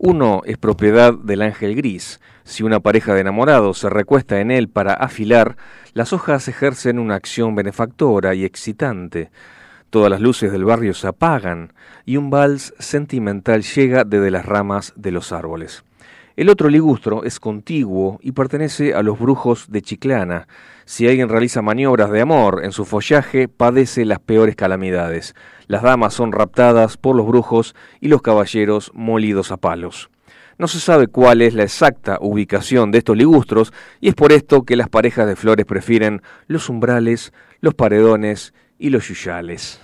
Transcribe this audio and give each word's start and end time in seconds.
Uno 0.00 0.42
es 0.44 0.58
propiedad 0.58 1.12
del 1.12 1.42
ángel 1.42 1.74
gris. 1.74 2.20
Si 2.44 2.62
una 2.62 2.78
pareja 2.78 3.14
de 3.14 3.22
enamorados 3.22 3.78
se 3.78 3.90
recuesta 3.90 4.40
en 4.40 4.52
él 4.52 4.68
para 4.68 4.94
afilar, 4.94 5.56
las 5.92 6.12
hojas 6.12 6.46
ejercen 6.46 7.00
una 7.00 7.16
acción 7.16 7.56
benefactora 7.56 8.32
y 8.36 8.44
excitante. 8.44 9.32
Todas 9.90 10.08
las 10.08 10.20
luces 10.20 10.52
del 10.52 10.64
barrio 10.64 10.94
se 10.94 11.08
apagan 11.08 11.72
y 12.06 12.16
un 12.16 12.30
vals 12.30 12.74
sentimental 12.78 13.64
llega 13.64 14.04
desde 14.04 14.30
las 14.30 14.46
ramas 14.46 14.92
de 14.94 15.10
los 15.10 15.32
árboles. 15.32 15.82
El 16.36 16.48
otro 16.48 16.68
ligustro 16.68 17.24
es 17.24 17.40
contiguo 17.40 18.20
y 18.22 18.30
pertenece 18.30 18.94
a 18.94 19.02
los 19.02 19.18
brujos 19.18 19.72
de 19.72 19.82
Chiclana. 19.82 20.46
Si 20.88 21.06
alguien 21.06 21.28
realiza 21.28 21.60
maniobras 21.60 22.10
de 22.10 22.22
amor 22.22 22.62
en 22.64 22.72
su 22.72 22.86
follaje, 22.86 23.46
padece 23.46 24.06
las 24.06 24.20
peores 24.20 24.56
calamidades. 24.56 25.34
Las 25.66 25.82
damas 25.82 26.14
son 26.14 26.32
raptadas 26.32 26.96
por 26.96 27.14
los 27.14 27.26
brujos 27.26 27.74
y 28.00 28.08
los 28.08 28.22
caballeros 28.22 28.90
molidos 28.94 29.52
a 29.52 29.58
palos. 29.58 30.08
No 30.56 30.66
se 30.66 30.80
sabe 30.80 31.06
cuál 31.06 31.42
es 31.42 31.52
la 31.52 31.64
exacta 31.64 32.16
ubicación 32.22 32.90
de 32.90 32.98
estos 32.98 33.18
ligustros 33.18 33.74
y 34.00 34.08
es 34.08 34.14
por 34.14 34.32
esto 34.32 34.62
que 34.62 34.76
las 34.76 34.88
parejas 34.88 35.26
de 35.26 35.36
flores 35.36 35.66
prefieren 35.66 36.22
los 36.46 36.70
umbrales, 36.70 37.34
los 37.60 37.74
paredones 37.74 38.54
y 38.78 38.88
los 38.88 39.08
yuyales. 39.08 39.82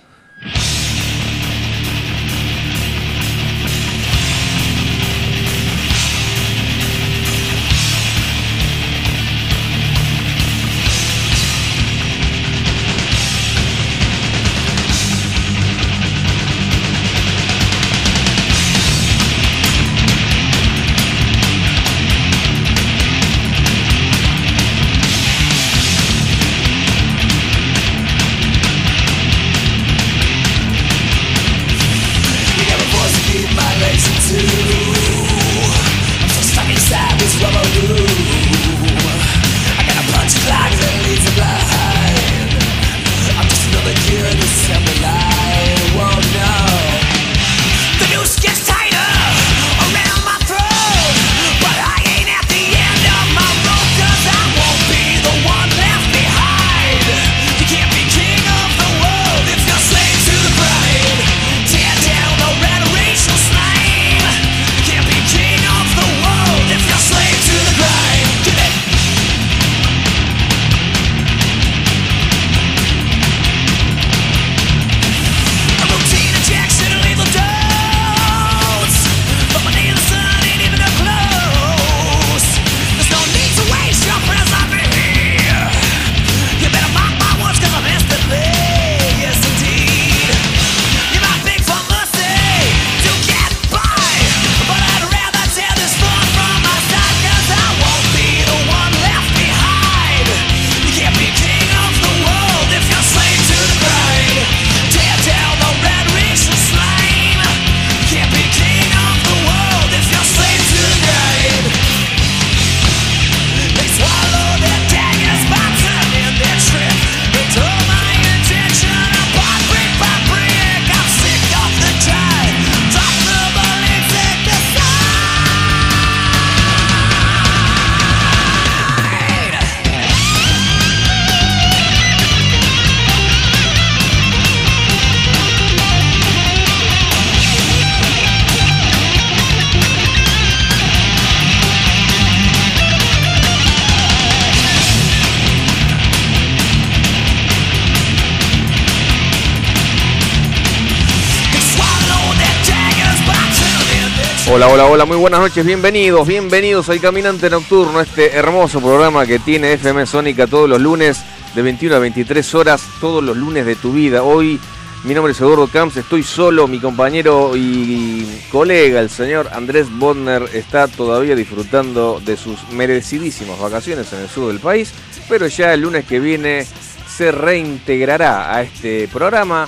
Hola, 154.55 154.69
hola, 154.69 154.85
hola, 154.85 155.03
muy 155.03 155.17
buenas 155.17 155.41
noches, 155.41 155.65
bienvenidos, 155.65 156.25
bienvenidos 156.25 156.87
al 156.87 157.01
Caminante 157.01 157.49
Nocturno, 157.49 157.99
este 157.99 158.37
hermoso 158.37 158.79
programa 158.79 159.25
que 159.25 159.37
tiene 159.37 159.73
FM 159.73 160.05
Sónica 160.05 160.47
todos 160.47 160.69
los 160.69 160.79
lunes 160.79 161.19
de 161.55 161.61
21 161.61 161.93
a 161.93 161.99
23 161.99 162.55
horas, 162.55 162.81
todos 163.01 163.21
los 163.21 163.35
lunes 163.35 163.65
de 163.65 163.75
tu 163.75 163.91
vida. 163.91 164.23
Hoy 164.23 164.57
mi 165.03 165.13
nombre 165.13 165.33
es 165.33 165.41
Eduardo 165.41 165.67
Camps, 165.67 165.97
estoy 165.97 166.23
solo, 166.23 166.69
mi 166.69 166.79
compañero 166.79 167.51
y 167.57 168.25
colega, 168.49 169.01
el 169.01 169.09
señor 169.09 169.49
Andrés 169.51 169.87
Bodner, 169.91 170.43
está 170.53 170.87
todavía 170.87 171.35
disfrutando 171.35 172.21
de 172.25 172.37
sus 172.37 172.57
merecidísimas 172.71 173.59
vacaciones 173.59 174.13
en 174.13 174.21
el 174.21 174.29
sur 174.29 174.47
del 174.47 174.61
país, 174.61 174.93
pero 175.27 175.47
ya 175.47 175.73
el 175.73 175.81
lunes 175.81 176.05
que 176.05 176.21
viene 176.21 176.65
se 177.13 177.29
reintegrará 177.33 178.55
a 178.55 178.61
este 178.61 179.09
programa 179.09 179.67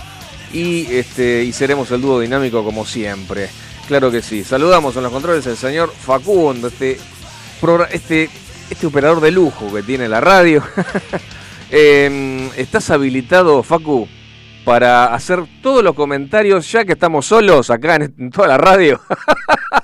y, 0.53 0.85
este, 0.95 1.51
seremos 1.51 1.91
el 1.91 1.99
dúo 1.99 2.21
dinámico 2.21 2.63
como 2.63 2.85
siempre. 2.85 3.49
Claro 3.87 4.11
que 4.11 4.21
sí. 4.21 4.43
Saludamos 4.43 4.95
en 4.97 5.03
los 5.03 5.11
controles 5.11 5.47
al 5.47 5.55
señor 5.55 5.91
Facundo, 5.91 6.67
este, 6.67 6.99
este, 7.91 8.29
este 8.69 8.87
operador 8.87 9.21
de 9.21 9.31
lujo 9.31 9.73
que 9.73 9.81
tiene 9.81 10.07
la 10.07 10.19
radio. 10.19 10.63
Em, 11.69 12.49
¿Estás 12.55 12.89
habilitado, 12.91 13.61
Facu, 13.61 14.07
para 14.63 15.13
hacer 15.13 15.43
todos 15.61 15.83
los 15.83 15.95
comentarios, 15.95 16.71
ya 16.71 16.85
que 16.85 16.93
estamos 16.93 17.25
solos 17.25 17.69
acá 17.69 17.95
en, 17.95 18.31
toda 18.31 18.47
la 18.47 18.57
radio? 18.57 19.01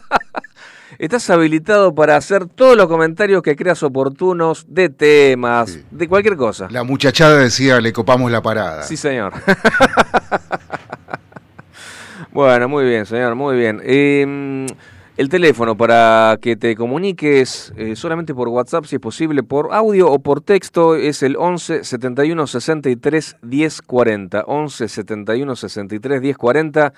Estás 0.98 1.30
habilitado 1.30 1.94
para 1.94 2.16
hacer 2.16 2.46
todos 2.46 2.78
los 2.78 2.88
comentarios 2.88 3.42
que 3.42 3.58
creas 3.58 3.84
oportunos 3.84 4.66
de 4.70 4.88
temas, 4.88 5.78
de 5.92 6.08
cualquier 6.08 6.38
cosa. 6.38 6.70
La 6.72 6.84
muchachada 6.84 7.40
decía, 7.40 7.82
le 7.82 7.92
copamos 7.92 8.32
la 8.32 8.42
parada. 8.42 8.84
Sí, 8.84 8.96
señor. 8.96 9.34
Bueno, 12.32 12.70
muy 12.70 12.86
bien, 12.86 13.06
señor, 13.06 13.36
muy 13.36 13.58
bien. 13.58 13.82
Em, 13.84 14.66
el 15.18 15.30
teléfono 15.30 15.76
para 15.78 16.38
que 16.42 16.56
te 16.56 16.76
comuniques 16.76 17.74
eh, 17.76 17.96
solamente 17.96 18.34
por 18.34 18.48
WhatsApp, 18.48 18.86
si 18.86 18.96
es 18.96 19.02
posible, 19.02 19.44
por 19.44 19.74
audio 19.74 20.12
o 20.12 20.20
por 20.20 20.42
texto, 20.42 20.96
es 20.96 21.24
el 21.24 21.36
11 21.38 21.84
71 21.84 22.48
63 22.48 23.38
10 23.42 23.82
40. 23.82 24.44
11 24.48 24.88
71 24.88 25.56
63 25.56 26.22
10 26.22 26.38
40. 26.38 26.94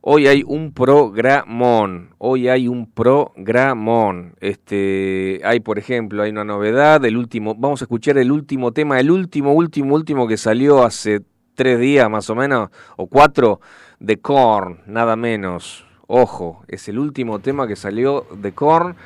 Hoy 0.00 0.28
hay 0.28 0.44
un 0.46 0.72
programón, 0.72 2.14
hoy 2.18 2.48
hay 2.48 2.68
un 2.68 2.90
programón. 2.90 4.34
Este, 4.40 5.40
hay, 5.44 5.60
por 5.60 5.78
ejemplo, 5.78 6.22
hay 6.22 6.30
una 6.30 6.44
novedad, 6.44 7.04
el 7.04 7.16
último, 7.16 7.54
vamos 7.56 7.82
a 7.82 7.84
escuchar 7.84 8.16
el 8.18 8.30
último 8.30 8.72
tema, 8.72 9.00
el 9.00 9.10
último, 9.10 9.52
último, 9.52 9.94
último 9.94 10.28
que 10.28 10.36
salió 10.36 10.84
hace 10.84 11.22
tres 11.58 11.80
días 11.80 12.08
más 12.08 12.30
o 12.30 12.36
menos, 12.36 12.70
o 12.96 13.08
cuatro, 13.08 13.60
de 14.00 14.18
Korn, 14.18 14.80
nada 14.86 15.16
menos. 15.16 15.84
Ojo, 16.06 16.64
es 16.68 16.88
el 16.88 16.98
último 16.98 17.38
tema 17.38 17.66
que 17.66 17.76
salió 17.76 18.26
de 18.32 18.52
Korn 18.52 18.96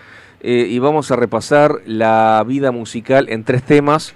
eh, 0.41 0.67
y 0.69 0.79
vamos 0.79 1.11
a 1.11 1.17
repasar 1.17 1.81
la 1.87 2.45
vida 2.47 2.73
musical 2.73 3.29
en 3.29 3.45
tres 3.45 3.63
temas 3.63 4.15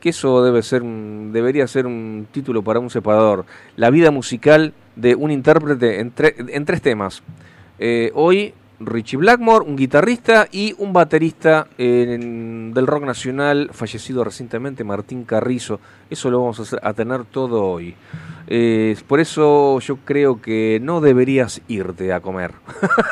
que 0.00 0.10
eso 0.10 0.44
debe 0.44 0.62
ser 0.62 0.82
debería 0.82 1.66
ser 1.66 1.86
un 1.86 2.26
título 2.30 2.62
para 2.62 2.78
un 2.78 2.90
separador. 2.90 3.44
La 3.76 3.90
vida 3.90 4.10
musical 4.10 4.72
de 4.96 5.14
un 5.14 5.30
intérprete 5.30 6.00
en, 6.00 6.12
en 6.16 6.64
tres 6.64 6.82
temas. 6.82 7.22
Eh, 7.78 8.10
hoy 8.14 8.54
Richie 8.80 9.18
Blackmore, 9.18 9.64
un 9.66 9.76
guitarrista 9.76 10.48
y 10.50 10.74
un 10.78 10.92
baterista 10.92 11.66
del 11.76 12.86
rock 12.86 13.04
nacional 13.04 13.70
fallecido 13.72 14.24
recientemente, 14.24 14.84
Martín 14.84 15.24
Carrizo. 15.24 15.80
Eso 16.10 16.30
lo 16.30 16.40
vamos 16.40 16.76
a, 16.80 16.92
tener 16.94 17.24
todo 17.24 17.64
hoy. 17.64 17.94
Eh, 18.46 18.96
por 19.06 19.20
eso 19.20 19.78
yo 19.80 19.98
creo 20.04 20.40
que 20.40 20.78
no 20.82 21.00
deberías 21.00 21.60
irte 21.68 22.12
a 22.12 22.20
comer. 22.20 22.52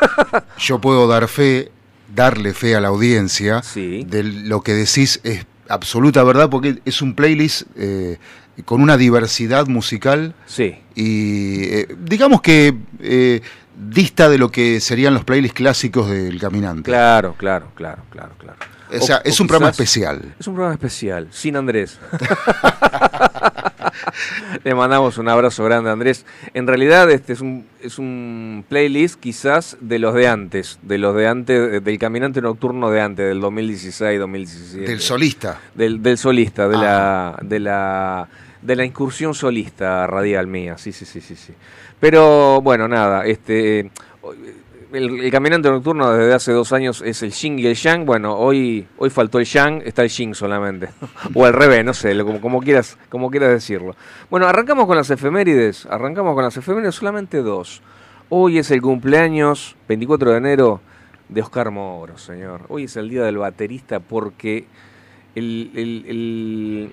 yo 0.59 0.81
puedo 0.81 1.09
dar 1.09 1.29
fe, 1.29 1.71
darle 2.15 2.55
fe 2.55 2.77
a 2.77 2.81
la 2.81 2.89
audiencia 2.89 3.63
de 3.75 4.23
lo 4.23 4.63
que 4.63 4.73
decís 4.73 5.21
es 5.25 5.47
absoluta 5.69 6.23
verdad 6.23 6.49
porque 6.49 6.81
es 6.85 7.03
un 7.03 7.15
playlist 7.15 7.63
eh, 7.77 8.19
con 8.65 8.81
una 8.81 8.97
diversidad 8.97 9.67
musical. 9.67 10.35
Sí. 10.47 10.77
Y 10.95 11.65
eh, 11.65 11.89
digamos 12.01 12.41
que 12.41 12.75
eh, 13.01 13.43
dista 13.77 14.29
de 14.29 14.39
lo 14.39 14.51
que 14.51 14.81
serían 14.81 15.15
los 15.15 15.25
playlists 15.25 15.57
clásicos 15.57 16.11
del 16.11 16.41
caminante. 16.41 16.91
Claro, 16.91 17.35
claro, 17.37 17.69
claro, 17.75 18.03
claro, 18.11 18.33
claro. 18.39 18.59
O 18.93 19.01
sea, 19.01 19.21
es 19.25 19.41
un 19.41 19.47
programa 19.47 19.71
especial. 19.71 20.35
Es 20.39 20.47
un 20.47 20.55
programa 20.55 20.75
especial, 20.75 21.29
sin 21.31 21.57
Andrés. 21.57 21.99
Le 24.65 24.75
mandamos 24.75 25.19
un 25.19 25.29
abrazo 25.29 25.65
grande, 25.65 25.91
Andrés. 25.91 26.25
En 26.55 26.67
realidad, 26.67 27.11
este 27.11 27.33
es 27.33 27.41
un, 27.41 27.67
es 27.81 27.99
un 27.99 28.65
playlist 28.69 29.19
quizás 29.19 29.77
de 29.81 29.99
los 29.99 30.15
de 30.15 30.29
antes, 30.29 30.79
de 30.83 30.99
los 30.99 31.17
de 31.17 31.27
antes, 31.27 31.83
del 31.83 31.99
caminante 31.99 32.41
nocturno 32.41 32.91
de 32.91 33.01
antes, 33.01 33.27
del 33.27 33.41
2016, 33.41 34.21
2017. 34.21 34.89
Del 34.89 35.01
solista. 35.01 35.61
Del, 35.75 36.03
del 36.03 36.19
solista, 36.19 36.69
de 36.69 36.77
la, 36.77 37.29
ah. 37.29 37.39
de 37.43 37.59
la 37.59 38.29
de 38.63 38.75
la 38.75 38.85
incursión 38.85 39.35
solista 39.35 40.07
radial 40.09 40.49
mía, 40.49 40.77
sí, 40.77 40.91
sí, 40.91 41.05
sí, 41.05 41.21
sí, 41.21 41.37
sí. 41.37 41.53
Pero 42.01 42.61
bueno, 42.61 42.89
nada, 42.89 43.25
este 43.25 43.91
el, 44.93 45.31
caminante 45.31 45.71
nocturno 45.71 46.11
desde 46.13 46.35
hace 46.35 46.53
dos 46.53 46.73
años 46.73 47.03
es 47.05 47.23
el 47.23 47.33
Xing 47.33 47.59
y 47.59 47.67
el 47.67 47.75
Yang. 47.75 48.07
Bueno, 48.07 48.37
hoy, 48.37 48.87
hoy 48.99 49.11
faltó 49.11 49.39
el 49.39 49.45
Yang, 49.45 49.83
está 49.85 50.03
el 50.03 50.11
Xing 50.11 50.35
solamente. 50.35 50.89
o 51.35 51.45
al 51.45 51.53
revés, 51.53 51.85
no 51.85 51.95
sé, 51.95 52.17
como, 52.23 52.41
como, 52.41 52.61
quieras, 52.61 52.99
como 53.09 53.31
quieras 53.31 53.51
decirlo. 53.51 53.95
Bueno, 54.31 54.47
arrancamos 54.47 54.87
con 54.87 54.97
las 54.97 55.11
efemérides. 55.11 55.87
Arrancamos 55.87 56.35
con 56.35 56.45
las 56.45 56.57
efemérides, 56.57 56.95
solamente 56.95 57.43
dos. 57.43 57.83
Hoy 58.29 58.59
es 58.59 58.71
el 58.71 58.83
cumpleaños, 58.83 59.77
24 59.89 60.33
de 60.33 60.39
enero, 60.39 60.81
de 61.29 61.43
Oscar 61.43 61.71
Moro, 61.71 62.19
señor. 62.19 62.63
Hoy 62.69 62.85
es 62.85 62.97
el 62.97 63.09
día 63.09 63.23
del 63.23 63.39
baterista 63.39 64.01
porque 64.01 64.67
el, 65.37 66.93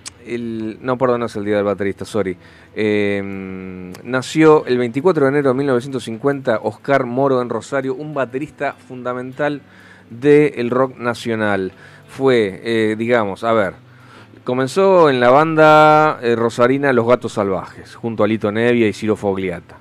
no, 0.81 0.98
perdón, 0.98 1.22
no 1.22 1.28
es 1.28 1.36
el 1.36 1.45
día 1.45 1.56
del 1.56 1.63
baterista, 1.63 2.04
sorry. 2.04 2.38
Em, 2.75 3.94
nació 4.04 4.66
el 4.66 4.78
24 4.78 5.25
de 5.25 5.30
enero 5.30 5.50
de 5.50 5.56
1950 5.56 6.60
Oscar 6.63 7.06
Moro 7.06 7.42
en 7.42 7.50
Rosario, 7.50 7.95
un 7.95 8.13
baterista 8.13 8.74
fundamental 8.74 9.62
del 10.10 10.69
rock 10.69 10.98
nacional. 10.98 11.72
Fue, 12.07 12.62
eh, 12.63 12.95
digamos, 12.98 13.45
a 13.45 13.54
ver, 13.54 13.75
comenzó 14.44 15.10
en 15.10 15.22
la 15.22 15.30
banda 15.30 16.19
eh, 16.22 16.36
rosarina 16.36 16.92
Los 16.92 17.07
Gatos 17.07 17.34
Salvajes, 17.34 17.95
junto 17.95 18.24
a 18.24 18.28
Lito 18.28 18.51
Nevia 18.51 18.88
y 18.88 18.94
Ciro 18.94 19.16
Fogliata, 19.16 19.78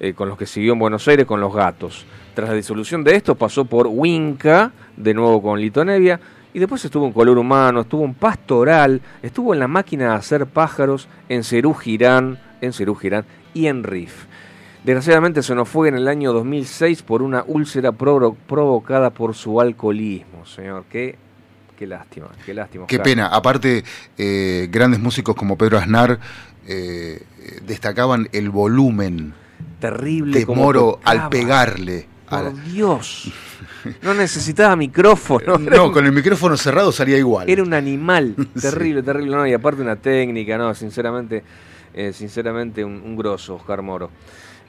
eh, 0.00 0.14
con 0.14 0.28
los 0.28 0.38
que 0.38 0.46
siguió 0.46 0.72
en 0.72 0.78
Buenos 0.78 1.06
Aires 1.08 1.26
con 1.26 1.40
Los 1.40 1.54
Gatos. 1.54 2.06
Tras 2.34 2.48
la 2.48 2.54
disolución 2.54 3.04
de 3.04 3.16
esto 3.16 3.34
pasó 3.34 3.66
por 3.66 3.86
Winca, 3.86 4.72
de 4.96 5.12
nuevo 5.12 5.42
con 5.42 5.60
Lito 5.60 5.84
Nevia, 5.84 6.18
y 6.58 6.60
después 6.60 6.84
estuvo 6.84 7.06
en 7.06 7.12
Color 7.12 7.38
Humano, 7.38 7.82
estuvo 7.82 8.04
en 8.04 8.14
Pastoral, 8.14 9.00
estuvo 9.22 9.54
en 9.54 9.60
La 9.60 9.68
Máquina 9.68 10.06
de 10.06 10.14
Hacer 10.16 10.44
Pájaros, 10.44 11.06
en 11.28 11.44
Cerú 11.44 11.72
Girán, 11.72 12.40
en 12.60 12.72
Cerú 12.72 12.96
Girán 12.96 13.24
y 13.54 13.68
en 13.68 13.84
Riff. 13.84 14.24
Desgraciadamente 14.82 15.44
se 15.44 15.54
nos 15.54 15.68
fue 15.68 15.86
en 15.88 15.94
el 15.94 16.08
año 16.08 16.32
2006 16.32 17.04
por 17.04 17.22
una 17.22 17.44
úlcera 17.46 17.92
provocada 17.92 19.10
por 19.10 19.36
su 19.36 19.60
alcoholismo, 19.60 20.44
señor. 20.46 20.86
Qué, 20.90 21.14
qué 21.78 21.86
lástima, 21.86 22.26
qué 22.44 22.54
lástima. 22.54 22.88
Qué 22.88 22.98
pena. 22.98 23.28
Aparte, 23.28 23.84
eh, 24.16 24.66
grandes 24.68 24.98
músicos 24.98 25.36
como 25.36 25.56
Pedro 25.56 25.78
Aznar 25.78 26.18
eh, 26.66 27.22
destacaban 27.64 28.28
el 28.32 28.50
volumen 28.50 29.32
terrible 29.78 30.40
de 30.40 30.46
Moro 30.46 30.98
al 31.04 31.28
pegarle. 31.28 32.08
Por 32.30 32.64
Dios. 32.64 33.32
No 34.02 34.14
necesitaba 34.14 34.76
micrófono. 34.76 35.58
No, 35.78 35.92
con 35.92 36.04
el 36.06 36.12
micrófono 36.12 36.56
cerrado 36.56 36.92
salía 36.92 37.18
igual. 37.18 37.48
Era 37.48 37.62
un 37.62 37.74
animal. 37.74 38.34
Terrible, 38.60 39.02
terrible. 39.02 39.36
No, 39.36 39.46
y 39.46 39.52
aparte 39.52 39.82
una 39.82 39.96
técnica, 39.96 40.56
no, 40.58 40.74
sinceramente, 40.74 41.42
eh, 41.94 42.12
sinceramente 42.12 42.84
un, 42.84 43.00
un 43.04 43.16
grosso, 43.16 43.56
Oscar 43.56 43.82
Moro. 43.82 44.10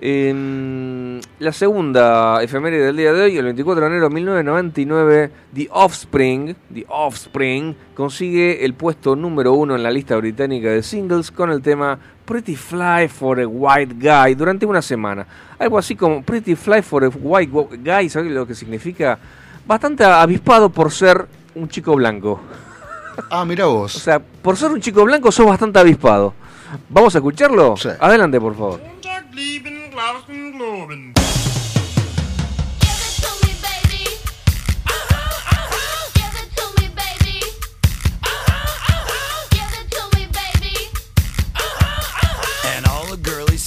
Eh, 0.01 1.19
la 1.39 1.51
segunda 1.51 2.41
efeméride 2.41 2.85
del 2.85 2.95
día 2.97 3.11
de 3.11 3.21
hoy, 3.21 3.37
el 3.37 3.43
24 3.45 3.81
de 3.81 3.87
enero 3.89 4.07
de 4.07 4.15
1999, 4.15 5.31
The 5.53 5.67
Offspring, 5.71 6.55
The 6.73 6.85
Offspring 6.87 7.75
consigue 7.95 8.63
el 8.63 8.75
puesto 8.75 9.17
número 9.17 9.53
uno 9.53 9.75
en 9.75 9.83
la 9.83 9.91
lista 9.91 10.15
británica 10.15 10.69
de 10.69 10.83
singles 10.83 11.31
con 11.31 11.51
el 11.51 11.61
tema 11.61 11.99
Pretty 12.29 12.55
Fly 12.55 13.07
for 13.07 13.39
a 13.39 13.47
White 13.47 13.95
Guy 13.97 14.35
durante 14.35 14.63
una 14.63 14.83
semana. 14.83 15.25
Algo 15.57 15.79
así 15.79 15.95
como 15.95 16.21
Pretty 16.21 16.55
Fly 16.55 16.83
for 16.83 17.03
a 17.03 17.07
White 17.09 17.51
Guy, 17.79 18.07
¿sabes 18.07 18.31
lo 18.31 18.45
que 18.45 18.53
significa? 18.53 19.17
Bastante 19.65 20.03
avispado 20.03 20.69
por 20.69 20.91
ser 20.91 21.27
un 21.55 21.67
chico 21.67 21.95
blanco. 21.95 22.39
Ah, 23.29 23.43
mira 23.43 23.65
vos. 23.65 23.97
O 23.97 23.99
sea, 23.99 24.17
por 24.19 24.55
ser 24.55 24.71
un 24.71 24.79
chico 24.79 25.03
blanco 25.03 25.29
sos 25.29 25.45
bastante 25.45 25.77
avispado. 25.77 26.33
¿Vamos 26.87 27.13
a 27.15 27.17
escucharlo? 27.17 27.75
Adelante, 27.99 28.39
por 28.39 28.55
favor. 28.55 28.79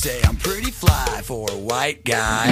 Say 0.03 0.21
I'm 0.25 0.35
pretty 0.35 0.73
fly 0.73 1.21
for 1.23 1.49
a 1.53 1.57
white 1.57 2.03
guy. 2.03 2.51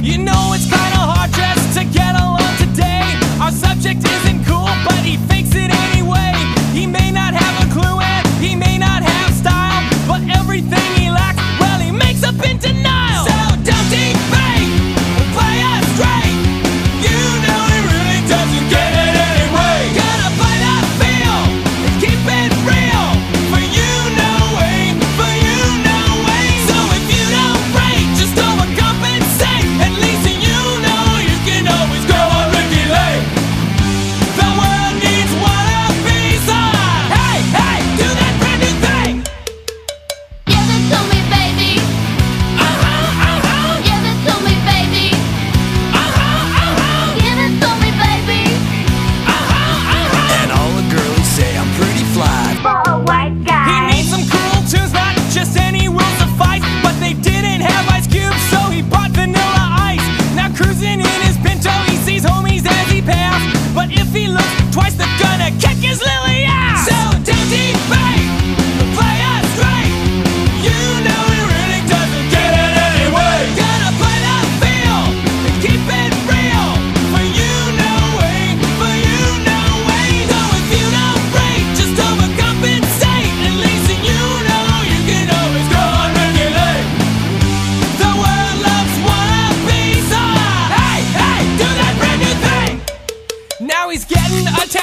You 0.00 0.18
know 0.18 0.52
it's 0.54 0.66
kinda 0.66 1.02
hard 1.10 1.32
just 1.32 1.76
to 1.76 1.84
get 1.84 2.14
along 2.14 2.54
today. 2.58 3.02
Our 3.40 3.50
subject 3.50 4.04
isn't 4.04 4.44
cool, 4.46 4.70
but 4.84 5.00
he 5.02 5.16
fakes 5.26 5.54
it 5.56 5.70
anyway. 5.86 6.32
He 6.72 6.86
may 6.86 7.10
not 7.10 7.34
have 7.34 7.54
a 7.64 7.72
clue 7.74 7.98
and 7.98 8.26
he 8.40 8.54
may 8.54 8.78
not 8.78 9.02
have 9.02 9.34
style, 9.34 9.82
but 10.06 10.20
everything 10.38 10.88
he 10.94 11.10
lacks, 11.10 11.42
well, 11.58 11.80
he 11.80 11.90
makes 11.90 12.22
up 12.22 12.38
in 12.48 12.58
denial. 12.58 12.87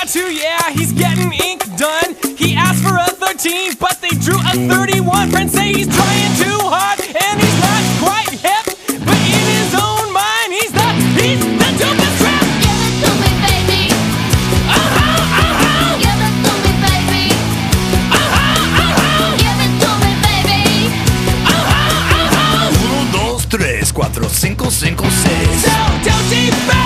Tattoo, 0.06 0.32
yeah, 0.34 0.70
he's 0.72 0.92
getting 0.94 1.32
ink 1.34 1.64
done. 1.78 2.16
He 2.38 2.56
asked 2.56 2.84
for 2.84 2.96
a 2.96 3.06
13, 3.06 3.74
but 3.80 4.00
they 4.02 4.10
drew 4.10 4.38
a 4.38 4.54
31. 4.68 5.30
Friends 5.32 5.54
say 5.54 5.74
he's 5.74 5.88
trying 5.88 6.36
too 6.38 6.60
hard, 6.62 7.00
and 7.02 7.42
he's 7.42 7.60
not 7.62 7.84
quite 8.04 8.30
hip. 8.30 8.66
But 9.06 9.18
in 9.26 9.46
his 9.58 9.74
own 9.74 10.14
mind, 10.14 10.50
he's 10.54 10.72
the, 10.72 10.88
he's 11.22 11.40
the 11.42 11.70
dopest 11.82 12.18
trap. 12.22 12.46
Give 12.62 12.80
it 12.86 12.96
to 13.02 13.12
me, 13.22 13.32
baby. 13.46 13.82
Uh-huh, 14.70 15.42
uh-huh, 15.42 15.98
Give 15.98 16.22
it 16.30 16.36
to 16.46 16.54
me, 16.64 16.72
baby. 16.86 17.26
uh-huh, 18.14 18.82
uh-huh, 18.86 19.42
Give 19.42 19.60
it 19.66 19.74
to 19.82 19.90
me, 20.04 20.12
baby. 20.22 20.70
uh-huh, 21.50 22.14
uh-huh. 22.14 22.86
Uno, 22.86 23.12
dos, 23.12 23.46
tres, 23.46 23.92
cuatro, 23.92 24.30
cinco, 24.30 24.70
cinco, 24.70 25.06
seis. 25.10 25.66
So 25.66 25.74
don't 26.06 26.30
debate, 26.30 26.85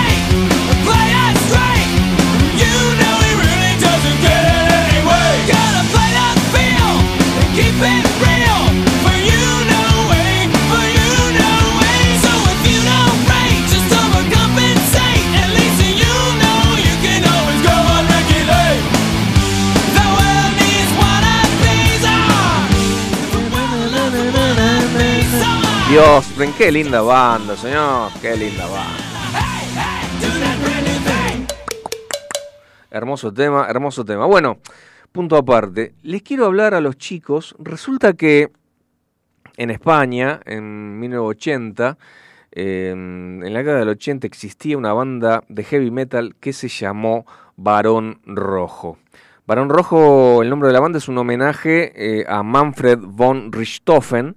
Dios, 25.89 26.27
Fren, 26.27 26.53
qué 26.55 26.71
linda 26.71 27.01
banda, 27.01 27.55
señor. 27.57 28.11
Qué 28.21 28.37
linda 28.37 28.67
banda. 28.67 29.09
Hermoso 32.91 33.33
tema, 33.33 33.65
hermoso 33.67 34.05
tema. 34.05 34.27
Bueno, 34.27 34.59
punto 35.11 35.35
aparte. 35.35 35.95
Les 36.03 36.21
quiero 36.21 36.45
hablar 36.45 36.75
a 36.75 36.79
los 36.79 36.95
chicos. 36.99 37.55
Resulta 37.57 38.13
que 38.13 38.51
en 39.57 39.71
España, 39.71 40.41
en 40.45 40.99
1980, 40.99 41.97
eh, 42.51 42.89
en 42.91 43.51
la 43.51 43.59
década 43.59 43.79
del 43.79 43.89
80 43.89 44.27
existía 44.27 44.77
una 44.77 44.93
banda 44.93 45.43
de 45.49 45.63
heavy 45.63 45.89
metal 45.89 46.35
que 46.39 46.53
se 46.53 46.67
llamó 46.67 47.25
Barón 47.57 48.21
Rojo. 48.27 48.99
Barón 49.47 49.69
Rojo, 49.69 50.43
el 50.43 50.51
nombre 50.51 50.67
de 50.67 50.73
la 50.73 50.81
banda 50.81 50.99
es 50.99 51.07
un 51.07 51.17
homenaje 51.17 51.93
eh, 51.95 52.25
a 52.27 52.43
Manfred 52.43 52.99
von 53.01 53.51
Richthofen, 53.51 54.35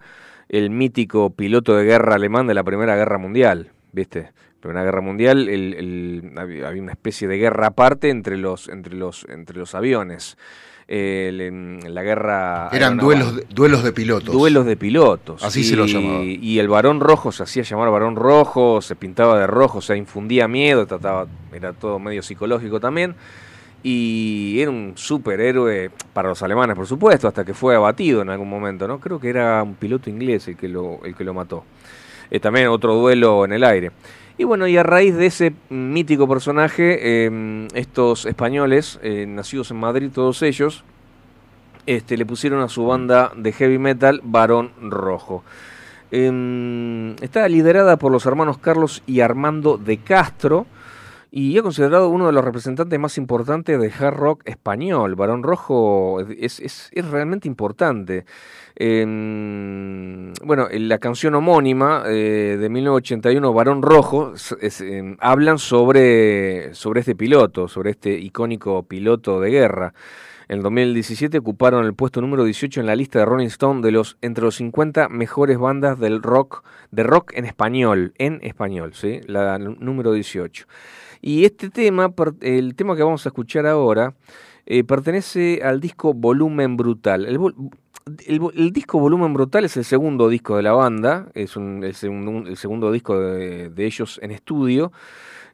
el 0.53 0.71
mítico 0.71 1.31
piloto 1.31 1.75
de 1.75 1.85
guerra 1.85 2.15
alemán 2.15 2.47
de 2.47 2.55
la 2.55 2.63
Primera 2.63 2.95
Guerra 2.95 3.19
Mundial. 3.19 3.73
¿Viste? 3.91 4.31
Primera 4.61 4.85
Guerra 4.85 5.01
Mundial, 5.01 5.49
el- 5.49 5.75
el- 5.75 6.33
había 6.39 6.81
una 6.83 6.93
especie 6.93 7.27
de 7.27 7.37
guerra 7.39 7.69
aparte 7.69 8.11
entre 8.11 8.37
los, 8.39 8.69
entre 8.69 8.95
los, 8.95 9.27
entre 9.29 9.59
los 9.59 9.75
aviones. 9.75 10.37
El- 10.89 11.41
en 11.41 11.81
la 11.95 12.03
guerra 12.03 12.69
Eran 12.73 12.99
duelos 12.99 13.37
de, 13.37 13.47
duelos 13.49 13.83
de 13.83 13.93
pilotos. 13.93 14.33
Duelos 14.35 14.67
de 14.67 14.77
pilotos. 14.77 15.43
Así 15.43 15.61
y, 15.61 15.65
se 15.65 15.75
lo 15.77 15.87
llamaba. 15.87 16.23
Y 16.23 16.59
el 16.59 16.69
varón 16.69 17.01
rojo 17.01 17.33
se 17.33 17.43
hacía 17.45 17.63
llamar 17.63 17.91
varón 17.91 18.15
rojo, 18.17 18.83
se 18.83 18.95
pintaba 18.95 19.39
de 19.41 19.47
rojo, 19.47 19.79
o 19.79 19.83
sea, 19.83 19.97
infundía 19.97 20.49
miedo, 20.49 20.87
trataba, 20.87 21.27
era 21.53 21.73
todo 21.73 21.99
medio 21.99 22.23
psicológico 22.23 22.79
también. 22.79 23.15
Y 23.83 24.61
era 24.61 24.71
un 24.71 24.93
superhéroe 24.95 25.91
para 26.13 26.29
los 26.29 26.43
alemanes, 26.43 26.77
por 26.77 26.87
supuesto, 26.87 27.27
hasta 27.27 27.45
que 27.45 27.53
fue 27.53 27.75
abatido 27.75 28.23
en 28.23 28.31
algún 28.31 28.49
momento, 28.49 28.87
¿no? 28.87 29.01
Creo 29.01 29.19
que 29.19 29.29
era 29.29 29.63
un 29.63 29.75
piloto 29.75 30.09
inglés 30.09 30.47
el 30.49 30.57
que 30.57 30.69
lo, 30.69 31.01
el 31.05 31.17
que 31.17 31.25
lo 31.25 31.35
mató. 31.35 31.65
También 32.41 32.69
otro 32.69 32.95
duelo 32.95 33.45
en 33.45 33.53
el 33.53 33.65
aire. 33.65 33.91
Y 34.39 34.45
bueno, 34.45 34.67
y 34.67 34.77
a 34.77 34.83
raíz 34.83 35.15
de 35.15 35.27
ese 35.27 35.53
mítico 35.69 36.27
personaje, 36.27 36.99
eh, 37.01 37.69
estos 37.75 38.25
españoles, 38.25 38.99
eh, 39.03 39.27
nacidos 39.29 39.71
en 39.71 39.77
Madrid 39.79 40.11
todos 40.13 40.43
ellos, 40.43 40.85
este, 41.85 42.17
le 42.17 42.25
pusieron 42.25 42.61
a 42.61 42.69
su 42.69 42.87
banda 42.87 43.33
de 43.37 43.53
heavy 43.53 43.79
metal 43.79 44.21
Varón 44.25 44.73
Rojo. 44.81 45.45
Em, 46.11 47.15
está 47.23 47.49
liderada 47.49 47.97
por 47.97 48.13
los 48.13 48.25
hermanos 48.25 48.59
Carlos 48.59 49.03
y 49.07 49.21
Armando 49.21 49.79
de 49.79 49.99
Castro 49.99 50.67
y 51.35 51.57
es 51.57 51.63
considerado 51.63 52.11
uno 52.11 52.27
de 52.27 52.33
los 52.33 52.45
representantes 52.45 52.99
más 53.01 53.17
importantes 53.17 53.81
del 53.81 53.91
hard 53.99 54.15
rock 54.15 54.43
español. 54.45 55.15
Varón 55.17 55.43
Rojo 55.43 56.21
es, 56.21 56.61
es- 56.61 56.91
es 56.93 57.09
realmente 57.11 57.49
importante. 57.49 58.27
Bueno, 60.45 60.69
en 60.71 60.89
la 60.89 60.99
canción 60.99 61.35
homónima 61.35 62.03
eh, 62.07 62.57
de 62.61 62.69
1981, 62.69 63.53
Varón 63.53 63.83
Rojo, 63.83 64.35
em, 64.81 65.17
hablan 65.21 65.59
sobre, 65.59 66.75
sobre 66.75 67.01
este 67.01 67.15
piloto, 67.15 67.67
sobre 67.69 67.91
este 67.93 68.11
icónico 68.19 68.83
piloto 68.83 69.41
de 69.41 69.51
guerra. 69.51 69.95
En 70.49 70.57
el 70.59 70.63
2017 70.65 71.39
ocuparon 71.39 71.87
el 71.87 71.95
puesto 71.95 72.21
número 72.21 72.45
18 72.45 72.81
en 72.81 72.87
la 72.87 72.95
lista 72.97 73.19
de 73.21 73.25
Rolling 73.25 73.47
Stone 73.47 73.81
de 73.81 73.91
los 73.93 74.19
entre 74.21 74.45
los 74.45 74.57
50 74.57 75.09
mejores 75.09 75.57
bandas 75.59 75.99
del 75.99 76.23
rock 76.23 76.63
de 76.91 77.05
rock 77.05 77.33
en 77.35 77.47
español, 77.47 78.13
en 78.19 78.39
español, 78.43 78.93
¿sí? 78.93 79.21
La 79.27 79.57
número 79.59 80.13
18. 80.13 80.67
Y 81.23 81.45
este 81.45 81.71
tema, 81.71 82.13
el 82.41 82.75
tema 82.75 82.97
que 82.97 83.03
vamos 83.05 83.25
a 83.25 83.29
escuchar 83.29 83.65
ahora, 83.67 84.15
eh, 84.67 84.83
pertenece 84.83 85.61
al 85.63 85.81
disco 85.81 86.13
Volumen 86.15 86.77
Brutal. 86.77 87.27
El, 87.27 88.73
disco 88.73 88.99
Volumen 88.99 89.33
Brutal 89.33 89.65
es 89.65 89.77
el 89.77 89.85
segundo 89.85 90.29
disco 90.29 90.57
de 90.57 90.65
la 90.65 90.73
banda, 90.73 91.29
es 91.35 91.57
un- 91.57 91.85
el, 91.85 91.95
segundo, 91.95 92.49
el 92.49 92.57
segundo 92.57 92.91
disco 92.91 93.21
de, 93.21 93.71
de 93.71 93.87
ellos 93.87 94.19
en 94.21 94.33
estudio, 94.33 94.91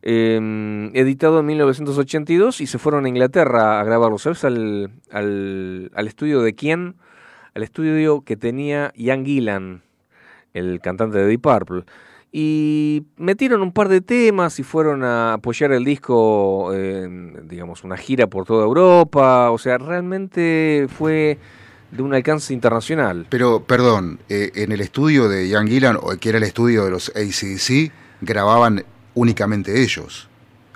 eh, 0.00 0.90
editado 0.94 1.40
en 1.40 1.46
1982 1.46 2.62
y 2.62 2.66
se 2.66 2.78
fueron 2.78 3.04
a 3.04 3.08
Inglaterra 3.10 3.78
a 3.80 3.84
grabarlo. 3.84 4.16
¿Sabes 4.16 4.44
al, 4.44 4.90
al, 5.10 5.90
al 5.94 6.06
estudio 6.08 6.40
de 6.40 6.54
quién? 6.54 6.96
Al 7.54 7.62
estudio 7.62 8.22
que 8.22 8.36
tenía 8.36 8.92
Ian 8.96 9.26
Gillan, 9.26 9.82
el 10.54 10.80
cantante 10.80 11.18
de 11.18 11.26
Deep 11.26 11.42
Purple. 11.42 11.84
Y 12.30 13.04
metieron 13.16 13.62
un 13.62 13.72
par 13.72 13.88
de 13.88 14.00
temas 14.02 14.58
y 14.58 14.62
fueron 14.62 15.02
a 15.02 15.34
apoyar 15.34 15.72
el 15.72 15.84
disco, 15.84 16.74
en, 16.74 17.48
digamos, 17.48 17.84
una 17.84 17.96
gira 17.96 18.26
por 18.26 18.44
toda 18.44 18.64
Europa. 18.64 19.50
O 19.50 19.58
sea, 19.58 19.78
realmente 19.78 20.86
fue 20.98 21.38
de 21.90 22.02
un 22.02 22.12
alcance 22.12 22.52
internacional. 22.52 23.26
Pero, 23.30 23.64
perdón, 23.64 24.18
eh, 24.28 24.50
en 24.56 24.72
el 24.72 24.80
estudio 24.82 25.28
de 25.28 25.48
Ian 25.48 25.68
Gillan, 25.68 25.96
o 26.00 26.10
que 26.20 26.28
era 26.28 26.38
el 26.38 26.44
estudio 26.44 26.84
de 26.84 26.90
los 26.90 27.08
ACDC, 27.16 27.90
grababan 28.20 28.84
únicamente 29.14 29.82
ellos. 29.82 30.28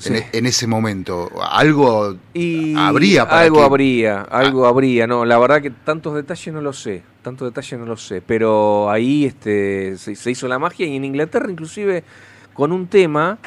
En, 0.06 0.16
Sí. 0.16 0.23
en 0.32 0.47
ese 0.47 0.66
momento. 0.66 1.30
Algo 1.49 2.16
Y 2.35 2.75
habría 2.76 3.28
para 3.28 3.42
algo 3.42 3.59
que- 3.59 3.62
habría, 3.64 4.23
algo 4.23 4.66
habría, 4.66 5.06
no, 5.06 5.25
la 5.25 5.38
verdad 5.38 5.61
que 5.62 5.71
tantos 5.71 6.14
detalles 6.14 6.52
no 6.52 6.61
lo 6.61 6.73
sé, 6.73 7.02
tantos 7.23 7.49
detalles 7.49 7.79
no 7.81 7.87
lo 7.87 7.97
sé, 7.97 8.21
pero 8.21 8.91
ahí 8.91 9.25
este 9.25 9.97
se, 9.97 10.14
se 10.17 10.31
hizo 10.31 10.49
la 10.49 10.59
magia 10.59 10.87
y 10.87 10.97
en 10.97 11.05
Inglaterra 11.05 11.50
inclusive 11.50 12.05
con 12.52 12.73
un 12.73 12.87
tema 12.88 13.38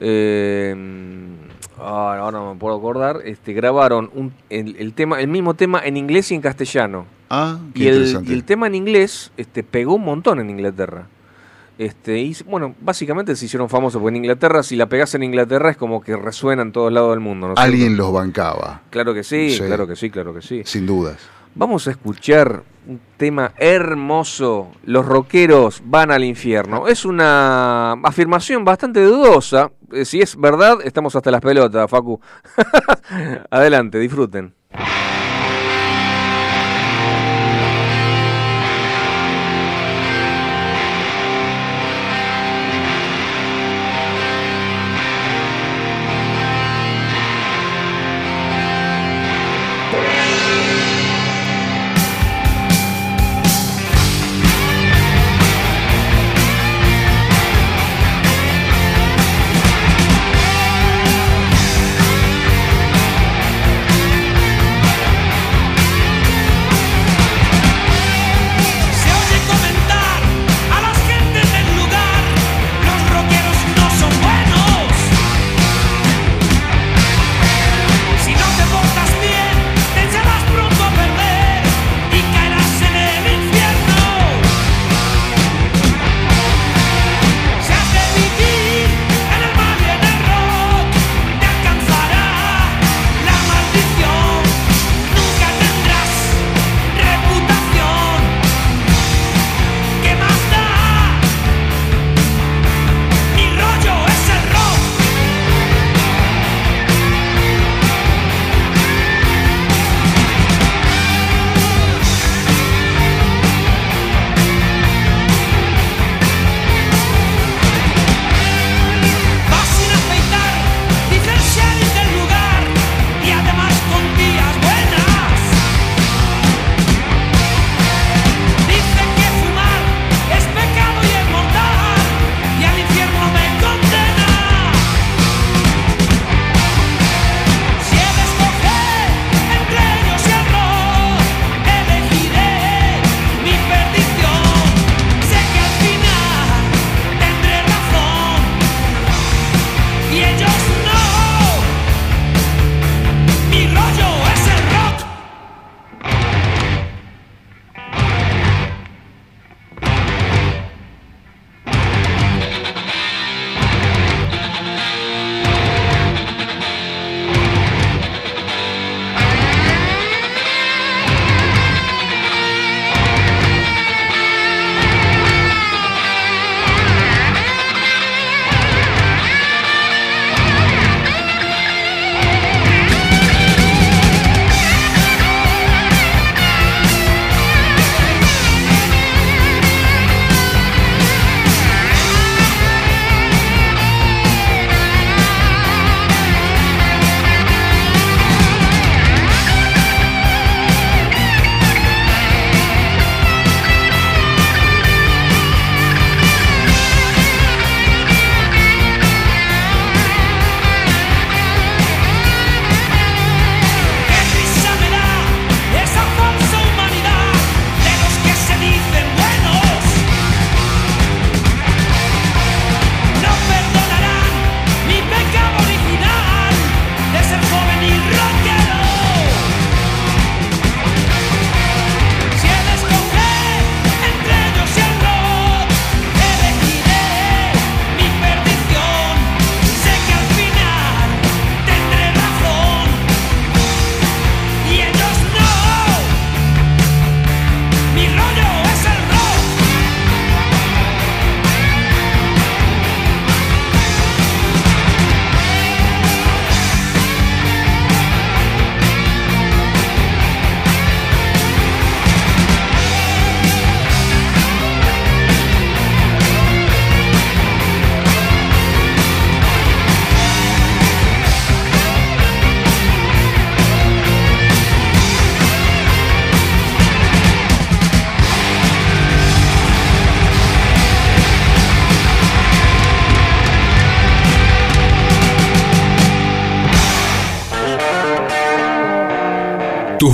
eh, 0.00 0.74
ah, 1.78 2.16
ahora 2.20 2.38
no 2.38 2.54
me 2.54 2.58
puedo 2.60 2.76
acordar, 2.76 3.20
este 3.24 3.52
grabaron 3.52 4.10
un, 4.14 4.32
el, 4.50 4.76
el 4.76 4.92
tema, 4.94 5.20
el 5.20 5.28
mismo 5.28 5.54
tema 5.54 5.80
en 5.84 5.96
inglés 5.96 6.30
y 6.30 6.34
en 6.34 6.40
castellano. 6.40 7.06
Ah, 7.30 7.58
qué 7.74 7.82
Y 7.84 7.86
el, 7.88 7.94
interesante. 7.96 8.30
y 8.30 8.34
el 8.34 8.44
tema 8.44 8.66
en 8.68 8.74
inglés 8.74 9.32
este, 9.36 9.62
pegó 9.62 9.94
un 9.94 10.04
montón 10.04 10.40
en 10.40 10.50
Inglaterra. 10.50 11.06
Este, 11.78 12.18
y 12.18 12.36
bueno, 12.46 12.74
básicamente 12.80 13.36
se 13.36 13.44
hicieron 13.44 13.68
famosos, 13.68 14.00
porque 14.02 14.16
en 14.16 14.24
Inglaterra, 14.24 14.62
si 14.64 14.74
la 14.74 14.88
pegás 14.88 15.14
en 15.14 15.22
Inglaterra, 15.22 15.70
es 15.70 15.76
como 15.76 16.00
que 16.00 16.16
resuena 16.16 16.62
en 16.62 16.72
todos 16.72 16.92
lados 16.92 17.10
del 17.10 17.20
mundo. 17.20 17.46
¿no 17.48 17.52
es 17.54 17.60
cierto? 17.60 17.72
Alguien 17.72 17.96
los 17.96 18.12
bancaba, 18.12 18.82
Claro 18.90 19.14
que 19.14 19.22
sí, 19.22 19.50
Sí. 19.50 19.62
claro 19.62 19.86
que 19.86 19.94
sí, 19.94 20.10
claro 20.10 20.34
que 20.34 20.42
sí. 20.42 20.62
sin 20.64 20.86
dudas. 20.86 21.18
Vamos 21.58 21.88
a 21.88 21.90
escuchar 21.90 22.62
un 22.86 23.00
tema 23.16 23.52
hermoso. 23.56 24.68
Los 24.84 25.04
rockeros 25.04 25.82
van 25.84 26.12
al 26.12 26.22
infierno. 26.22 26.86
Es 26.86 27.04
una 27.04 27.94
afirmación 27.94 28.64
bastante 28.64 29.02
dudosa. 29.02 29.72
Eh, 29.92 30.04
Si 30.04 30.20
es 30.20 30.36
verdad, 30.36 30.78
estamos 30.84 31.16
hasta 31.16 31.32
las 31.32 31.40
pelotas, 31.40 31.90
Facu. 31.90 32.20
Adelante, 33.50 33.98
disfruten. 33.98 34.54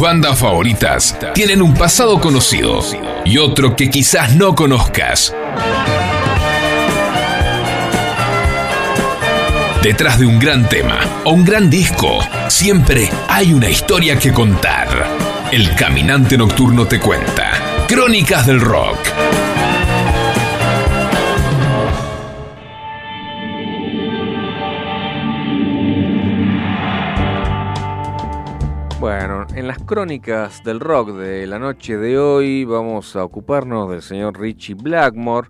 Bandas 0.05 0.39
favoritas 0.39 1.17
tienen 1.33 1.63
un 1.63 1.73
pasado 1.73 2.21
conocido 2.21 2.81
y 3.25 3.39
otro 3.39 3.75
que 3.75 3.89
quizás 3.89 4.35
no 4.35 4.55
conozcas. 4.55 5.35
Detrás 9.83 10.19
de 10.19 10.27
un 10.27 10.39
gran 10.39 10.69
tema 10.69 10.99
o 11.25 11.31
un 11.31 11.43
gran 11.43 11.71
disco, 11.71 12.19
siempre 12.49 13.09
hay 13.29 13.55
una 13.55 13.71
historia 13.71 14.19
que 14.19 14.31
contar. 14.31 15.09
El 15.51 15.75
Caminante 15.75 16.37
Nocturno 16.37 16.87
te 16.87 17.01
cuenta. 17.01 17.87
Crónicas 17.89 18.47
del 18.47 18.61
Rock. 18.61 18.99
Las 29.75 29.83
crónicas 29.87 30.63
del 30.63 30.79
rock 30.79 31.15
de 31.15 31.49
la 31.49 31.59
noche 31.59 31.97
de 31.97 32.17
hoy 32.17 32.65
vamos 32.65 33.17
a 33.17 33.25
ocuparnos 33.25 33.91
del 33.91 34.03
señor 34.03 34.39
Richie 34.39 34.77
Blackmore, 34.77 35.49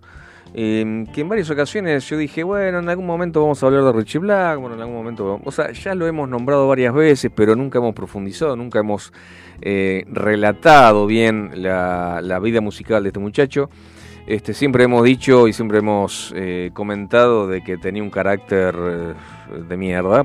eh, 0.55 1.05
que 1.13 1.21
en 1.21 1.29
varias 1.29 1.51
ocasiones 1.51 2.09
yo 2.09 2.17
dije, 2.17 2.41
bueno, 2.43 2.79
en 2.79 2.89
algún 2.89 3.05
momento 3.05 3.41
vamos 3.41 3.61
a 3.61 3.67
hablar 3.67 3.83
de 3.83 3.91
Richie 3.93 4.19
Blackmore, 4.19 4.73
en 4.73 4.81
algún 4.81 4.95
momento, 4.95 5.39
o 5.43 5.51
sea, 5.51 5.71
ya 5.73 5.93
lo 5.93 6.07
hemos 6.07 6.27
nombrado 6.27 6.67
varias 6.67 6.93
veces, 6.95 7.31
pero 7.35 7.55
nunca 7.55 7.77
hemos 7.77 7.93
profundizado, 7.93 8.55
nunca 8.55 8.79
hemos 8.79 9.13
eh, 9.61 10.05
relatado 10.07 11.05
bien 11.05 11.51
la, 11.53 12.39
vida 12.41 12.61
musical 12.61 13.03
de 13.03 13.09
este 13.09 13.19
muchacho. 13.19 13.69
Este, 14.25 14.55
siempre 14.55 14.85
hemos 14.85 15.03
dicho 15.03 15.47
y 15.47 15.53
siempre 15.53 15.77
hemos 15.77 16.33
eh, 16.35 16.71
comentado 16.73 17.47
de 17.47 17.63
que 17.63 17.77
tenía 17.77 18.01
un 18.01 18.09
carácter 18.09 18.75
eh, 18.75 19.13
de 19.69 19.77
mierda, 19.77 20.23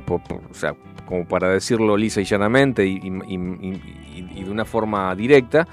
como 1.11 1.27
para 1.27 1.51
decirlo 1.51 1.95
lisa 1.99 2.23
y 2.23 2.25
llanamente 2.25 2.87
y, 2.87 2.93
y- 3.03 3.35
y- 3.35 3.83
y- 4.17 4.31
y 4.41 4.45
de 4.45 4.51
una 4.51 4.65
forma 4.65 5.15
directa. 5.15 5.69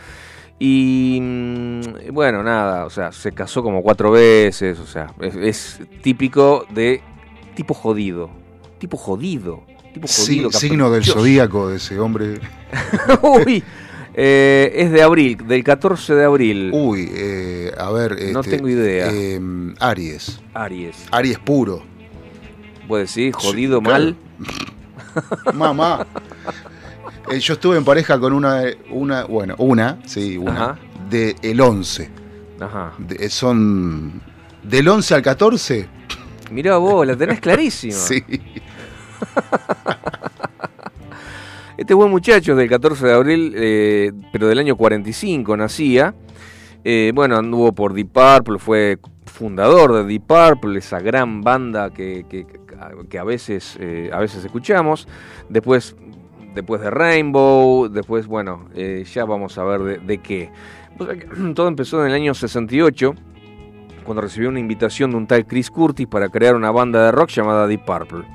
Y 0.60 1.19
mm, 1.21 1.82
bueno, 2.12 2.43
nada, 2.43 2.86
o 2.86 2.89
sea, 2.89 3.12
se 3.13 3.32
casó 3.32 3.62
como 3.63 3.82
cuatro 3.84 4.12
veces, 4.12 4.80
o 4.80 4.88
sea, 4.88 5.13
es, 5.21 5.36
es 5.36 5.80
típico 6.02 6.65
de 6.71 7.02
tipo 7.56 7.73
jodido, 7.76 8.30
tipo 8.80 8.97
jodido, 8.97 9.63
tipo 9.93 10.08
Sí, 10.08 10.38
jodido. 10.38 10.52
signo 10.52 10.89
del 10.89 11.06
zodíaco 11.06 11.69
de 11.69 11.78
ese 11.78 12.00
hombre. 12.00 12.39
Uy, 13.21 13.63
eh, 14.15 14.71
es 14.73 14.91
de 14.91 15.04
abril, 15.04 15.38
del 15.47 15.63
14 15.63 16.15
de 16.15 16.23
abril. 16.26 16.71
Uy, 16.73 17.08
eh, 17.13 17.71
a 17.78 17.91
ver. 17.91 18.17
No 18.34 18.39
este, 18.39 18.58
tengo 18.58 18.67
idea. 18.67 19.10
eh, 19.13 19.39
Aries. 19.80 20.41
Aries. 20.56 21.06
Aries 21.12 21.38
puro. 21.38 21.84
¿Puede 22.88 23.04
decir 23.04 23.32
jodido, 23.34 23.78
Sí, 23.78 23.86
claro. 23.86 24.15
Mamá. 25.54 26.06
Eh, 27.30 27.39
yo 27.39 27.54
estuve 27.56 27.78
en 27.78 27.84
pareja 27.86 28.20
con 28.20 28.34
una, 28.34 28.63
una 28.89 29.26
bueno, 29.26 29.56
una, 29.58 30.00
sí, 30.06 30.38
una, 30.38 30.52
Ajá. 30.72 30.80
de 31.10 31.36
el 31.41 31.60
11. 31.62 32.10
Ajá. 32.60 32.93
De- 32.98 33.26
eh, 33.26 33.30
son 33.30 34.22
del 34.63 34.88
11 34.88 35.15
al 35.15 35.22
14. 35.22 35.88
Mirá 36.52 36.78
vos, 36.78 37.06
la 37.06 37.15
tenés 37.15 37.39
clarísima. 37.39 37.93
Sí. 37.98 38.24
Este 41.78 41.93
buen 41.93 42.10
muchacho 42.10 42.56
del 42.56 42.67
14 42.70 43.06
de 43.06 43.13
abril, 43.13 43.54
eh, 43.56 44.12
pero 44.32 44.48
del 44.48 44.58
año 44.58 44.76
45 44.76 45.56
nacía. 45.58 46.15
Eh, 46.84 47.12
bueno, 47.13 47.38
anduvo 47.38 47.72
por 47.72 47.93
Deep 47.93 48.10
Purple, 48.12 48.58
fue 48.58 48.98
fundador 49.26 49.93
de 49.93 50.04
Deep 50.06 50.24
Purple, 50.26 50.80
esa 50.80 51.00
gran 51.00 51.41
banda 51.43 51.91
que, 51.91 52.26
que- 52.28 52.48
que 53.10 53.20
a, 53.20 53.24
veces, 53.24 53.78
eh, 53.80 54.10
a 54.13 54.20
veces 54.20 54.44
escuchamos. 54.44 55.08
Después, 55.50 55.96
después 56.54 56.82
de 56.82 56.90
Rainbow, 56.90 57.90
después, 57.90 58.28
bueno, 58.28 58.68
eh, 58.76 59.04
ya 59.12 59.26
vamos 59.26 59.58
a 59.58 59.63
ver 59.63 60.02
de, 60.02 60.18
qué. 60.20 60.52
Todo 61.56 61.68
empezó 61.68 62.02
en 62.02 62.10
el 62.10 62.16
año 62.16 62.34
68, 62.34 63.13
cuando 64.04 64.22
recibió 64.22 64.50
una 64.50 64.60
invitación 64.60 65.12
de 65.12 65.18
un 65.18 65.28
tal 65.28 65.46
Chris 65.46 65.70
Curtis 65.70 66.08
para 66.08 66.30
crear 66.30 66.56
una 66.56 66.72
banda 66.72 67.06
de 67.06 67.12
rock 67.12 67.30
llamada 67.30 67.68
Deep 67.68 67.86
Purple. 67.86 68.26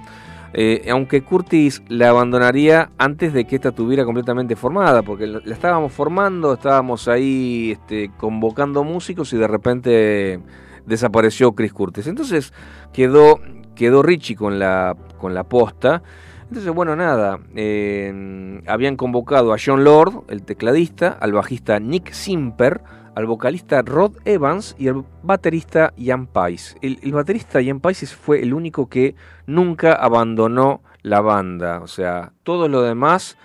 Eh, 0.55 0.87
aunque 0.90 1.22
Curtis 1.22 1.83
la 1.88 2.11
abandonaría 2.11 2.90
antes 2.98 3.33
de 3.33 3.46
que 3.46 3.57
esta 3.57 3.70
estuviera 3.70 4.05
completamente 4.05 4.55
formada, 4.55 5.02
porque 5.02 5.26
la, 5.26 5.40
la 5.42 5.55
estábamos 5.55 5.92
formando, 5.92 6.52
estábamos 6.52 7.09
ahí 7.09 7.72
este, 7.72 8.11
convocando 8.18 8.85
músicos 8.85 9.33
y 9.33 9.38
de 9.38 9.48
repente 9.48 10.40
desapareció 10.87 11.52
Chris 11.52 11.72
Curtis. 11.72 12.07
Entonces 12.07 12.52
quedó, 12.92 13.40
quedó 13.74 14.02
Richie 14.02 14.37
con 14.37 14.58
la, 14.58 14.96
con 15.18 15.35
la 15.35 15.44
posta. 15.44 16.02
Entonces, 16.42 16.72
bueno, 16.74 16.94
nada, 16.96 17.40
eh, 17.54 18.61
habían 18.66 18.96
convocado 18.96 19.54
a 19.54 19.56
John 19.64 19.85
Lord, 19.85 20.24
el 20.28 20.42
tecladista, 20.42 21.16
al 21.18 21.32
bajista 21.32 21.80
Nick 21.80 22.12
Simper, 22.12 22.82
al 23.14 23.26
vocalista 23.26 23.82
Rod 23.82 24.16
Evans 24.24 24.76
y 24.78 24.88
al 24.88 25.04
baterista 25.22 25.92
Ian 25.96 26.26
Pais. 26.26 26.76
El, 26.80 26.98
baterista 27.12 27.61
Ian 27.61 27.80
Pais 27.80 28.14
fue 28.14 28.42
el 28.42 28.54
único 28.54 28.88
que 28.88 29.14
nunca 29.46 29.94
abandonó 29.94 30.82
la 31.02 31.20
banda. 31.20 31.80
O 31.80 31.87
sea, 31.87 32.32
todos 32.42 32.70
los 32.70 32.85
demás 32.85 33.37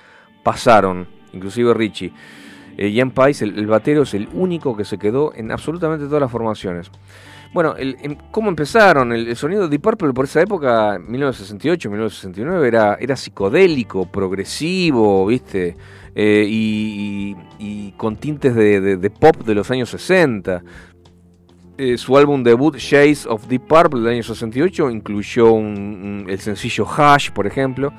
pasaron, 0.44 1.08
inclusive 1.34 1.74
Richie. 1.74 2.14
Eh, 2.78 2.90
Ian 2.90 3.12
Pais, 3.12 3.42
el, 3.42 3.58
el 3.58 3.68
batero, 3.68 4.04
es 4.04 4.14
el 4.14 4.30
único 4.34 4.76
que 4.76 4.86
se 4.86 4.98
quedó 4.98 5.34
en 5.34 5.52
absolutamente 5.52 6.06
todas 6.06 6.22
las 6.22 6.32
formaciones. 6.32 6.92
Bueno, 7.54 7.76
em- 7.78 8.18
¿cómo 8.32 8.50
empezaron? 8.50 9.12
El, 9.14 9.36
sonido 9.36 9.64
de 9.64 9.70
Deep 9.70 9.82
Purple 9.82 10.14
por 10.14 10.26
esa 10.26 10.42
época, 10.42 11.00
1968, 11.00 11.90
1969, 11.90 12.68
era, 12.68 12.96
era 13.00 13.16
psicodélico, 13.16 14.06
progresivo, 14.12 15.26
¿viste? 15.26 15.76
Eh, 16.14 16.46
y, 16.48 17.36
y- 17.60 17.92
con 17.94 18.16
tintes 18.18 18.54
de, 18.56 19.12
pop 19.20 19.38
de 19.46 19.56
los 19.56 19.72
años 19.72 19.90
60. 19.90 20.62
Eh, 21.80 21.98
su 21.98 22.18
álbum 22.18 22.44
debut, 22.44 22.76
Shades 22.78 23.26
of 23.28 23.48
Deep 23.48 23.68
Purple, 23.68 24.02
del 24.02 24.14
año 24.16 24.24
68, 24.24 24.90
incluyó 24.92 25.52
un- 25.54 26.24
un- 26.24 26.30
el 26.30 26.40
sencillo 26.40 26.86
Hush, 26.86 27.32
por 27.32 27.48
ejemplo, 27.48 27.94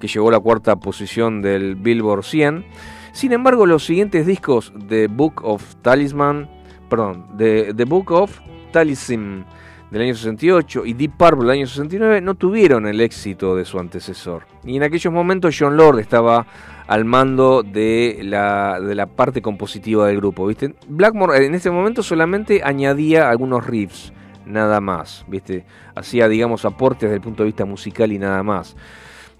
que 0.00 0.08
llegó 0.08 0.28
a 0.28 0.32
la 0.32 0.40
cuarta 0.40 0.76
posición 0.76 1.40
del 1.42 1.74
Billboard 1.76 2.24
100. 2.24 2.64
Sin 3.12 3.32
embargo, 3.32 3.66
los 3.66 3.84
siguientes 3.84 4.26
discos 4.26 4.72
de 4.88 5.06
Book 5.08 5.40
of 5.44 5.76
Talisman, 5.82 6.48
perdón, 6.88 7.26
de 7.36 7.72
The 7.74 7.84
Book 7.84 8.10
of 8.12 8.40
Talisman 8.70 9.44
del 9.90 10.02
año 10.02 10.14
68 10.14 10.86
y 10.86 10.92
Deep 10.94 11.16
Purple 11.16 11.40
del 11.40 11.50
año 11.50 11.66
69 11.66 12.20
no 12.20 12.34
tuvieron 12.36 12.86
el 12.86 13.00
éxito 13.00 13.56
de 13.56 13.64
su 13.64 13.78
antecesor. 13.78 14.46
Y 14.64 14.76
en 14.76 14.82
aquellos 14.82 15.12
momentos 15.12 15.56
John 15.58 15.76
Lord 15.76 15.98
estaba 15.98 16.46
al 16.86 17.04
mando 17.04 17.62
de 17.62 18.20
la, 18.22 18.80
de 18.80 18.94
la 18.94 19.06
parte 19.06 19.42
compositiva 19.42 20.06
del 20.06 20.16
grupo. 20.16 20.48
Blackmore 20.88 21.44
en 21.44 21.54
ese 21.54 21.70
momento 21.70 22.02
solamente 22.02 22.62
añadía 22.64 23.30
algunos 23.30 23.66
riffs, 23.66 24.12
nada 24.46 24.80
más, 24.80 25.24
¿viste? 25.28 25.64
Hacía, 25.94 26.28
digamos, 26.28 26.64
aportes 26.64 27.02
desde 27.02 27.16
el 27.16 27.20
punto 27.20 27.42
de 27.42 27.48
vista 27.48 27.64
musical 27.64 28.12
y 28.12 28.18
nada 28.18 28.42
más. 28.42 28.76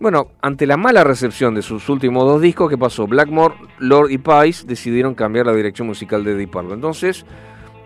Bueno, 0.00 0.28
ante 0.40 0.66
la 0.66 0.78
mala 0.78 1.04
recepción 1.04 1.54
de 1.54 1.60
sus 1.60 1.88
últimos 1.90 2.24
dos 2.24 2.40
discos, 2.40 2.70
¿qué 2.70 2.78
pasó? 2.78 3.06
Blackmore, 3.06 3.54
Lord 3.78 4.10
y 4.10 4.16
Pice 4.16 4.66
decidieron 4.66 5.14
cambiar 5.14 5.44
la 5.44 5.52
dirección 5.52 5.86
musical 5.86 6.24
de 6.24 6.34
Deep 6.34 6.50
Purple. 6.50 6.72
Entonces, 6.72 7.26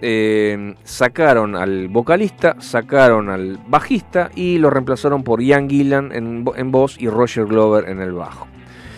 eh, 0.06 0.74
sacaron 0.84 1.56
al 1.56 1.88
vocalista, 1.88 2.56
sacaron 2.60 3.30
al 3.30 3.58
bajista 3.66 4.30
y 4.34 4.58
lo 4.58 4.68
reemplazaron 4.68 5.24
por 5.24 5.40
Ian 5.40 5.68
Gillan 5.70 6.12
en, 6.12 6.44
vo- 6.44 6.52
en 6.56 6.70
voz 6.70 7.00
y 7.00 7.08
Roger 7.08 7.46
Glover 7.46 7.88
en 7.88 8.00
el 8.00 8.12
bajo. 8.12 8.46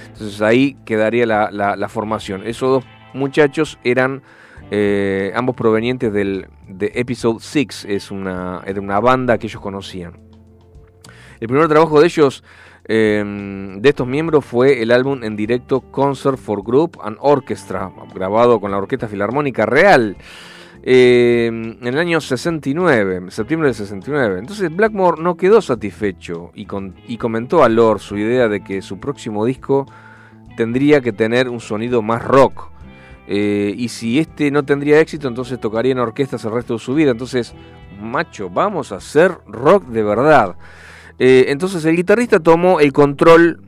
Entonces 0.09 0.42
ahí 0.42 0.77
quedaría 0.85 1.25
la, 1.27 1.88
formación. 1.88 2.42
Esos 2.45 2.71
dos 2.71 2.85
muchachos 3.14 3.79
eran 3.85 4.23
eh, 4.73 5.33
ambos 5.37 5.55
provenientes 5.55 6.12
del, 6.12 6.49
de 6.66 6.90
Episode 6.97 7.38
6, 7.40 7.87
es 7.88 8.11
una, 8.11 8.62
era 8.66 8.81
una 8.81 8.99
banda 8.99 9.38
que 9.38 9.47
ellos 9.47 9.62
conocían. 9.62 10.19
El 11.38 11.49
primer 11.49 11.69
trabajo 11.69 12.01
de 12.01 12.07
ellos, 12.07 12.42
eh, 12.88 13.23
de 13.79 13.88
estos 13.88 14.07
miembros, 14.07 14.45
fue 14.45 14.83
el 14.83 14.90
álbum 14.90 15.23
en 15.23 15.37
directo 15.37 15.83
Concert 15.92 16.38
for 16.38 16.64
Group 16.64 16.99
and 17.03 17.19
Orchestra, 17.21 17.92
grabado 18.14 18.59
con 18.59 18.71
la 18.71 18.79
Orquesta 18.79 19.07
Filarmónica 19.07 19.66
Real. 19.66 20.16
Eh, 20.88 21.46
en 21.49 21.85
el 21.85 21.99
año 21.99 22.20
69, 22.20 23.16
en 23.16 23.31
septiembre 23.33 23.70
del 23.70 23.75
69. 23.75 24.38
Entonces 24.38 24.75
Blackmore 24.75 25.20
no 25.20 25.37
quedó 25.37 25.61
satisfecho 25.61 26.53
y 26.55 27.16
comentó 27.16 27.64
a 27.64 27.68
Lord 27.68 27.99
su 27.99 28.16
idea 28.16 28.46
de 28.46 28.62
que 28.62 28.81
su 28.83 29.01
próximo 29.01 29.44
disco 29.44 29.87
tendría 30.57 31.01
que 31.01 31.12
tener 31.12 31.49
un 31.49 31.59
sonido 31.59 32.03
más 32.03 32.25
rock. 32.25 32.70
Eh, 33.27 33.75
y 33.77 33.88
si 33.88 34.20
este 34.20 34.53
no 34.53 34.64
tendría 34.64 35.01
éxito, 35.01 35.27
entonces 35.27 35.59
tocaría 35.59 35.90
en 35.90 35.99
orquestas 35.99 36.44
el 36.44 36.53
resto 36.53 36.75
de 36.75 36.79
su 36.79 36.94
vida. 36.94 37.11
Entonces, 37.11 37.53
macho, 38.01 38.49
vamos 38.49 38.92
a 38.92 38.96
hacer 38.96 39.33
rock 39.49 39.87
de 39.87 40.05
verdad. 40.05 40.55
Eh, 41.18 41.46
entonces 41.49 41.85
el 41.85 41.96
guitarrista 41.96 42.38
tomó 42.38 42.79
el 42.79 42.92
control, 42.92 43.61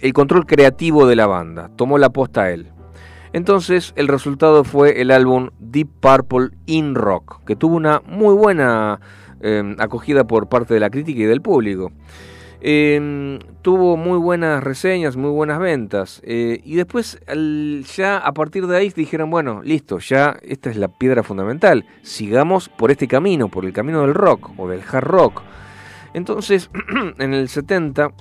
el 0.00 0.12
control 0.12 0.46
creativo 0.46 1.08
de 1.08 1.16
la 1.16 1.26
banda, 1.26 1.68
tomó 1.74 1.98
la 1.98 2.10
posta 2.10 2.42
a 2.42 2.52
él. 2.52 2.70
Entonces 3.32 3.92
el 3.96 4.08
resultado 4.08 4.64
fue 4.64 5.00
el 5.00 5.10
álbum 5.10 5.50
Deep 5.60 5.88
Purple 6.00 6.50
in 6.66 6.94
Rock, 6.94 7.44
que 7.44 7.56
tuvo 7.56 7.76
una 7.76 8.02
muy 8.06 8.34
buena 8.34 9.00
eh, 9.40 9.76
acogida 9.78 10.24
por 10.24 10.48
parte 10.48 10.74
de 10.74 10.80
la 10.80 10.90
crítica 10.90 11.20
y 11.20 11.24
del 11.24 11.40
público. 11.40 11.92
Eh, 12.62 13.38
tuvo 13.62 13.96
muy 13.96 14.18
buenas 14.18 14.62
reseñas, 14.62 15.16
muy 15.16 15.30
buenas 15.30 15.58
ventas. 15.60 16.20
eh, 16.24 16.60
y 16.64 16.74
después, 16.74 17.20
ya 17.96 18.18
a 18.18 18.32
partir 18.32 18.66
de 18.66 18.76
ahí, 18.76 18.90
dijeron, 18.90 19.30
bueno, 19.30 19.62
listo, 19.62 19.98
ya 19.98 20.36
esta 20.42 20.68
es 20.68 20.76
la 20.76 20.88
piedra 20.88 21.22
fundamental. 21.22 21.86
Sigamos 22.02 22.68
por 22.68 22.90
este 22.90 23.08
camino, 23.08 23.48
por 23.48 23.64
el 23.64 23.72
camino 23.72 24.02
del 24.02 24.14
rock 24.14 24.50
o 24.58 24.68
del 24.68 24.82
hard 24.90 25.04
rock. 25.04 25.42
Entonces, 26.12 26.70
en 27.18 27.32
el 27.32 27.48
70... 27.48 28.12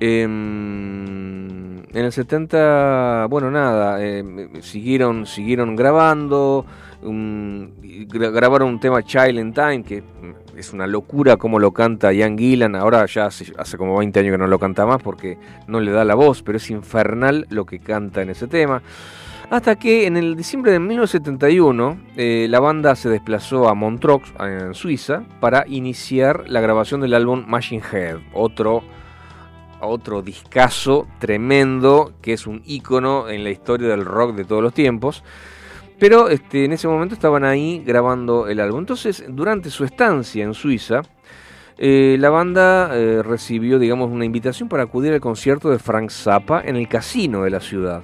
em, 0.00 1.78
en 1.92 2.04
el 2.04 2.12
70, 2.12 3.26
bueno, 3.28 3.50
nada, 3.50 4.04
em, 4.04 4.60
siguieron, 4.62 5.26
siguieron 5.26 5.76
grabando, 5.76 6.64
grabaron 7.02 8.68
un 8.68 8.80
tema 8.80 9.02
Child 9.02 9.38
in 9.38 9.52
Time, 9.52 9.82
que 9.82 10.02
es 10.56 10.72
una 10.72 10.86
locura 10.86 11.36
como 11.36 11.58
lo 11.58 11.72
canta 11.72 12.12
Ian 12.12 12.36
Gillan, 12.36 12.74
ahora 12.76 13.06
ya 13.06 13.26
hace, 13.26 13.52
hace 13.56 13.76
como 13.76 13.98
20 13.98 14.20
años 14.20 14.32
que 14.32 14.38
no 14.38 14.46
lo 14.46 14.58
canta 14.58 14.86
más 14.86 15.02
porque 15.02 15.38
no 15.66 15.80
le 15.80 15.90
da 15.90 16.04
la 16.04 16.14
voz, 16.14 16.42
pero 16.42 16.58
es 16.58 16.70
infernal 16.70 17.46
lo 17.50 17.64
que 17.64 17.78
canta 17.78 18.22
en 18.22 18.30
ese 18.30 18.46
tema. 18.46 18.82
Hasta 19.50 19.74
que 19.74 20.06
en 20.06 20.16
el 20.16 20.36
diciembre 20.36 20.70
de 20.70 20.78
1971 20.78 21.98
eh, 22.16 22.46
la 22.48 22.60
banda 22.60 22.94
se 22.94 23.08
desplazó 23.08 23.68
a 23.68 23.74
Montreux, 23.74 24.32
en 24.38 24.74
Suiza, 24.74 25.24
para 25.40 25.64
iniciar 25.66 26.44
la 26.48 26.60
grabación 26.60 27.00
del 27.00 27.14
álbum 27.14 27.44
Machine 27.48 27.82
Head, 27.92 28.18
otro, 28.32 28.84
otro 29.86 30.22
discazo 30.22 31.06
tremendo 31.18 32.12
que 32.20 32.32
es 32.32 32.46
un 32.46 32.62
ícono 32.66 33.28
en 33.28 33.44
la 33.44 33.50
historia 33.50 33.88
del 33.88 34.04
rock 34.04 34.34
de 34.34 34.44
todos 34.44 34.62
los 34.62 34.74
tiempos. 34.74 35.22
Pero 35.98 36.28
este, 36.30 36.64
en 36.64 36.72
ese 36.72 36.88
momento 36.88 37.14
estaban 37.14 37.44
ahí 37.44 37.82
grabando 37.86 38.48
el 38.48 38.60
álbum. 38.60 38.80
Entonces, 38.80 39.24
durante 39.28 39.70
su 39.70 39.84
estancia 39.84 40.42
en 40.42 40.54
Suiza, 40.54 41.02
eh, 41.76 42.16
la 42.18 42.30
banda 42.30 42.90
eh, 42.92 43.22
recibió, 43.22 43.78
digamos, 43.78 44.10
una 44.10 44.24
invitación 44.24 44.68
para 44.68 44.82
acudir 44.82 45.12
al 45.12 45.20
concierto 45.20 45.70
de 45.70 45.78
Frank 45.78 46.10
Zappa 46.10 46.62
en 46.64 46.76
el 46.76 46.88
casino 46.88 47.44
de 47.44 47.50
la 47.50 47.60
ciudad. 47.60 48.02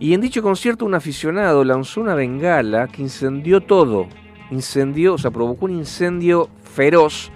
Y 0.00 0.14
en 0.14 0.20
dicho 0.20 0.42
concierto 0.42 0.84
un 0.84 0.94
aficionado 0.94 1.64
lanzó 1.64 2.00
una 2.00 2.14
bengala 2.14 2.86
que 2.88 3.02
incendió 3.02 3.60
todo. 3.60 4.06
Incendió, 4.50 5.14
o 5.14 5.18
sea, 5.18 5.30
provocó 5.30 5.64
un 5.64 5.72
incendio 5.72 6.48
feroz 6.62 7.32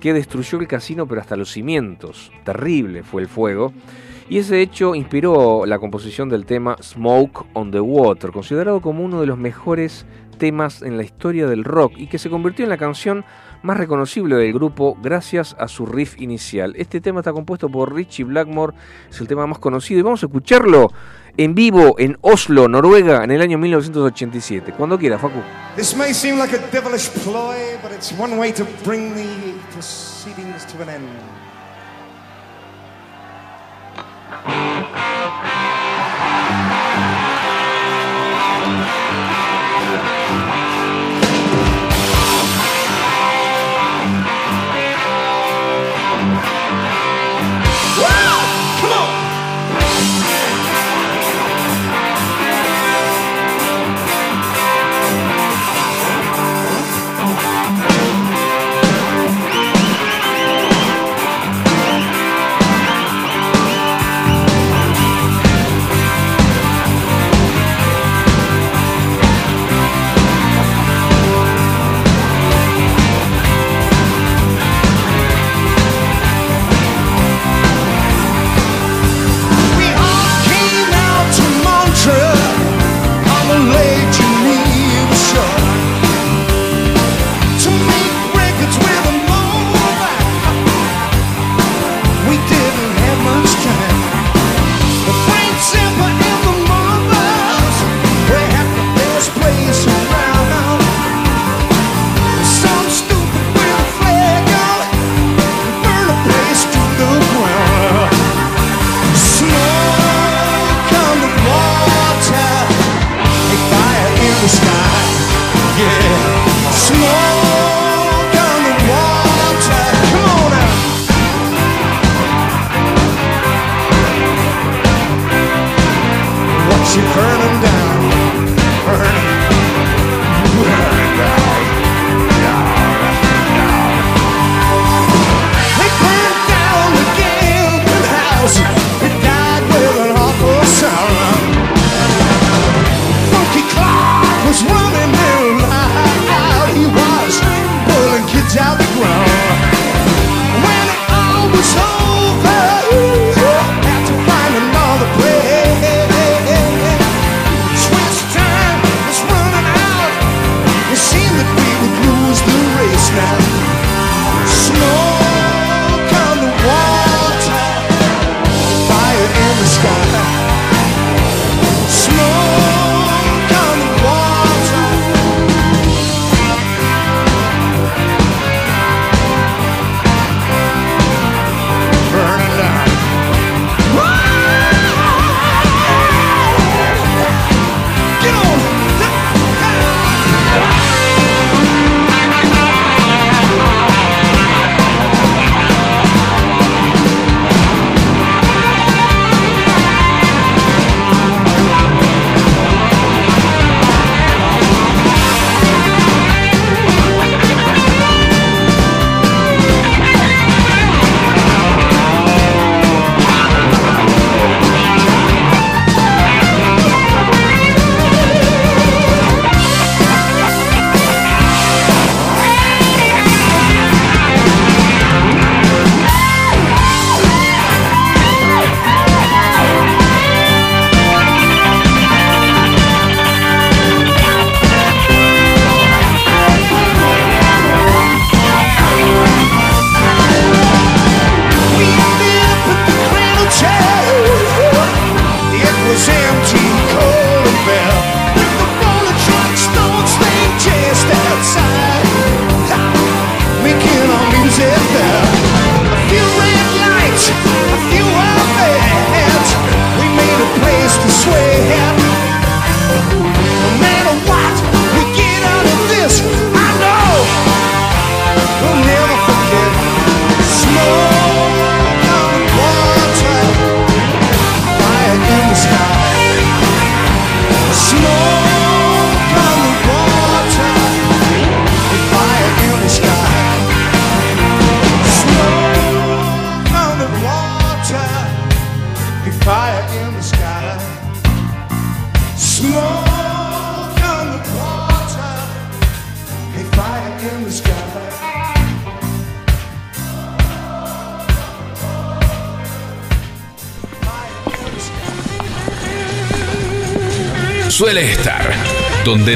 que 0.00 0.12
destruyó 0.12 0.60
el 0.60 0.68
casino 0.68 1.06
pero 1.06 1.20
hasta 1.20 1.36
los 1.36 1.50
cimientos. 1.50 2.32
Terrible 2.44 3.02
fue 3.02 3.22
el 3.22 3.28
fuego. 3.28 3.72
Y 4.30 4.38
ese 4.38 4.60
hecho 4.60 4.94
inspiró 4.94 5.64
la 5.64 5.78
composición 5.78 6.28
del 6.28 6.44
tema 6.44 6.76
Smoke 6.82 7.46
on 7.54 7.70
the 7.70 7.80
Water, 7.80 8.30
considerado 8.30 8.82
como 8.82 9.02
uno 9.02 9.22
de 9.22 9.26
los 9.26 9.38
mejores 9.38 10.04
temas 10.38 10.82
en 10.82 10.96
la 10.96 11.02
historia 11.02 11.46
del 11.46 11.64
rock 11.64 11.94
y 11.96 12.06
que 12.06 12.18
se 12.18 12.30
convirtió 12.30 12.64
en 12.64 12.70
la 12.70 12.76
canción 12.78 13.24
más 13.62 13.76
reconocible 13.76 14.36
del 14.36 14.52
grupo 14.52 14.96
gracias 15.02 15.56
a 15.58 15.66
su 15.68 15.84
riff 15.84 16.20
inicial. 16.20 16.74
Este 16.76 17.00
tema 17.00 17.20
está 17.20 17.32
compuesto 17.32 17.68
por 17.68 17.94
Richie 17.94 18.24
Blackmore, 18.24 18.74
es 19.10 19.20
el 19.20 19.28
tema 19.28 19.46
más 19.46 19.58
conocido 19.58 20.00
y 20.00 20.02
vamos 20.02 20.22
a 20.22 20.26
escucharlo 20.26 20.92
en 21.38 21.54
vivo 21.54 21.94
en 21.98 22.18
Oslo, 22.20 22.68
Noruega, 22.68 23.24
en 23.24 23.30
el 23.30 23.40
año 23.40 23.56
1987. 23.58 24.72
Cuando 24.72 24.98
quiera, 24.98 25.18
Facu. 25.18 25.40
This 25.76 25.96
may 25.96 26.12
seem 26.12 26.36
like 26.38 26.54
a 26.54 26.58
devilish. 26.70 27.08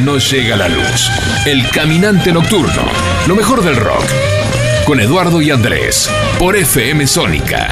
No 0.01 0.19
llega 0.19 0.57
la 0.57 0.69
luz. 0.69 1.11
El 1.47 1.69
caminante 1.71 2.33
nocturno, 2.33 2.83
lo 3.27 3.37
mejor 3.37 3.63
del 3.63 3.77
rock. 3.77 4.05
Con 4.87 5.01
Eduardo 5.01 5.41
y 5.43 5.51
Andrés, 5.51 6.11
por 6.39 6.57
FM 6.57 7.07
Sónica. 7.07 7.69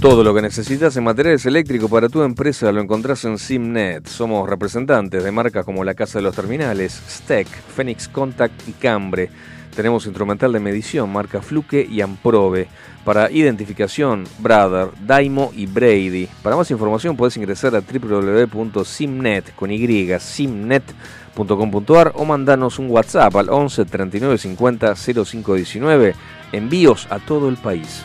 Todo 0.00 0.22
lo 0.22 0.34
que 0.34 0.42
necesitas 0.42 0.96
en 0.96 1.04
materiales 1.04 1.46
eléctricos 1.46 1.90
para 1.90 2.08
tu 2.08 2.22
empresa 2.22 2.70
lo 2.70 2.80
encontrás 2.80 3.24
en 3.24 3.38
Simnet. 3.38 4.06
Somos 4.06 4.48
representantes 4.48 5.24
de 5.24 5.32
marcas 5.32 5.64
como 5.64 5.82
la 5.82 5.94
Casa 5.94 6.18
de 6.18 6.22
los 6.22 6.36
Terminales, 6.36 7.00
Steck, 7.08 7.48
Phoenix 7.48 8.06
Contact 8.08 8.68
y 8.68 8.72
Cambre. 8.72 9.30
Tenemos 9.74 10.06
instrumental 10.06 10.52
de 10.52 10.60
medición, 10.60 11.12
marca 11.12 11.42
Fluke 11.42 11.86
y 11.90 12.02
Amprobe. 12.02 12.68
Para 13.06 13.30
identificación, 13.30 14.24
Brother, 14.40 14.88
Daimo 15.06 15.52
y 15.54 15.66
Brady. 15.66 16.28
Para 16.42 16.56
más 16.56 16.68
información 16.72 17.16
puedes 17.16 17.36
ingresar 17.36 17.76
a 17.76 17.80
www.simnet 17.80 19.54
con 19.54 19.70
y, 19.70 20.18
simnet.com.ar 20.18 22.12
o 22.16 22.24
mandanos 22.24 22.80
un 22.80 22.90
WhatsApp 22.90 23.36
al 23.36 23.48
11 23.48 23.84
39 23.84 24.38
50 24.38 24.96
05 24.96 25.54
19. 25.54 26.16
Envíos 26.50 27.06
a 27.08 27.20
todo 27.20 27.48
el 27.48 27.56
país. 27.58 28.02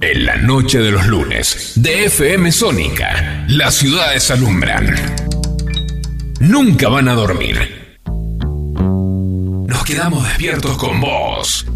En 0.00 0.26
la 0.26 0.36
noche 0.38 0.80
de 0.80 0.90
los 0.90 1.06
lunes, 1.06 1.74
de 1.76 2.06
FM 2.06 2.50
Sónica, 2.50 3.46
las 3.46 3.76
ciudades 3.76 4.28
alumbran. 4.32 4.92
Nunca 6.40 6.88
van 6.88 7.08
a 7.08 7.14
dormir. 7.14 7.77
Quedamos 9.98 10.22
despiertos 10.28 10.78
con 10.78 11.00
vos. 11.00 11.66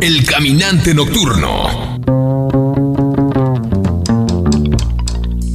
El 0.00 0.24
caminante 0.24 0.94
nocturno. 0.94 1.98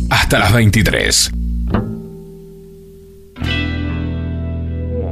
Hasta 0.10 0.40
las 0.40 0.54
23. 0.54 1.32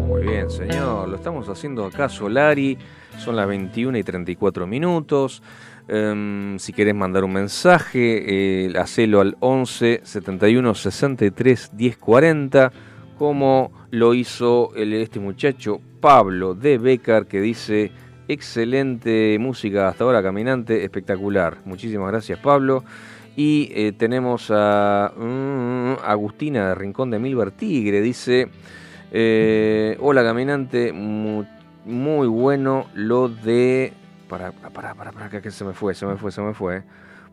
Muy 0.06 0.22
bien, 0.24 0.50
señor. 0.50 1.08
Lo 1.08 1.16
estamos 1.16 1.48
haciendo 1.48 1.86
acá, 1.86 2.10
Solari. 2.10 2.78
Son 3.18 3.38
las 3.38 3.48
21 3.48 3.98
y 3.98 4.04
34 4.04 4.68
minutos. 4.68 5.42
Em, 5.88 6.60
si 6.60 6.74
querés 6.74 6.94
mandar 6.94 7.24
un 7.24 7.32
mensaje, 7.32 8.66
eh, 8.68 8.74
hacelo 8.78 9.22
al 9.22 9.38
11 9.40 10.02
71 10.04 10.76
63 10.76 11.70
10 11.72 11.98
40, 11.98 12.74
como 13.20 13.72
lo 13.92 14.16
hizo 14.16 14.72
el- 14.76 14.94
este 14.94 15.20
muchacho 15.20 15.80
Pablo 16.00 16.56
de 16.56 16.78
Becar, 16.80 17.28
que 17.28 17.42
dice: 17.42 17.92
Excelente 18.30 19.38
música 19.40 19.90
hasta 19.90 20.06
ahora, 20.06 20.24
caminante, 20.24 20.84
espectacular. 20.84 21.58
Muchísimas 21.66 22.10
gracias, 22.12 22.40
Pablo. 22.40 22.84
Y 23.36 23.70
eh, 23.76 23.92
tenemos 23.92 24.50
a 24.52 25.12
mm, 25.16 26.04
Agustina 26.04 26.70
de 26.70 26.76
Rincón 26.76 27.12
de 27.12 27.20
Milver 27.20 27.52
Tigre, 27.52 28.02
dice: 28.02 28.48
eh, 29.12 29.98
Hola, 30.00 30.24
caminante, 30.24 30.94
mu- 30.94 31.44
muy 31.86 32.28
bueno 32.28 32.88
lo 32.94 33.28
de. 33.30 33.94
Para, 34.30 34.52
para, 34.52 34.94
para, 34.94 35.12
para, 35.12 35.30
que 35.42 35.52
se 35.52 35.66
me 35.66 35.74
fue, 35.74 35.94
se 35.96 36.06
me 36.06 36.16
fue, 36.16 36.32
se 36.32 36.42
me 36.42 36.54
fue. 36.54 36.84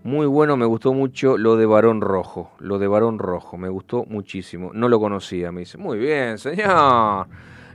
Muy 0.06 0.26
bueno, 0.28 0.56
me 0.56 0.66
gustó 0.66 0.94
mucho 0.94 1.36
lo 1.36 1.56
de 1.56 1.66
Varón 1.66 2.00
Rojo. 2.00 2.52
Lo 2.60 2.78
de 2.78 2.86
Varón 2.86 3.18
Rojo, 3.18 3.56
me 3.56 3.68
gustó 3.68 4.04
muchísimo. 4.04 4.70
No 4.72 4.88
lo 4.88 5.00
conocía, 5.00 5.50
me 5.50 5.62
dice. 5.62 5.78
Muy 5.78 5.98
bien, 5.98 6.38
señor. 6.38 7.26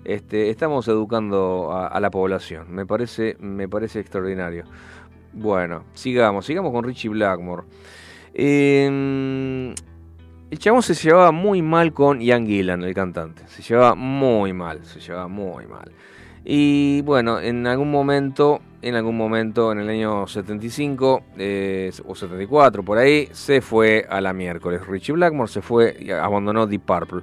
Este, 0.05 0.49
estamos 0.49 0.87
educando 0.87 1.73
a, 1.73 1.99
la 1.99 2.09
población. 2.09 2.73
Me 2.73 2.85
parece, 2.85 3.35
me 3.41 3.67
parece 3.67 3.99
extraordinario. 3.99 4.63
Bueno, 5.33 5.83
sigamos, 5.93 6.45
sigamos 6.45 6.71
con 6.71 6.85
Richie 6.85 7.09
Blackmore. 7.09 7.63
Eh, 8.33 9.75
el 10.49 10.57
chabón 10.57 10.83
se 10.83 10.93
llevaba 10.93 11.33
muy 11.33 11.61
mal 11.61 11.91
con 11.91 12.21
Ian 12.21 12.47
Gillan, 12.47 12.81
el 12.83 12.93
cantante. 12.93 13.43
Se 13.49 13.61
llevaba 13.61 13.93
muy 13.93 14.53
mal, 14.53 14.85
se 14.85 15.01
llevaba 15.01 15.27
muy 15.27 15.67
mal. 15.67 15.91
Y 16.45 17.01
bueno, 17.01 17.41
en 17.41 17.67
algún 17.67 17.91
momento, 17.91 18.61
en 18.81 18.95
algún 18.95 19.15
momento, 19.15 19.71
en 19.71 19.79
el 19.79 19.89
año 19.89 20.27
75 20.27 21.23
eh, 21.37 21.91
o 22.05 22.15
74, 22.15 22.83
por 22.83 22.97
ahí, 22.97 23.29
se 23.31 23.61
fue 23.61 24.05
a 24.09 24.21
la 24.21 24.33
miércoles. 24.33 24.85
Richie 24.87 25.13
Blackmore 25.13 25.51
se 25.51 25.61
fue 25.61 25.95
y 25.99 26.11
abandonó 26.11 26.65
Deep 26.65 26.81
Purple. 26.81 27.21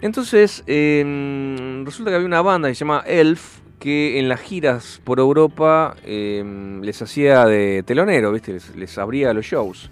Entonces, 0.00 0.62
eh, 0.66 1.82
resulta 1.84 2.10
que 2.10 2.16
había 2.16 2.26
una 2.26 2.42
banda 2.42 2.68
que 2.68 2.74
se 2.74 2.80
llama 2.80 3.02
Elf, 3.06 3.60
que 3.78 4.18
en 4.18 4.28
las 4.28 4.40
giras 4.40 5.00
por 5.04 5.18
Europa 5.18 5.96
eh, 6.04 6.44
les 6.82 7.02
hacía 7.02 7.44
de 7.46 7.82
telonero, 7.82 8.32
¿viste? 8.32 8.52
Les, 8.52 8.76
les 8.76 8.98
abría 8.98 9.32
los 9.32 9.44
shows. 9.44 9.90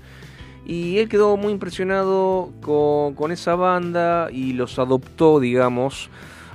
Y 0.67 0.99
él 0.99 1.09
quedó 1.09 1.37
muy 1.37 1.53
impresionado 1.53 2.53
con, 2.63 3.15
con 3.15 3.33
esa 3.33 3.55
banda 3.55 4.29
y 4.31 4.55
los 4.55 4.79
adoptó, 4.79 5.41
digamos. 5.41 6.09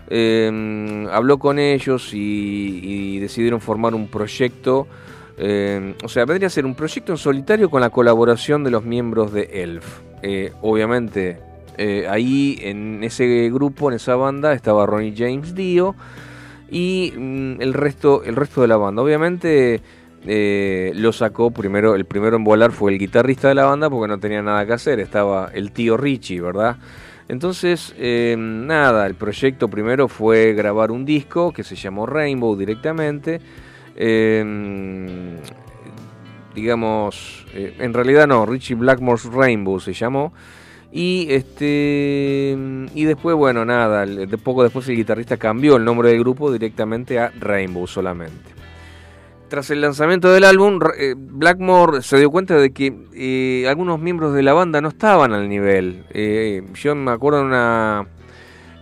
Eh, 0.10 1.08
habló 1.12 1.38
con 1.38 1.60
ellos 1.60 2.13
y, 2.13 2.80
y 2.84 3.19
decidieron 3.19 3.62
formar 3.62 3.93
un 3.93 4.08
proyecto. 4.08 4.88
eh, 5.38 5.95
o 6.04 6.10
sea, 6.10 6.26
vendría 6.26 6.48
a 6.48 6.50
ser 6.50 6.65
un 6.65 6.76
proyecto 6.76 7.12
en 7.13 7.17
solitario 7.17 7.69
con 7.69 7.82
la 7.82 7.89
colaboración 7.89 8.63
de 8.63 8.72
los 8.72 8.84
miembros 8.84 9.32
de 9.32 9.50
Elf. 9.63 10.02
Eh, 10.22 10.52
obviamente, 10.62 11.39
eh, 11.78 12.08
ahí 12.10 12.58
en 12.62 13.04
ese 13.04 13.50
grupo, 13.50 13.89
en 13.89 13.95
esa 13.95 14.15
banda, 14.15 14.54
estaba 14.54 14.86
Ronnie 14.86 15.13
James 15.15 15.56
Dio 15.56 15.95
y 16.69 17.13
mm, 17.15 17.62
el 17.62 17.74
resto, 17.74 18.24
el 18.24 18.36
resto 18.36 18.62
de 18.62 18.67
la 18.67 18.78
banda. 18.78 19.02
Obviamente 19.02 19.82
eh, 20.26 20.91
lo 20.95 21.13
sacó 21.13 21.52
primero, 21.52 21.95
el 21.95 22.06
primero 22.06 22.36
en 22.36 22.43
volar 22.43 22.72
fue 22.74 22.91
el 22.91 23.00
guitarrista 23.00 23.48
de 23.48 23.56
la 23.56 23.65
banda 23.65 23.89
porque 23.89 24.10
no 24.10 24.19
tenía 24.19 24.41
nada 24.41 24.65
que 24.65 24.74
hacer, 24.74 25.00
estaba 25.00 25.52
el 25.54 25.72
tío 25.72 25.95
Richie, 25.95 26.41
¿verdad? 26.41 26.78
Entonces, 27.30 27.94
eh, 27.96 28.36
nada, 28.38 29.06
el 29.06 29.13
proyecto 29.13 29.68
primero 29.68 30.08
fue 30.08 30.54
grabar 30.54 30.89
un 30.89 31.06
disco 31.06 31.54
que 31.54 31.63
se 31.63 31.76
llamó 31.76 32.08
Rainbow 32.08 32.58
directamente. 32.58 33.39
Eh, 33.96 35.38
digamos, 36.56 37.46
eh, 37.54 37.76
en 37.80 37.94
realidad 37.94 38.28
no, 38.28 38.48
Richie 38.48 38.76
Blackmore's 38.76 39.26
Rainbow 39.26 39.80
se 39.80 39.94
llamó. 39.94 40.34
Y 40.92 41.28
este 41.30 42.58
y 42.96 43.04
después, 43.06 43.36
bueno, 43.36 43.63
nada, 43.63 44.08
de 44.08 44.38
poco 44.39 44.63
después 44.63 44.89
el 44.89 44.96
guitarrista 44.96 45.38
cambió 45.38 45.76
el 45.76 45.86
nombre 45.86 46.10
del 46.10 46.20
grupo 46.20 46.52
directamente 46.52 47.20
a 47.20 47.32
Rainbow 47.39 47.86
solamente. 47.86 48.59
Tras 49.50 49.72
el 49.72 49.82
lanzamiento 49.82 50.32
del 50.32 50.44
álbum, 50.44 50.80
eh, 50.96 51.16
Blackmore 51.18 52.04
se 52.04 52.18
dio 52.18 52.30
cuenta 52.30 52.56
de 52.56 52.72
que 52.72 52.96
eh, 53.15 53.67
algunos 53.67 54.00
miembros 54.00 54.36
de 54.36 54.44
la 54.44 54.54
banda 54.54 54.80
no 54.80 54.90
estaban 54.90 55.34
al 55.34 55.50
nivel. 55.50 56.06
Eh, 56.12 56.63
yo 56.76 56.94
me 56.94 57.10
acuerdo 57.10 57.40
en 57.40 57.48
una, 57.48 58.06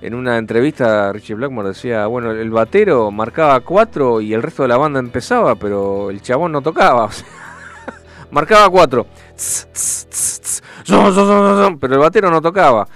en 0.02 0.14
una 0.14 0.38
entrevista, 0.38 1.14
Richie 1.14 1.36
Blackmore 1.36 1.70
decía, 1.70 2.06
bueno, 2.08 2.32
el 2.32 2.52
batero 2.52 3.12
marcaba 3.12 3.62
cuatro 3.62 4.20
y 4.20 4.34
el 4.34 4.44
resto 4.44 4.64
de 4.64 4.68
la 4.68 4.76
banda 4.76 5.00
empezaba, 5.00 5.56
pero 5.56 6.10
el 6.10 6.22
chabón 6.22 6.52
no 6.52 6.62
tocaba. 6.62 7.06
o 7.06 7.12
sea, 7.12 7.28
marcaba 8.32 8.70
cuatro. 8.70 9.08
Pero 11.80 11.94
el 11.94 12.00
batero 12.00 12.30
no 12.30 12.42
tocaba. 12.42 12.90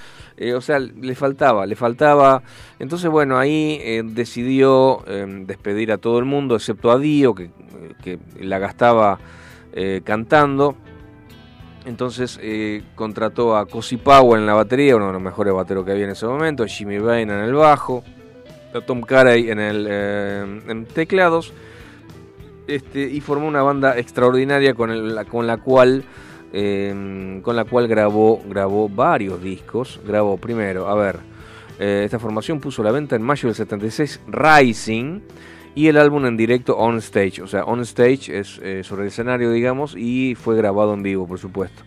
Eh, 0.44 0.56
o 0.56 0.62
sea, 0.62 0.80
le 0.80 1.14
faltaba, 1.14 1.68
le 1.68 1.76
faltaba. 1.76 2.42
Entonces, 2.80 3.12
bueno, 3.12 3.38
ahí 3.38 3.78
eh, 3.82 4.02
decidió 4.04 5.04
eh, 5.06 5.24
despedir 5.46 5.92
a 5.92 6.00
todo 6.00 6.18
el 6.18 6.26
mundo, 6.26 6.56
excepto 6.56 6.90
a 6.90 6.98
Dio, 6.98 7.36
que, 7.36 7.52
que 8.04 8.18
la 8.40 8.58
gastaba 8.58 9.20
cantando. 10.04 10.76
Entonces 11.86 12.40
contrató 12.96 13.56
a 13.56 13.66
Cosi 13.68 13.98
Powell 13.98 14.42
en 14.42 14.46
la 14.48 14.54
batería, 14.54 14.96
uno 14.96 15.08
de 15.08 15.14
los 15.14 15.22
mejores 15.22 15.54
bateros 15.54 15.86
que 15.86 15.92
había 15.92 16.06
en 16.06 16.12
ese 16.12 16.26
momento, 16.26 16.64
a 16.64 16.68
Jimmy 16.68 16.98
Bain 17.00 17.30
en 17.30 17.40
el 17.40 17.54
bajo, 17.54 18.04
a 18.74 18.82
Tom 18.82 19.02
Carey 19.02 19.50
en, 19.50 19.60
el, 19.60 19.88
en 19.88 20.86
teclados, 20.94 21.54
este, 22.68 23.02
y 23.10 23.22
formó 23.22 23.48
una 23.48 23.64
banda 23.64 23.98
extraordinaria 23.98 24.74
con, 24.74 24.92
el- 24.92 25.26
con 25.28 25.48
la 25.48 25.58
cual 25.58 26.04
eh, 26.54 27.40
con 27.42 27.56
la 27.56 27.66
cual 27.66 27.88
grabó, 27.88 28.42
grabó 28.48 28.90
varios 28.90 29.42
discos. 29.42 30.00
Grabó 30.06 30.38
primero, 30.38 30.88
a 30.88 30.96
ver, 30.96 31.20
eh, 31.80 32.04
esta 32.06 32.20
formación 32.20 32.60
puso 32.60 32.84
la 32.84 32.92
venta 32.92 33.16
en 33.16 33.22
mayo 33.22 33.48
del 33.48 33.56
76 33.56 34.22
Rising 34.28 35.22
y 35.74 35.88
el 35.88 35.98
álbum 35.98 36.26
en 36.26 36.38
directo 36.38 36.78
On 36.78 36.98
Stage. 36.98 37.42
O 37.42 37.48
sea, 37.48 37.64
On 37.64 37.80
Stage 37.82 38.38
es 38.38 38.60
eh, 38.62 38.84
sobre 38.84 39.04
el 39.04 39.08
escenario, 39.08 39.52
digamos, 39.52 39.96
y 39.98 40.36
fue 40.36 40.56
grabado 40.56 40.94
en 40.94 41.04
vivo, 41.04 41.28
por 41.28 41.40
supuesto. 41.40 41.84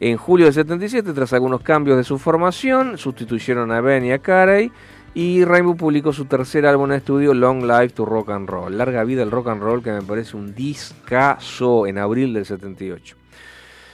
En 0.00 0.16
julio 0.16 0.46
del 0.46 0.54
77, 0.54 1.12
tras 1.12 1.32
algunos 1.32 1.62
cambios 1.62 1.96
de 1.96 2.04
su 2.04 2.18
formación, 2.18 2.98
sustituyeron 2.98 3.70
a 3.70 3.80
Ben 3.80 4.04
y 4.04 4.12
a 4.12 4.18
Carey. 4.18 4.70
Y 5.14 5.44
Rainbow 5.44 5.76
publicó 5.76 6.12
su 6.12 6.24
tercer 6.24 6.64
álbum 6.64 6.88
de 6.88 6.96
estudio, 6.96 7.34
Long 7.34 7.64
Life 7.64 7.90
to 7.90 8.06
Rock 8.06 8.30
and 8.30 8.48
Roll. 8.48 8.78
Larga 8.78 9.04
vida 9.04 9.22
al 9.22 9.30
rock 9.30 9.48
and 9.48 9.62
roll, 9.62 9.82
que 9.82 9.92
me 9.92 10.02
parece 10.02 10.36
un 10.36 10.54
discazo 10.54 11.86
en 11.86 11.98
abril 11.98 12.32
del 12.32 12.46
78. 12.46 13.21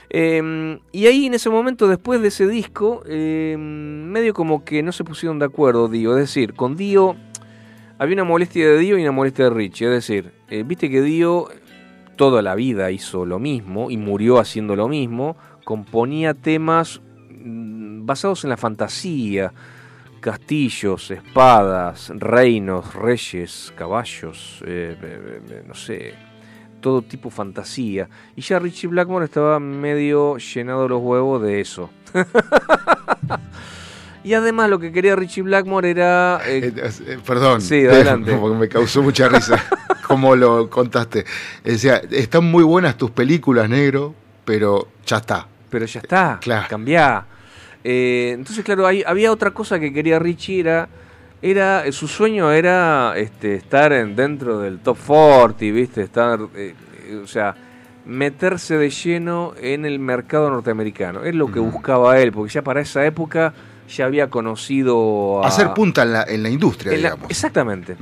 Eh, 0.09 0.79
y 0.91 1.05
ahí 1.05 1.27
en 1.27 1.35
ese 1.35 1.49
momento, 1.49 1.87
después 1.87 2.21
de 2.21 2.29
ese 2.29 2.47
disco, 2.47 3.03
eh, 3.07 3.55
medio 3.57 4.33
como 4.33 4.63
que 4.63 4.81
no 4.81 4.91
se 4.91 5.03
pusieron 5.03 5.39
de 5.39 5.45
acuerdo, 5.45 5.87
Dio. 5.87 6.17
Es 6.17 6.27
decir, 6.27 6.53
con 6.53 6.75
Dio 6.75 7.15
había 7.99 8.15
una 8.15 8.23
molestia 8.23 8.67
de 8.67 8.79
Dio 8.79 8.97
y 8.97 9.01
una 9.01 9.11
molestia 9.11 9.45
de 9.45 9.51
Richie. 9.51 9.85
Es 9.87 9.91
decir, 9.91 10.31
eh, 10.49 10.63
viste 10.65 10.89
que 10.89 11.01
Dio 11.01 11.49
toda 12.15 12.41
la 12.41 12.55
vida 12.55 12.91
hizo 12.91 13.25
lo 13.25 13.39
mismo 13.39 13.91
y 13.91 13.97
murió 13.97 14.39
haciendo 14.39 14.75
lo 14.75 14.87
mismo, 14.87 15.37
componía 15.63 16.33
temas 16.33 17.01
mm, 17.29 18.05
basados 18.05 18.43
en 18.43 18.49
la 18.49 18.57
fantasía, 18.57 19.53
castillos, 20.19 21.11
espadas, 21.11 22.11
reinos, 22.15 22.93
reyes, 22.93 23.73
caballos, 23.75 24.63
eh, 24.65 24.97
eh, 25.01 25.63
no 25.67 25.73
sé, 25.73 26.13
todo 26.81 27.01
tipo 27.01 27.29
fantasía. 27.29 28.09
Y 28.35 28.41
ya 28.41 28.59
Richie 28.59 28.87
Blackmore 28.87 29.25
estaba 29.25 29.59
medio 29.59 30.37
llenado 30.37 30.87
los 30.87 31.01
huevos 31.01 31.41
de 31.41 31.61
eso. 31.61 31.89
y 34.23 34.33
además 34.33 34.69
lo 34.69 34.79
que 34.79 34.91
quería 34.91 35.15
Richie 35.15 35.43
Blackmore 35.43 35.89
era... 35.91 36.41
eh, 36.45 36.73
Eh, 36.75 36.89
eh, 37.07 37.17
perdón, 37.25 37.61
Sí, 37.61 37.75
adelante. 37.85 38.33
porque 38.35 38.57
me 38.57 38.67
causó 38.67 39.01
mucha 39.01 39.29
risa 39.29 39.63
como 40.07 40.35
lo 40.35 40.69
contaste. 40.69 41.25
Decía, 41.63 42.01
están 42.11 42.45
muy 42.45 42.63
buenas 42.63 42.97
tus 42.97 43.11
películas, 43.11 43.69
negro, 43.69 44.13
pero 44.45 44.87
ya 45.05 45.17
está. 45.17 45.47
pero 45.69 45.85
ya 45.85 46.01
está, 46.01 46.37
Claro. 46.41 46.67
cambiá. 46.69 47.25
Eh, 47.83 48.31
entonces, 48.33 48.63
claro, 48.65 48.85
hay- 48.85 49.03
había 49.07 49.31
otra 49.31 49.51
cosa 49.51 49.79
que 49.79 49.93
quería 49.93 50.19
Richie, 50.19 50.59
era, 50.59 50.89
era 51.41 51.89
su 51.91 52.07
sueño 52.07 52.51
era 52.51 53.13
este, 53.17 53.55
estar 53.55 53.93
en, 53.93 54.15
dentro 54.15 54.59
del 54.59 54.79
top 54.79 54.97
40, 55.05 55.57
¿viste? 55.73 56.01
Estar, 56.01 56.39
eh, 56.55 56.73
o 57.23 57.27
sea, 57.27 57.55
meterse 58.05 58.77
de 58.77 58.89
lleno 58.89 59.53
en 59.61 59.85
el 59.85 59.99
mercado 59.99 60.49
norteamericano. 60.49 61.23
Es 61.23 61.35
lo 61.35 61.51
que 61.51 61.59
buscaba 61.59 62.19
él, 62.19 62.31
porque 62.31 62.51
ya 62.53 62.61
para 62.63 62.81
esa 62.81 63.05
época 63.05 63.53
ya 63.87 64.05
había 64.05 64.29
conocido 64.29 65.43
a... 65.43 65.47
Hacer 65.47 65.73
punta 65.73 66.03
en 66.03 66.13
la, 66.13 66.23
en 66.23 66.43
la 66.43 66.49
industria, 66.49 66.93
en 66.93 67.01
la- 67.03 67.09
digamos. 67.09 67.29
exactamente. 67.31 67.95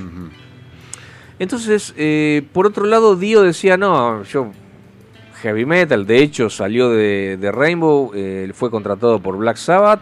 Entonces, 1.38 1.94
eh, 1.96 2.42
por 2.52 2.66
otro 2.66 2.84
lado, 2.86 3.16
Dio 3.16 3.42
decía, 3.42 3.76
no, 3.76 4.22
yo 4.24 4.50
heavy 5.42 5.64
metal, 5.64 6.04
de 6.06 6.18
hecho 6.22 6.50
salió 6.50 6.90
de, 6.90 7.36
de 7.40 7.52
Rainbow, 7.52 8.10
eh, 8.14 8.50
fue 8.54 8.70
contratado 8.70 9.20
por 9.20 9.36
Black 9.36 9.56
Sabbath 9.56 10.00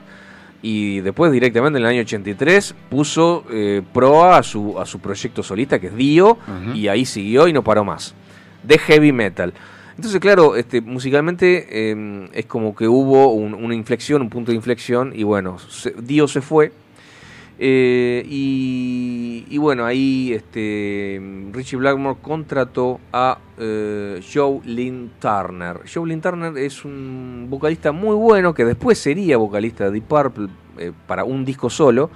y 0.68 1.00
después 1.00 1.30
directamente 1.30 1.78
en 1.78 1.84
el 1.84 1.90
año 1.90 2.00
83 2.00 2.74
puso 2.90 3.44
eh, 3.50 3.82
proa 3.92 4.38
a 4.38 4.42
su, 4.42 4.78
a 4.80 4.86
su 4.86 4.98
proyecto 4.98 5.42
solista 5.42 5.78
que 5.78 5.88
es 5.88 5.96
Dio 5.96 6.38
y 6.74 6.88
ahí 6.88 7.04
siguió 7.04 7.46
y 7.48 7.52
no 7.52 7.62
paró 7.62 7.84
más, 7.84 8.14
de 8.62 8.78
heavy 8.78 9.12
metal. 9.12 9.52
Entonces, 9.96 10.20
claro, 10.20 10.56
este, 10.56 10.80
musicalmente 10.80 11.66
eh, 11.70 12.28
es 12.32 12.46
como 12.46 12.74
que 12.74 12.86
hubo 12.88 13.32
un- 13.32 13.54
una 13.54 13.74
inflexión, 13.74 14.20
un 14.22 14.28
punto 14.30 14.50
de 14.50 14.56
inflexión 14.56 15.12
y 15.14 15.22
bueno, 15.22 15.58
se- 15.58 15.94
Dio 16.02 16.26
se 16.28 16.40
fue. 16.40 16.72
Eh, 17.58 18.22
y, 18.28 19.46
y 19.48 19.58
bueno, 19.58 19.86
ahí 19.86 20.32
este, 20.34 21.20
Richie 21.52 21.76
Blackmore 21.78 22.18
contrató 22.20 23.00
a 23.12 23.38
eh, 23.58 24.20
Joe 24.32 24.60
Lynn 24.64 25.12
Turner. 25.18 25.80
Joe 25.92 26.06
Lynn 26.06 26.20
Turner 26.20 26.56
es 26.58 26.84
un 26.84 27.46
vocalista 27.48 27.92
muy 27.92 28.14
bueno 28.14 28.52
que 28.52 28.64
después 28.64 28.98
sería 28.98 29.36
vocalista 29.38 29.84
de 29.84 29.90
Deep 29.92 30.04
Purple 30.04 30.48
eh, 30.78 30.92
para 31.06 31.24
un 31.24 31.44
disco 31.44 31.70
solo. 31.70 32.10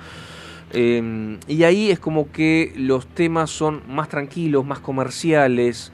Eh, 0.72 1.38
y 1.48 1.62
ahí 1.64 1.90
es 1.90 1.98
como 1.98 2.30
que 2.30 2.72
los 2.76 3.06
temas 3.06 3.50
son 3.50 3.82
más 3.88 4.08
tranquilos, 4.08 4.64
más 4.66 4.78
comerciales. 4.80 5.90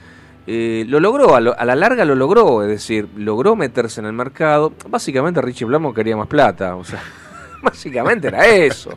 Eh, 0.49 0.84
lo 0.88 1.01
logró, 1.01 1.34
a, 1.34 1.40
lo- 1.40 1.59
a 1.59 1.64
la 1.64 1.74
larga 1.76 2.05
lo 2.05 2.14
logró, 2.14 2.62
es 2.62 2.68
decir, 2.68 3.09
logró 3.16 3.57
meterse 3.57 4.01
en 4.01 4.07
el 4.07 4.12
mercado. 4.12 4.72
Básicamente 4.88 5.40
Richie 5.40 5.64
Blackmore 5.66 5.94
quería 5.94 6.16
más 6.16 6.26
plata, 6.28 6.76
o 6.76 6.84
sea, 6.84 7.01
básicamente 7.62 8.28
era 8.28 8.44
eso. 8.47 8.90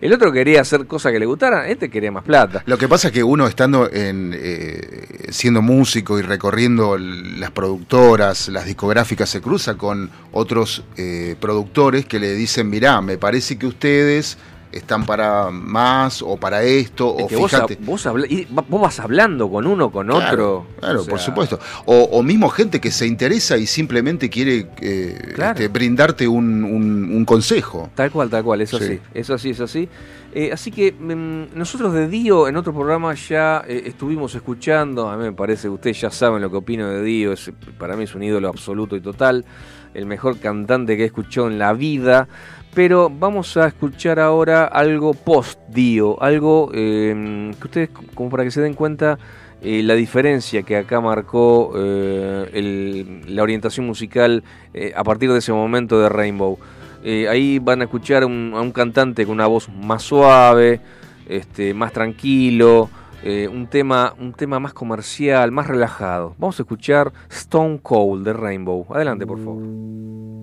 El 0.00 0.12
otro 0.12 0.32
quería 0.32 0.60
hacer 0.60 0.86
cosas 0.86 1.12
que 1.12 1.18
le 1.18 1.26
gustaran, 1.26 1.68
este 1.68 1.90
quería 1.90 2.10
más 2.10 2.24
plata. 2.24 2.62
Lo 2.66 2.78
que 2.78 2.88
pasa 2.88 3.08
es 3.08 3.14
que 3.14 3.22
uno 3.22 3.46
estando 3.46 3.90
en 3.90 4.34
eh, 4.36 5.28
siendo 5.30 5.62
músico 5.62 6.18
y 6.18 6.22
recorriendo 6.22 6.98
las 6.98 7.50
productoras, 7.50 8.48
las 8.48 8.66
discográficas, 8.66 9.28
se 9.28 9.40
cruza 9.40 9.76
con 9.76 10.10
otros 10.32 10.84
eh, 10.96 11.36
productores 11.40 12.06
que 12.06 12.18
le 12.18 12.34
dicen, 12.34 12.68
mirá, 12.68 13.00
me 13.00 13.18
parece 13.18 13.58
que 13.58 13.66
ustedes 13.66 14.38
están 14.72 15.04
para 15.06 15.50
más 15.50 16.22
o 16.22 16.36
para 16.36 16.62
esto, 16.62 17.16
Es 17.18 17.24
o 17.24 17.28
que 17.28 17.36
fíjate. 17.36 17.78
vos, 17.82 18.08
y 18.28 18.46
vas 18.68 18.98
hablando 19.00 19.50
con 19.50 19.66
uno, 19.66 19.90
con 19.90 20.06
Claro, 20.06 20.26
otro. 20.26 20.66
Claro, 20.80 21.02
o 21.02 21.06
por 21.06 21.18
supuesto. 21.18 21.58
O, 21.86 21.94
o 22.04 22.22
mismo 22.22 22.48
gente 22.48 22.80
que 22.80 22.90
se 22.90 23.06
interesa 23.06 23.56
y 23.56 23.66
simplemente 23.66 24.30
quiere 24.30 24.68
eh, 24.80 25.32
Claro. 25.34 25.52
este, 25.52 25.68
brindarte 25.68 26.26
un, 26.26 26.64
un- 26.64 27.14
un 27.14 27.24
consejo. 27.24 27.90
Tal 27.94 28.10
cual, 28.10 28.30
tal 28.30 28.42
cual, 28.42 28.60
eso 28.62 28.78
Sí. 28.78 28.86
sí, 28.86 29.00
eso 29.14 29.38
sí, 29.38 29.50
es 29.50 29.60
así. 29.60 29.88
Eh, 30.34 30.50
así 30.50 30.70
que 30.70 30.92
mm, 30.92 31.56
nosotros 31.58 31.92
de 31.92 32.08
Dio 32.08 32.48
en 32.48 32.56
otro 32.56 32.72
programa 32.72 33.12
ya 33.14 33.62
eh, 33.68 33.82
estuvimos 33.86 34.34
escuchando, 34.34 35.10
a 35.10 35.16
mí 35.18 35.24
me 35.24 35.32
parece, 35.32 35.68
ustedes 35.68 36.00
ya 36.00 36.10
saben 36.10 36.40
lo 36.40 36.50
que 36.50 36.56
opino 36.56 36.88
de 36.88 37.02
Dio, 37.02 37.32
es, 37.34 37.52
para 37.78 37.96
mí 37.96 38.04
es 38.04 38.14
un 38.14 38.22
ídolo 38.22 38.48
absoluto 38.48 38.96
y 38.96 39.02
total, 39.02 39.44
el 39.92 40.06
mejor 40.06 40.38
cantante 40.38 40.96
que 40.96 41.02
he 41.02 41.06
escuchado 41.06 41.48
en 41.48 41.58
la 41.58 41.74
vida, 41.74 42.28
pero 42.74 43.10
vamos 43.10 43.56
a 43.56 43.66
escuchar 43.66 44.18
ahora 44.18 44.64
algo 44.64 45.14
post-Dio, 45.14 46.22
algo 46.22 46.70
eh, 46.74 47.52
que 47.60 47.66
ustedes, 47.66 47.90
como 48.14 48.30
para 48.30 48.44
que 48.44 48.50
se 48.50 48.60
den 48.60 48.74
cuenta, 48.74 49.18
eh, 49.64 49.80
la 49.84 49.94
diferencia 49.94 50.64
que 50.64 50.76
acá 50.76 51.00
marcó 51.00 51.72
eh, 51.76 53.22
la 53.28 53.42
orientación 53.44 53.86
musical 53.86 54.42
eh, 54.74 54.92
a 54.96 55.04
partir 55.04 55.30
de 55.30 55.38
ese 55.38 55.52
momento 55.52 56.00
de 56.00 56.08
Rainbow. 56.08 56.58
Ahí 57.04 57.58
van 57.60 57.80
a 57.80 57.84
escuchar 57.84 58.24
a 58.24 58.26
un 58.26 58.72
cantante 58.72 59.24
con 59.24 59.34
una 59.34 59.46
voz 59.46 59.68
más 59.68 60.02
suave, 60.02 60.80
este, 61.28 61.74
más 61.74 61.92
tranquilo, 61.92 62.90
un, 63.24 63.66
tema, 63.68 64.14
un 64.20 64.32
tema 64.32 64.60
más 64.60 64.72
comercial, 64.72 65.50
más 65.50 65.66
relajado. 65.66 66.36
Vamos 66.38 66.60
a 66.60 66.62
escuchar 66.62 67.12
Stone 67.28 67.80
Cold 67.82 68.24
de 68.24 68.32
Rainbow. 68.32 68.86
Adelante, 68.90 69.26
por 69.26 69.38
favor. 69.38 70.41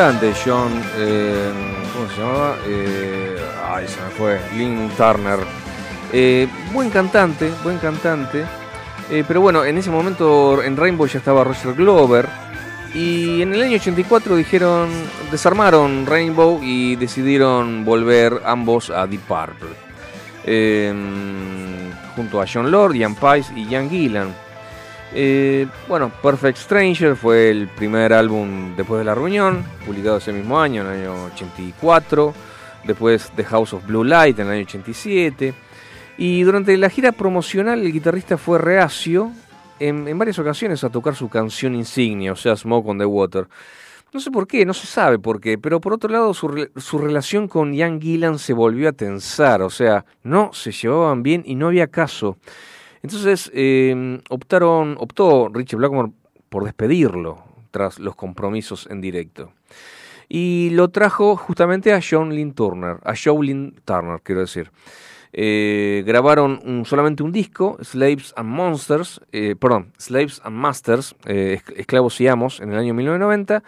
Cantante, 0.00 0.32
John, 0.42 0.82
eh, 0.96 1.52
¿cómo 1.92 2.08
se 2.08 2.16
llamaba? 2.22 2.56
Eh, 2.66 3.36
ay, 3.70 3.86
se 3.86 4.00
me 4.00 4.08
fue, 4.08 4.40
Lynn 4.56 4.88
Turner. 4.96 5.40
Eh, 6.10 6.48
buen 6.72 6.88
cantante, 6.88 7.52
buen 7.62 7.76
cantante. 7.76 8.46
Eh, 9.10 9.24
pero 9.28 9.42
bueno, 9.42 9.62
en 9.62 9.76
ese 9.76 9.90
momento 9.90 10.62
en 10.62 10.78
Rainbow 10.78 11.06
ya 11.06 11.18
estaba 11.18 11.44
Roger 11.44 11.74
Glover. 11.74 12.26
Y 12.94 13.42
en 13.42 13.52
el 13.52 13.60
año 13.60 13.76
84 13.76 14.36
dijeron, 14.36 14.88
desarmaron 15.30 16.06
Rainbow 16.06 16.60
y 16.62 16.96
decidieron 16.96 17.84
volver 17.84 18.40
ambos 18.46 18.88
a 18.88 19.06
Deep 19.06 19.20
Purple. 19.28 19.76
Eh, 20.44 20.94
junto 22.16 22.40
a 22.40 22.46
John 22.50 22.70
Lord, 22.70 22.94
Ian 22.94 23.16
Paice 23.16 23.52
y 23.54 23.68
Ian 23.68 23.90
Gillan. 23.90 24.34
Eh, 25.12 25.66
bueno, 25.88 26.10
Perfect 26.22 26.58
Stranger 26.58 27.16
fue 27.16 27.50
el 27.50 27.68
primer 27.68 28.12
álbum 28.12 28.76
después 28.76 29.00
de 29.00 29.04
la 29.04 29.14
reunión, 29.14 29.64
publicado 29.84 30.18
ese 30.18 30.32
mismo 30.32 30.60
año, 30.60 30.82
en 30.82 30.88
el 30.88 31.00
año 31.00 31.24
84. 31.34 32.34
Después 32.84 33.30
The 33.36 33.44
House 33.44 33.74
of 33.74 33.86
Blue 33.86 34.04
Light 34.04 34.38
en 34.38 34.46
el 34.46 34.52
año 34.52 34.62
87. 34.62 35.54
Y 36.18 36.42
durante 36.42 36.76
la 36.76 36.90
gira 36.90 37.12
promocional 37.12 37.80
el 37.80 37.92
guitarrista 37.92 38.36
fue 38.36 38.58
reacio 38.58 39.32
en, 39.78 40.18
varias 40.18 40.38
ocasiones 40.38 40.84
a 40.84 40.90
tocar 40.90 41.16
su 41.16 41.28
canción 41.28 41.74
insignia, 41.74 42.32
o 42.32 42.36
sea, 42.36 42.56
Smoke 42.56 42.88
on 42.88 42.98
the 42.98 43.06
Water. 43.06 43.48
No 44.12 44.20
sé 44.20 44.30
por 44.30 44.46
qué, 44.46 44.66
no 44.66 44.74
se 44.74 44.86
sabe 44.86 45.18
por 45.18 45.40
qué, 45.40 45.56
pero 45.56 45.80
por 45.80 45.92
otro 45.92 46.10
lado 46.10 46.34
su, 46.34 46.68
su 46.76 46.98
relación 46.98 47.48
con 47.48 47.72
Ian 47.72 48.00
Gillan 48.00 48.38
se 48.38 48.52
volvió 48.52 48.88
a 48.88 48.92
tensar, 48.92 49.62
o 49.62 49.70
sea, 49.70 50.04
no 50.22 50.50
se 50.52 50.72
llevaban 50.72 51.22
bien 51.22 51.42
y 51.46 51.54
no 51.54 51.68
había 51.68 51.86
caso. 51.86 52.36
Entonces 53.02 53.50
eh, 53.54 54.20
optaron, 54.28 54.96
optó 54.98 55.48
Richie 55.52 55.76
Blackmore 55.76 56.12
por 56.48 56.64
despedirlo 56.64 57.42
tras 57.70 57.98
los 57.98 58.14
compromisos 58.16 58.86
en 58.90 59.00
directo. 59.00 59.52
Y 60.28 60.70
lo 60.70 60.88
trajo 60.88 61.36
justamente 61.36 61.92
a 61.92 62.00
John 62.08 62.34
Lynn 62.34 62.52
Turner, 62.54 62.98
a 63.04 63.14
Lynn 63.40 63.74
Turner, 63.84 64.20
quiero 64.22 64.42
decir. 64.42 64.70
Eh, 65.32 66.02
grabaron 66.06 66.60
un- 66.64 66.84
solamente 66.84 67.22
un 67.22 67.30
disco, 67.32 67.78
Slaves 67.82 68.32
and 68.36 68.48
Monsters, 68.48 69.20
eh, 69.32 69.54
perdón, 69.58 69.92
Slaves 69.96 70.40
and 70.44 70.56
Masters, 70.56 71.14
eh, 71.24 71.60
Esc- 71.64 71.74
Esclavos 71.76 72.20
y 72.20 72.26
Amos, 72.28 72.60
en 72.60 72.72
el 72.72 72.78
año 72.78 72.94
1990. 72.94 73.62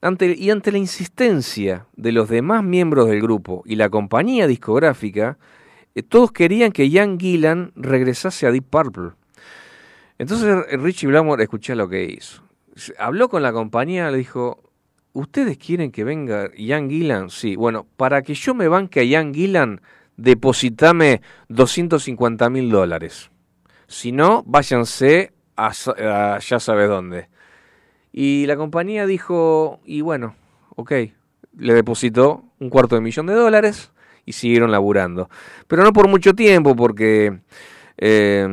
Ante, 0.00 0.34
y 0.36 0.50
ante 0.50 0.70
la 0.72 0.78
insistencia 0.78 1.86
de 1.96 2.12
los 2.12 2.28
demás 2.28 2.62
miembros 2.62 3.08
del 3.08 3.22
grupo 3.22 3.62
y 3.64 3.76
la 3.76 3.88
compañía 3.88 4.46
discográfica, 4.46 5.38
todos 6.02 6.32
querían 6.32 6.72
que 6.72 6.88
Ian 6.90 7.18
Gillan 7.18 7.72
regresase 7.76 8.46
a 8.46 8.50
Deep 8.50 8.64
Purple. 8.68 9.12
Entonces 10.18 10.66
eh, 10.68 10.76
Richie 10.76 11.08
Blackmore, 11.08 11.42
escuché 11.42 11.74
lo 11.74 11.88
que 11.88 12.04
hizo. 12.04 12.42
Habló 12.98 13.28
con 13.28 13.42
la 13.42 13.52
compañía, 13.52 14.10
le 14.10 14.18
dijo, 14.18 14.62
¿ustedes 15.12 15.56
quieren 15.58 15.92
que 15.92 16.02
venga 16.02 16.50
Ian 16.56 16.90
Gillan? 16.90 17.30
Sí, 17.30 17.54
bueno, 17.54 17.86
para 17.96 18.22
que 18.22 18.34
yo 18.34 18.54
me 18.54 18.66
banque 18.66 19.00
a 19.00 19.04
Ian 19.04 19.32
Gillan, 19.32 19.80
depositame 20.16 21.22
250 21.48 22.50
mil 22.50 22.70
dólares. 22.70 23.30
Si 23.86 24.10
no, 24.10 24.42
váyanse 24.46 25.32
a, 25.56 25.68
a 25.68 26.38
ya 26.40 26.58
sabes 26.58 26.88
dónde. 26.88 27.28
Y 28.12 28.46
la 28.46 28.56
compañía 28.56 29.06
dijo, 29.06 29.80
y 29.84 30.00
bueno, 30.00 30.34
ok, 30.74 30.92
le 31.56 31.74
depositó 31.74 32.44
un 32.58 32.70
cuarto 32.70 32.96
de 32.96 33.00
millón 33.00 33.26
de 33.26 33.34
dólares 33.34 33.92
y 34.24 34.32
siguieron 34.32 34.70
laburando. 34.70 35.28
Pero 35.66 35.82
no 35.82 35.92
por 35.92 36.08
mucho 36.08 36.34
tiempo, 36.34 36.74
porque, 36.76 37.38
eh, 37.98 38.46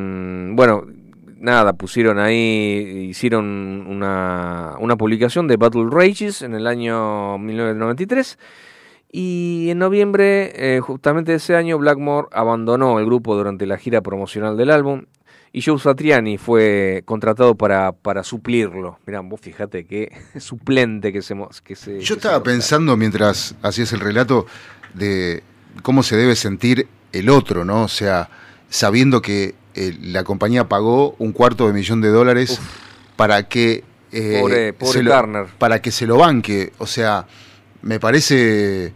bueno, 0.54 0.86
nada, 1.42 1.74
pusieron 1.74 2.20
ahí, 2.20 3.08
hicieron 3.10 3.86
una, 3.88 4.76
una 4.80 4.96
publicación 4.96 5.48
de 5.48 5.58
Battle 5.58 5.88
Rages 5.90 6.42
en 6.42 6.54
el 6.54 6.68
año 6.68 7.38
1993. 7.38 8.38
Y 9.12 9.68
en 9.70 9.80
noviembre, 9.80 10.54
eh, 10.56 10.80
justamente 10.80 11.32
de 11.32 11.38
ese 11.38 11.56
año, 11.56 11.78
Blackmore 11.78 12.30
abandonó 12.32 12.98
el 13.00 13.06
grupo 13.06 13.36
durante 13.36 13.66
la 13.66 13.78
gira 13.78 14.02
promocional 14.02 14.56
del 14.56 14.72
álbum 14.72 15.04
y 15.54 15.62
Joe 15.62 15.78
Satriani 15.78 16.38
fue 16.38 17.04
contratado 17.06 17.56
para, 17.56 17.92
para 17.92 18.24
suplirlo. 18.24 19.00
Mirá, 19.06 19.20
vos 19.20 19.42
fíjate 19.42 19.86
qué 19.86 20.12
suplente 20.40 21.12
que 21.12 21.22
se... 21.22 21.36
Que 21.64 21.76
se 21.76 22.00
Yo 22.00 22.16
estaba 22.16 22.42
pensando 22.42 22.96
mientras 22.96 23.56
hacías 23.62 23.92
el 23.92 24.00
relato 24.00 24.46
de 24.94 25.44
cómo 25.84 26.04
se 26.04 26.16
debe 26.18 26.36
sentir 26.36 26.88
el 27.14 27.30
otro, 27.30 27.66
¿no? 27.66 27.84
O 27.84 27.88
sea, 27.88 28.30
sabiendo 28.70 29.22
que 29.22 29.56
eh, 29.76 29.98
la 30.02 30.24
compañía 30.24 30.68
pagó 30.70 31.16
un 31.20 31.32
cuarto 31.32 31.68
de 31.68 31.74
millón 31.74 32.02
de 32.02 32.10
dólares 32.10 32.60
para 33.16 33.48
que 33.48 33.84
eh, 34.12 34.40
Pobre- 34.42 34.74
pobre 34.74 35.04
lo, 35.04 35.48
para 35.58 35.82
que 35.82 35.92
se 35.92 36.06
lo 36.06 36.18
banque. 36.18 36.74
O 36.78 36.86
sea, 36.88 37.26
me 37.82 38.00
parece 38.00 38.94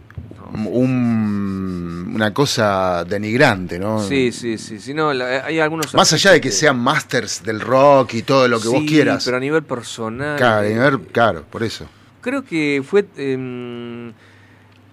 un- 0.86 2.12
una 2.14 2.32
cosa 2.32 3.04
denigrante, 3.04 3.78
¿no? 3.78 4.02
Sí, 4.06 4.32
sí, 4.32 4.58
sí. 4.58 4.78
sí, 4.78 4.94
no, 4.94 5.12
la- 5.12 5.44
hay 5.44 5.58
algunos 5.60 5.92
Más 5.94 6.12
allá 6.12 6.32
de 6.32 6.40
que 6.40 6.50
sean 6.50 6.78
masters 6.78 7.42
del 7.42 7.60
rock 7.60 8.14
y 8.14 8.22
todo 8.22 8.48
lo 8.48 8.60
que 8.60 8.68
vos 8.68 8.82
quieras. 8.86 9.24
pero 9.24 9.36
a 9.36 9.40
nivel 9.40 9.62
personal... 9.62 10.36
Claro, 10.36 10.66
eh, 10.66 10.74
a 10.78 10.82
ver, 10.90 10.98
claro, 11.12 11.44
por 11.50 11.62
eso. 11.62 11.86
creo 12.20 12.44
que 12.44 12.82
fue 12.88 13.06
em, 13.16 14.12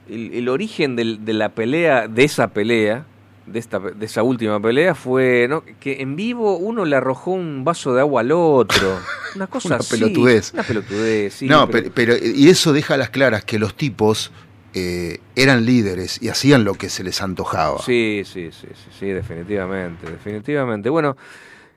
el, 0.10 0.34
el 0.34 0.50
origen 0.50 0.96
del- 0.96 1.24
de 1.26 1.34
la 1.34 1.50
pelea, 1.50 2.08
de 2.08 2.24
esa 2.24 2.50
pelea, 2.50 3.06
de 3.46 3.60
esta 3.60 3.80
de 3.80 4.06
esa 4.06 4.24
última 4.24 4.60
pelea, 4.62 4.96
fue 4.96 5.48
¿no? 5.50 5.64
que 5.80 6.02
en 6.02 6.16
vivo 6.16 6.56
uno 6.58 6.86
le 6.86 6.96
arrojó 6.96 7.32
un 7.32 7.64
vaso 7.66 7.94
de 7.94 8.00
agua 8.02 8.22
al 8.22 8.32
otro. 8.32 8.98
Una 9.36 9.48
cosa 9.48 9.68
Una 9.70 9.78
así. 9.78 9.96
pelotudez. 9.98 10.54
Una 10.54 10.64
pelotudez, 10.64 11.34
sí. 11.34 11.48
no, 11.48 11.68
pero- 11.70 11.92
pero, 11.94 12.14
pero- 12.16 12.26
y 12.36 12.48
eso 12.50 12.72
deja 12.72 12.94
a 12.94 12.98
las 12.98 13.10
claras 13.10 13.44
que 13.44 13.60
los 13.60 13.76
tipos 13.76 14.32
eh, 14.76 15.20
eran 15.36 15.66
líderes 15.66 16.22
y 16.22 16.30
hacían 16.30 16.64
lo 16.64 16.74
que 16.76 16.90
se 16.90 17.04
les 17.04 17.22
antojaba. 17.22 17.80
Sí, 17.80 18.24
sí, 18.26 18.50
sí, 18.52 18.68
sí, 18.74 18.90
sí, 19.00 19.06
definitivamente, 19.08 20.10
definitivamente. 20.10 20.90
Bueno, 20.90 21.16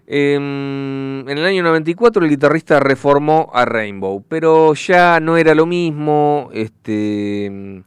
em, 0.07 1.29
en 1.29 1.39
el 1.39 1.45
año 1.45 1.63
94 1.63 2.23
el 2.25 2.31
guitarrista 2.31 2.81
reformó 2.81 3.51
a 3.53 3.65
Rainbow, 3.65 4.25
pero 4.29 4.73
ya 4.75 5.21
no 5.21 5.37
era 5.37 5.55
lo 5.55 5.67
mismo, 5.67 6.49
este, 6.53 7.83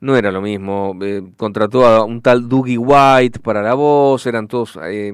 no 0.00 0.16
era 0.16 0.32
lo 0.32 0.40
mismo. 0.40 0.96
eh, 1.02 1.22
contrató 1.36 1.86
a 1.86 2.04
un 2.04 2.20
tal 2.22 2.48
Dougie 2.48 2.78
White 2.78 3.40
para 3.40 3.62
la 3.62 3.74
voz, 3.74 4.26
eran 4.26 4.48
todos 4.48 4.78
eh, 4.82 5.12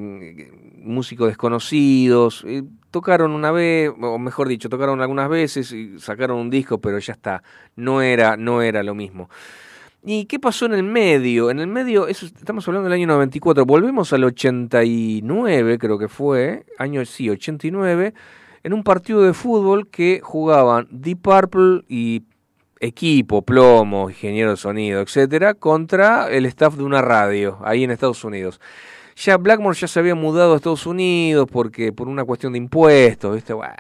músicos 0.79 1.29
desconocidos. 1.29 2.45
eh, 2.47 2.63
tocaron 2.91 3.33
una 3.33 3.51
vez, 3.51 3.91
o 4.01 4.19
mejor 4.19 4.49
dicho, 4.49 4.69
tocaron 4.69 5.01
algunas 5.03 5.29
veces 5.29 5.71
y 5.73 5.99
sacaron 5.99 6.39
un 6.39 6.51
disco, 6.51 6.79
pero 6.81 6.99
ya 6.99 7.13
está, 7.13 7.43
no 7.75 8.01
era, 8.01 8.37
no 8.37 8.63
era 8.63 8.83
lo 8.83 8.95
mismo. 8.95 9.29
¿Y 10.03 10.27
qué 10.27 10.39
pasó 10.39 10.67
en 10.67 10.75
el 10.75 10.85
medio? 10.85 11.51
En 11.51 11.59
el 11.59 11.67
medio, 11.67 12.07
eso, 12.07 12.27
estamos 12.27 12.67
hablando 12.69 12.89
del 12.89 12.99
año 12.99 13.09
94, 13.09 13.67
volvemos 13.67 14.13
al 14.13 14.25
89, 14.25 15.79
creo 15.79 15.99
que 15.99 16.09
fue, 16.09 16.65
año 16.79 17.05
sí, 17.05 17.29
89, 17.29 18.15
en 18.63 18.73
un 18.73 18.85
partido 18.85 19.23
de 19.23 19.35
fútbol 19.35 19.89
que 19.89 20.21
jugaban 20.23 20.87
Deep 20.91 21.21
Purple 21.21 21.83
y 21.89 22.23
equipo, 22.81 23.43
plomo, 23.43 24.11
ingeniero 24.11 24.51
de 24.51 24.57
sonido, 24.57 25.01
etcétera, 25.01 25.55
contra 25.55 26.31
el 26.31 26.47
staff 26.47 26.75
de 26.75 26.85
una 26.85 27.03
radio 27.03 27.59
ahí 27.65 27.85
en 27.85 27.91
Estados 27.91 28.25
Unidos. 28.25 28.61
Ya 29.17 29.39
Blackmore 29.39 29.77
ya 29.79 29.89
se 29.89 29.99
había 29.99 30.15
mudado 30.15 30.53
a 30.53 30.57
Estados 30.57 30.87
Unidos 30.87 31.49
porque 31.51 31.93
por 31.93 32.09
una 32.09 32.25
cuestión 32.25 32.53
de 32.53 32.59
impuestos, 32.59 33.35
¿viste? 33.35 33.55
Bueno, 33.55 33.73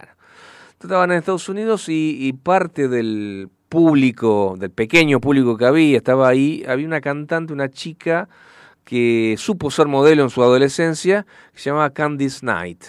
estaban 0.81 1.11
en 1.11 1.19
Estados 1.19 1.49
Unidos 1.49 1.87
y, 1.89 2.33
parte 2.43 2.89
del 2.89 3.51
público, 3.69 4.55
del 4.59 4.71
pequeño 4.71 5.21
público 5.21 5.57
que 5.57 5.67
había, 5.67 5.99
estaba 5.99 6.29
ahí, 6.29 6.65
había 6.67 6.87
una 6.87 7.01
cantante, 7.01 7.53
una 7.53 7.71
chica 7.71 8.29
que 8.85 9.35
supo 9.37 9.71
ser 9.71 9.89
modelo 9.89 10.23
en 10.23 10.31
su 10.31 10.43
adolescencia, 10.43 11.27
que 11.53 11.59
se 11.59 11.71
llamaba 11.71 11.91
Candice 11.91 12.41
Knight. 12.41 12.85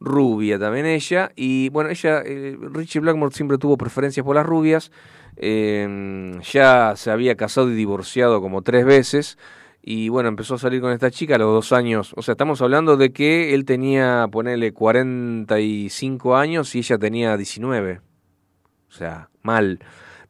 Rubia 0.00 0.58
también 0.58 0.86
ella, 0.86 1.32
y 1.34 1.68
bueno, 1.70 1.90
ella, 1.90 2.22
eh, 2.24 2.56
Richie 2.72 3.00
Blackmore 3.00 3.34
siempre 3.34 3.58
tuvo 3.58 3.76
preferencias 3.76 4.24
por 4.24 4.36
las 4.36 4.46
rubias, 4.46 4.92
eh, 5.38 6.38
ya 6.52 6.94
se 6.96 7.10
había 7.10 7.36
casado 7.36 7.70
y 7.70 7.74
divorciado 7.74 8.40
como 8.40 8.62
tres 8.62 8.84
veces, 8.84 9.38
y 9.82 10.10
bueno, 10.10 10.28
empezó 10.28 10.56
a 10.56 10.58
salir 10.58 10.80
con 10.82 10.92
esta 10.92 11.10
chica 11.10 11.36
a 11.36 11.38
los 11.38 11.52
dos 11.52 11.72
años. 11.72 12.12
O 12.16 12.22
sea, 12.22 12.32
estamos 12.32 12.60
hablando 12.60 12.96
de 12.98 13.12
que 13.12 13.54
él 13.54 13.64
tenía, 13.64 14.28
ponele, 14.30 14.72
45 14.72 16.36
años 16.36 16.74
y 16.74 16.78
ella 16.80 16.98
tenía 16.98 17.36
19. 17.36 18.00
O 18.88 18.92
sea, 18.92 19.30
mal. 19.42 19.78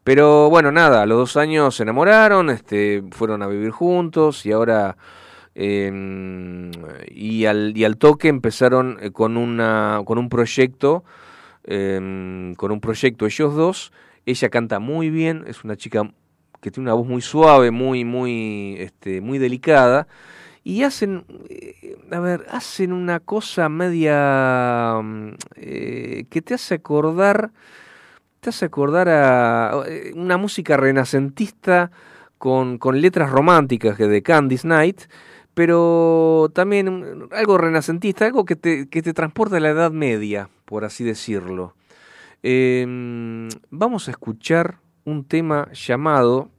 Pero 0.05 0.49
bueno, 0.49 0.71
nada, 0.71 1.03
a 1.03 1.07
los 1.07 1.19
dos 1.19 1.37
años 1.37 1.75
se 1.75 1.83
enamoraron, 1.83 2.51
este, 2.51 3.03
fueron 3.11 3.43
a 3.43 3.49
vivir 3.49 3.71
juntos 3.71 4.47
y 4.47 4.53
ahora... 4.53 4.97
eh, 5.55 6.71
y, 7.09 7.45
al, 7.47 7.77
y 7.77 7.85
al 7.85 7.97
toque 7.97 8.29
empezaron 8.29 8.99
eh, 9.01 9.11
con, 9.11 9.37
una, 9.37 10.03
con 10.05 10.19
un 10.19 10.29
proyecto, 10.29 11.03
eh, 11.65 12.55
con 12.57 12.71
un 12.71 12.81
proyecto 12.81 13.27
ellos 13.27 13.55
dos. 13.57 13.93
Ella 14.29 14.51
canta 14.51 14.79
muy 14.79 15.09
bien, 15.09 15.45
es 15.47 15.65
una 15.65 15.75
chica 15.75 16.03
que 16.61 16.71
tiene 16.71 16.91
una 16.91 16.93
voz 16.93 17.07
muy 17.07 17.23
suave, 17.23 17.71
muy, 17.71 18.05
muy, 18.05 18.77
este, 18.79 19.23
muy 19.23 19.39
delicada. 19.39 20.07
Y 20.63 20.83
hacen, 20.83 21.25
eh, 21.49 21.97
a 22.13 22.21
ver, 22.21 22.45
hacen 22.51 22.93
una 22.93 23.21
cosa 23.21 23.71
media 23.71 25.01
mm, 25.03 25.31
eh, 25.57 26.27
que 26.29 26.43
te 26.43 26.53
hace 26.53 26.75
acordar, 26.75 27.53
te 28.41 28.51
hace 28.51 28.67
acordar 28.67 29.09
a 29.09 29.85
eh, 29.87 30.13
una 30.15 30.37
música 30.37 30.77
renacentista 30.77 31.91
con, 32.37 32.77
con 32.77 33.01
letras 33.01 33.31
románticas 33.31 33.97
de 33.97 34.23
Candice 34.23 34.69
Knight, 34.69 35.01
pero 35.55 36.51
también 36.55 37.01
mm, 37.01 37.29
algo 37.33 37.57
renacentista, 37.57 38.27
algo 38.27 38.45
que 38.45 38.57
te, 38.57 38.91
que 38.91 39.01
te 39.01 39.15
transporta 39.15 39.57
a 39.57 39.61
la 39.61 39.71
Edad 39.71 39.91
Media, 39.91 40.51
por 40.67 40.85
así 40.85 41.03
decirlo. 41.03 41.73
Em, 42.43 43.49
vamos 43.71 44.09
a 44.09 44.13
escuchar 44.13 44.79
un 45.05 45.25
tema 45.25 45.71
llamado 45.73 46.51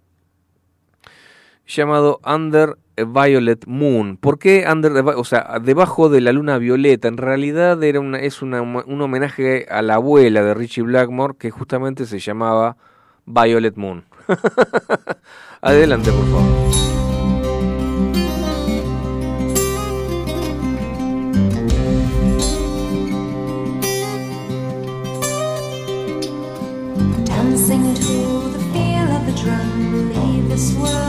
llamado 1.65 2.19
Under 2.25 2.77
a 2.97 3.03
Violet 3.03 3.65
Moon. 3.67 4.17
¿Por 4.17 4.39
qué 4.39 4.65
Under 4.69 4.91
o 4.91 5.23
sea, 5.23 5.59
debajo 5.61 6.09
de 6.09 6.21
la 6.21 6.33
luna 6.33 6.57
violeta? 6.57 7.07
En 7.07 7.17
realidad 7.17 7.81
era 7.83 7.99
una, 7.99 8.19
es 8.19 8.41
un 8.41 8.53
homenaje 8.53 9.67
a 9.69 9.81
la 9.81 9.95
abuela 9.95 10.43
de 10.43 10.53
Richie 10.53 10.83
Blackmore 10.83 11.35
que 11.37 11.51
justamente 11.51 12.05
se 12.05 12.19
llamaba 12.19 12.75
Violet 13.25 13.75
Moon. 13.77 14.03
Adelante, 15.61 16.11
por 16.11 16.25
favor. 16.25 16.98
this 30.59 30.73
world. 30.73 31.08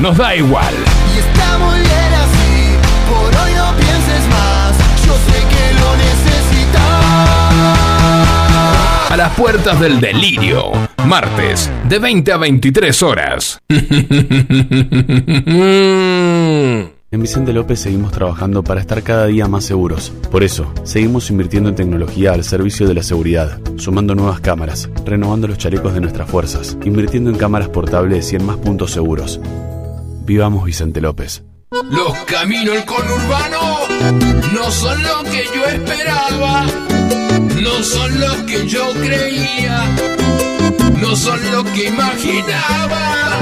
Nos 0.00 0.16
da 0.16 0.34
igual. 0.34 0.74
Y 1.14 1.18
está 1.18 1.58
muy 1.58 1.78
bien 1.78 2.14
así, 2.14 2.74
por 3.08 3.26
hoy 3.40 3.52
no 3.54 3.72
pienses 3.76 4.26
más. 4.28 4.76
Yo 5.06 5.14
sé 5.14 5.46
que 5.48 5.72
lo 5.80 5.96
necesitas. 5.96 7.04
A 9.10 9.16
las 9.16 9.32
puertas 9.34 9.78
del 9.80 10.00
delirio, 10.00 10.72
martes, 11.06 11.70
de 11.88 11.98
20 11.98 12.32
a 12.32 12.36
23 12.36 13.02
horas. 13.02 13.58
En 17.14 17.22
Vicente 17.22 17.52
López 17.52 17.78
seguimos 17.78 18.10
trabajando 18.10 18.64
para 18.64 18.80
estar 18.80 19.00
cada 19.04 19.26
día 19.26 19.46
más 19.46 19.62
seguros. 19.62 20.12
Por 20.32 20.42
eso, 20.42 20.72
seguimos 20.82 21.30
invirtiendo 21.30 21.68
en 21.68 21.76
tecnología 21.76 22.32
al 22.32 22.42
servicio 22.42 22.88
de 22.88 22.94
la 22.94 23.04
seguridad, 23.04 23.60
sumando 23.76 24.16
nuevas 24.16 24.40
cámaras, 24.40 24.90
renovando 25.06 25.46
los 25.46 25.56
chalecos 25.56 25.94
de 25.94 26.00
nuestras 26.00 26.28
fuerzas, 26.28 26.76
invirtiendo 26.84 27.30
en 27.30 27.36
cámaras 27.36 27.68
portables 27.68 28.32
y 28.32 28.34
en 28.34 28.44
más 28.44 28.56
puntos 28.56 28.90
seguros. 28.90 29.40
Vivamos 30.24 30.64
Vicente 30.64 31.02
López. 31.02 31.42
Los 31.90 32.16
caminos 32.24 32.74
del 32.74 32.84
conurbano 32.86 33.78
no 34.54 34.70
son 34.70 35.02
lo 35.02 35.22
que 35.24 35.44
yo 35.54 35.66
esperaba, 35.66 36.64
no 37.60 37.82
son 37.82 38.20
lo 38.20 38.46
que 38.46 38.66
yo 38.66 38.90
creía, 38.94 39.84
no 40.98 41.14
son 41.14 41.38
lo 41.52 41.62
que 41.64 41.88
imaginaba. 41.88 43.38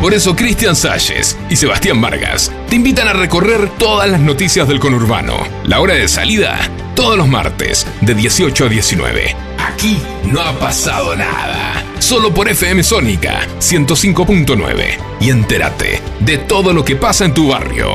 Por 0.00 0.12
eso 0.12 0.34
Cristian 0.34 0.74
Salles 0.74 1.36
y 1.48 1.56
Sebastián 1.56 2.00
Vargas 2.00 2.50
te 2.68 2.74
invitan 2.76 3.06
a 3.06 3.12
recorrer 3.12 3.68
todas 3.78 4.10
las 4.10 4.20
noticias 4.20 4.66
del 4.66 4.80
conurbano. 4.80 5.36
La 5.64 5.80
hora 5.80 5.94
de 5.94 6.08
salida, 6.08 6.58
todos 6.96 7.16
los 7.16 7.28
martes, 7.28 7.86
de 8.00 8.14
18 8.14 8.64
a 8.64 8.68
19. 8.68 9.36
Aquí 9.66 10.00
no 10.24 10.40
ha 10.40 10.52
pasado 10.58 11.16
nada. 11.16 11.84
Solo 11.98 12.32
por 12.32 12.48
FM 12.48 12.84
Sónica 12.84 13.46
105.9. 13.58 14.98
Y 15.20 15.30
entérate 15.30 16.00
de 16.20 16.38
todo 16.38 16.72
lo 16.72 16.84
que 16.84 16.94
pasa 16.94 17.24
en 17.24 17.34
tu 17.34 17.48
barrio. 17.48 17.94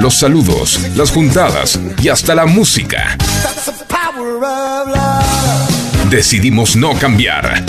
Los 0.00 0.14
saludos, 0.14 0.80
las 0.96 1.10
juntadas 1.10 1.78
y 2.02 2.08
hasta 2.08 2.34
la 2.34 2.46
música. 2.46 3.18
Decidimos 6.08 6.74
no 6.74 6.94
cambiar. 6.94 7.62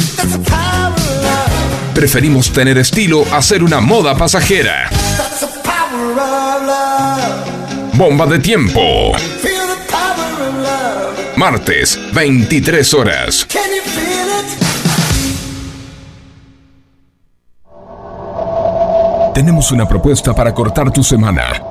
Preferimos 1.94 2.54
tener 2.54 2.78
estilo 2.78 3.26
a 3.34 3.42
ser 3.42 3.64
una 3.66 3.82
moda 3.82 4.16
pasajera. 4.16 4.90
Bomba 7.94 8.26
de 8.28 8.40
tiempo. 8.40 9.12
Martes, 11.36 12.00
23 12.14 12.94
horas. 12.94 13.48
Tenemos 19.34 19.72
una 19.74 19.86
propuesta 19.86 20.34
para 20.34 20.54
cortar 20.54 20.92
tu 20.92 21.04
semana. 21.04 21.70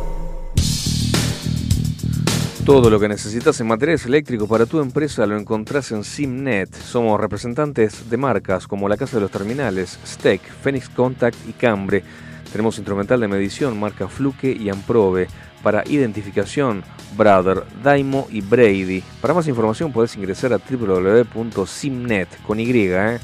Todo 2.65 2.91
lo 2.91 2.99
que 2.99 3.09
necesitas 3.09 3.59
en 3.59 3.67
materiales 3.67 4.05
eléctricos 4.05 4.47
para 4.47 4.67
tu 4.67 4.79
empresa 4.79 5.25
lo 5.25 5.35
encontrás 5.35 5.91
en 5.91 6.03
Simnet. 6.03 6.71
Somos 6.71 7.19
representantes 7.19 8.07
de 8.07 8.17
marcas 8.17 8.67
como 8.67 8.87
la 8.87 8.97
Casa 8.97 9.17
de 9.17 9.21
los 9.21 9.31
Terminales, 9.31 9.97
Steck, 10.05 10.41
Phoenix 10.61 10.87
Contact 10.87 11.35
y 11.49 11.53
Cambre. 11.53 12.03
Tenemos 12.51 12.77
instrumental 12.77 13.19
de 13.19 13.27
medición 13.27 13.79
marca 13.79 14.07
Fluke 14.07 14.55
y 14.55 14.69
Amprobe. 14.69 15.27
Para 15.63 15.83
identificación, 15.87 16.83
Brother, 17.17 17.63
Daimo 17.83 18.27
y 18.29 18.41
Brady. 18.41 19.03
Para 19.21 19.33
más 19.33 19.47
información 19.47 19.91
puedes 19.91 20.15
ingresar 20.15 20.53
a 20.53 20.59
www.simnet 20.59 22.41
con 22.43 22.59
Y, 22.59 22.71
¿eh? 22.71 23.19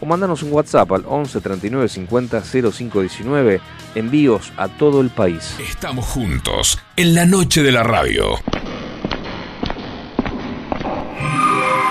o 0.00 0.06
mandanos 0.06 0.42
un 0.42 0.52
WhatsApp 0.52 0.90
al 0.92 1.04
11 1.06 1.40
39 1.40 1.88
50 1.88 2.42
0519. 2.42 3.60
Envíos 3.94 4.52
a 4.56 4.68
todo 4.68 5.00
el 5.00 5.10
país. 5.10 5.56
Estamos 5.58 6.06
juntos 6.06 6.78
en 6.96 7.14
la 7.14 7.26
noche 7.26 7.62
de 7.62 7.72
la 7.72 7.82
radio. 7.82 8.36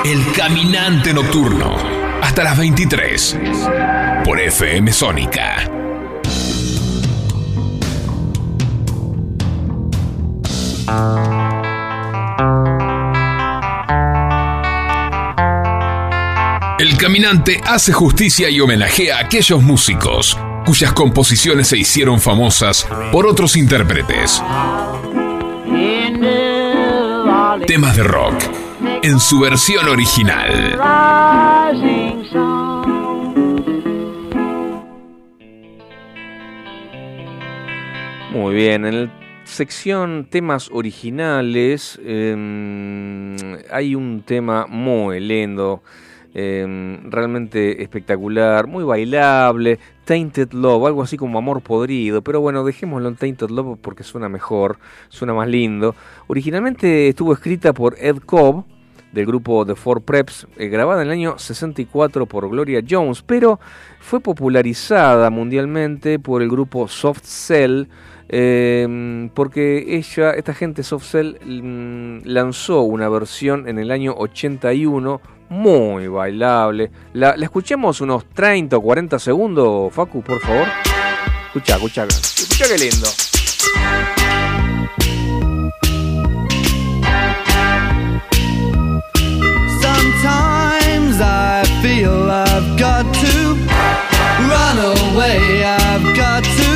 El 0.05 0.23
caminante 0.35 1.13
nocturno. 1.13 1.75
Hasta 2.21 2.43
las 2.43 2.57
23. 2.57 3.37
Por 4.23 4.39
FM 4.39 4.93
Sónica. 4.93 5.75
El 16.95 17.01
caminante 17.01 17.59
hace 17.65 17.91
justicia 17.91 18.49
y 18.49 18.61
homenajea 18.61 19.17
a 19.17 19.19
aquellos 19.19 19.61
músicos 19.61 20.39
cuyas 20.65 20.93
composiciones 20.93 21.67
se 21.67 21.77
hicieron 21.77 22.21
famosas 22.21 22.87
por 23.11 23.27
otros 23.27 23.57
intérpretes. 23.57 24.41
Temas 27.67 27.97
de 27.97 28.03
rock 28.03 28.35
en 29.03 29.19
su 29.19 29.41
versión 29.41 29.89
original. 29.89 30.79
Muy 38.31 38.55
bien, 38.55 38.85
en 38.85 39.05
la 39.07 39.11
sección 39.43 40.27
temas 40.29 40.69
originales 40.71 41.99
em, 42.05 43.35
hay 43.69 43.95
un 43.95 44.23
tema 44.23 44.65
muy 44.65 45.19
lindo, 45.19 45.83
em, 46.35 47.09
realmente 47.09 47.81
espectacular, 47.81 48.67
muy 48.67 48.83
bailable, 48.83 49.79
Tainted 50.03 50.51
Love, 50.51 50.85
algo 50.85 51.01
así 51.01 51.17
como 51.17 51.39
amor 51.39 51.61
podrido, 51.61 52.21
pero 52.21 52.41
bueno, 52.41 52.63
dejémoslo 52.63 53.07
en 53.07 53.15
Tainted 53.15 53.49
Love 53.49 53.79
porque 53.81 54.03
suena 54.03 54.29
mejor, 54.29 54.77
suena 55.09 55.33
más 55.33 55.47
lindo. 55.47 55.95
Originalmente 56.27 57.07
estuvo 57.07 57.33
escrita 57.33 57.73
por 57.73 57.95
Ed 57.97 58.17
Cobb, 58.17 58.65
del 59.15 59.25
grupo 59.25 59.65
The 59.65 59.75
Four 59.75 60.01
Preps, 60.01 60.45
eh, 60.57 60.67
grabada 60.67 61.01
en 61.01 61.07
el 61.07 61.13
año 61.13 61.39
64 61.39 62.25
por 62.25 62.49
Gloria 62.49 62.83
Jones, 62.87 63.21
pero 63.21 63.61
fue 63.99 64.19
popularizada 64.19 65.29
mundialmente 65.29 66.19
por 66.19 66.41
el 66.41 66.49
grupo 66.49 66.89
Soft 66.89 67.23
Cell, 67.23 67.85
eh, 68.27 69.29
porque 69.33 69.95
ella, 69.95 70.31
esta 70.31 70.53
gente 70.53 70.83
Soft 70.83 71.09
Cell, 71.09 71.37
mm, 71.43 72.25
lanzó 72.25 72.81
una 72.81 73.07
versión 73.07 73.69
en 73.69 73.79
el 73.79 73.89
año 73.89 74.13
81 74.17 75.21
muy 75.49 76.07
bailable. 76.07 76.91
La, 77.13 77.35
la 77.37 77.45
escuchemos 77.45 78.01
unos 78.01 78.25
30 78.25 78.77
o 78.77 78.81
40 78.81 79.19
segundos, 79.19 79.93
Facu, 79.93 80.21
por 80.21 80.39
favor. 80.39 80.67
Escucha, 81.47 81.75
escucha, 81.75 82.03
escucha 82.05 82.65
qué 82.67 82.77
lindo. 82.77 83.07
Sometimes 89.81 91.21
I 91.21 91.63
feel 91.81 92.29
I've 92.31 92.77
got 92.77 93.05
to 93.13 93.35
run 94.51 94.77
away. 94.97 95.63
I've 95.63 96.15
got 96.15 96.43
to 96.43 96.71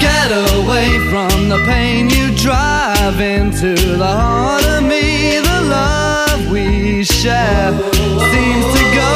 get 0.00 0.28
away 0.54 0.90
from 1.10 1.48
the 1.48 1.58
pain 1.66 2.10
you 2.10 2.36
drive 2.36 3.20
into 3.20 3.74
the 3.74 4.12
heart 4.22 4.64
of 4.64 4.82
me. 4.82 5.38
The 5.40 5.60
love 5.70 6.13
we 6.50 7.04
share 7.04 7.72
seems 8.32 8.66
to 8.74 8.82
go 8.94 9.10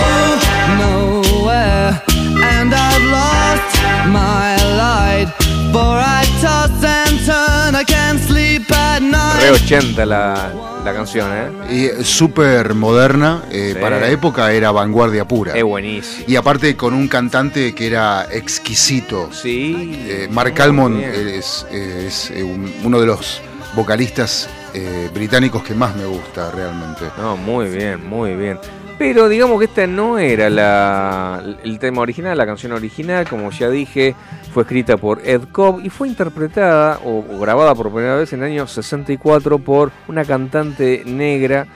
nowhere, 0.78 2.02
and 2.42 2.74
I've 2.74 3.04
lost 3.10 3.76
my 4.08 4.56
light. 4.76 5.28
For 5.72 5.98
I 5.98 6.24
toss 6.40 6.70
and 6.82 7.18
turn, 7.26 7.74
I 7.74 7.84
can't 7.84 8.18
sleep 8.20 8.70
at 8.72 9.00
night. 9.02 9.42
Re 9.42 9.50
80 9.50 10.06
la, 10.06 10.52
la 10.84 10.94
canción, 10.94 11.30
¿eh? 11.32 11.50
Y 11.70 11.84
eh, 11.86 12.04
súper 12.04 12.74
moderna, 12.74 13.42
eh, 13.50 13.72
Sí. 13.74 13.80
para 13.80 14.00
la 14.00 14.08
época 14.08 14.52
era 14.52 14.70
vanguardia 14.70 15.26
pura. 15.26 15.54
Es 15.54 15.62
buenísimo. 15.64 16.24
Y 16.26 16.36
aparte 16.36 16.74
con 16.76 16.94
un 16.94 17.06
cantante 17.08 17.74
que 17.74 17.86
era 17.86 18.26
exquisito. 18.32 19.30
Sí. 19.32 20.04
Eh, 20.06 20.28
Mark 20.30 20.58
Almond 20.60 21.00
es, 21.02 21.66
es, 21.70 22.32
un- 22.36 22.72
uno 22.84 22.98
de 23.00 23.06
los 23.06 23.42
vocalistas 23.74 24.48
eh, 24.74 25.10
británicos 25.12 25.62
que 25.62 25.74
más 25.74 25.94
me 25.96 26.06
gusta 26.06 26.50
realmente. 26.50 27.04
No, 27.18 27.36
muy 27.36 27.68
bien, 27.68 28.06
muy 28.08 28.34
bien. 28.34 28.58
Pero 28.98 29.28
digamos 29.28 29.60
que 29.60 29.66
esta 29.66 29.86
no 29.86 30.18
era 30.18 30.50
la, 30.50 31.42
el 31.62 31.78
tema 31.78 32.02
original, 32.02 32.36
la 32.36 32.46
canción 32.46 32.72
original, 32.72 33.28
como 33.28 33.50
ya 33.50 33.70
dije, 33.70 34.16
fue 34.52 34.64
escrita 34.64 34.96
por 34.96 35.20
Ed 35.24 35.42
Cobb 35.52 35.84
y 35.84 35.88
fue 35.88 36.08
interpretada 36.08 36.98
o, 37.04 37.22
grabada 37.38 37.76
por 37.76 37.92
primera 37.92 38.16
vez 38.16 38.32
en 38.32 38.40
el 38.42 38.50
año 38.50 38.66
64 38.66 39.60
por 39.60 39.92
una 40.08 40.24
cantante 40.24 41.04
negra 41.06 41.68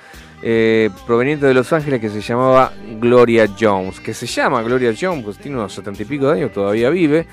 eh, 0.43 0.91
proveniente 1.07 1.47
de 1.47 1.55
Los 1.55 1.73
Ángeles 1.73 2.01
que 2.01 2.11
se 2.11 2.21
llamaba 2.21 2.73
Gloria 2.99 3.47
Jones, 3.59 4.01
que 4.01 4.15
se 4.15 4.27
llama 4.27 4.61
Gloria 4.63 4.93
Jones, 5.01 5.25
pues 5.25 5.39
tiene 5.39 5.59
unos 5.59 5.73
setenta 5.73 6.03
y 6.03 6.07
pico 6.07 6.27
de 6.27 6.41
años, 6.41 6.53
todavía 6.53 6.91
vive. 6.91 7.29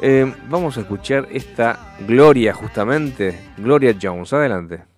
Eh, 0.00 0.32
vamos 0.48 0.78
a 0.78 0.80
escuchar 0.80 1.28
esta 1.30 1.94
Gloria 2.06 2.54
justamente, 2.54 3.50
Gloria 3.58 3.94
Jones, 4.00 4.32
adelante. 4.32 4.95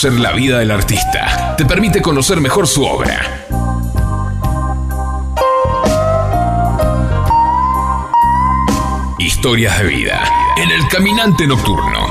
Conocer 0.00 0.20
la 0.20 0.30
vida 0.30 0.60
del 0.60 0.70
artista. 0.70 1.56
Te 1.56 1.64
permite 1.64 2.00
conocer 2.00 2.40
mejor 2.40 2.68
su 2.68 2.84
obra. 2.84 3.18
Historias 9.18 9.76
de 9.82 9.88
vida 9.88 10.22
en 10.56 10.70
el 10.70 10.86
caminante 10.86 11.48
nocturno. 11.48 12.06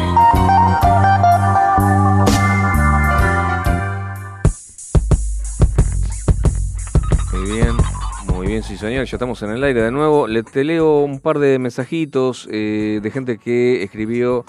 Muy 7.31 7.51
bien, 7.51 7.77
muy 8.25 8.47
bien, 8.47 8.63
sí 8.63 8.77
señor, 8.77 9.05
ya 9.05 9.15
estamos 9.15 9.41
en 9.43 9.51
el 9.51 9.63
aire 9.63 9.81
de 9.81 9.91
nuevo. 9.91 10.27
Le 10.27 10.43
te 10.43 10.65
leo 10.65 11.03
un 11.03 11.21
par 11.21 11.39
de 11.39 11.57
mensajitos 11.57 12.49
eh, 12.51 12.99
de 13.01 13.11
gente 13.11 13.37
que 13.37 13.81
escribió, 13.81 14.43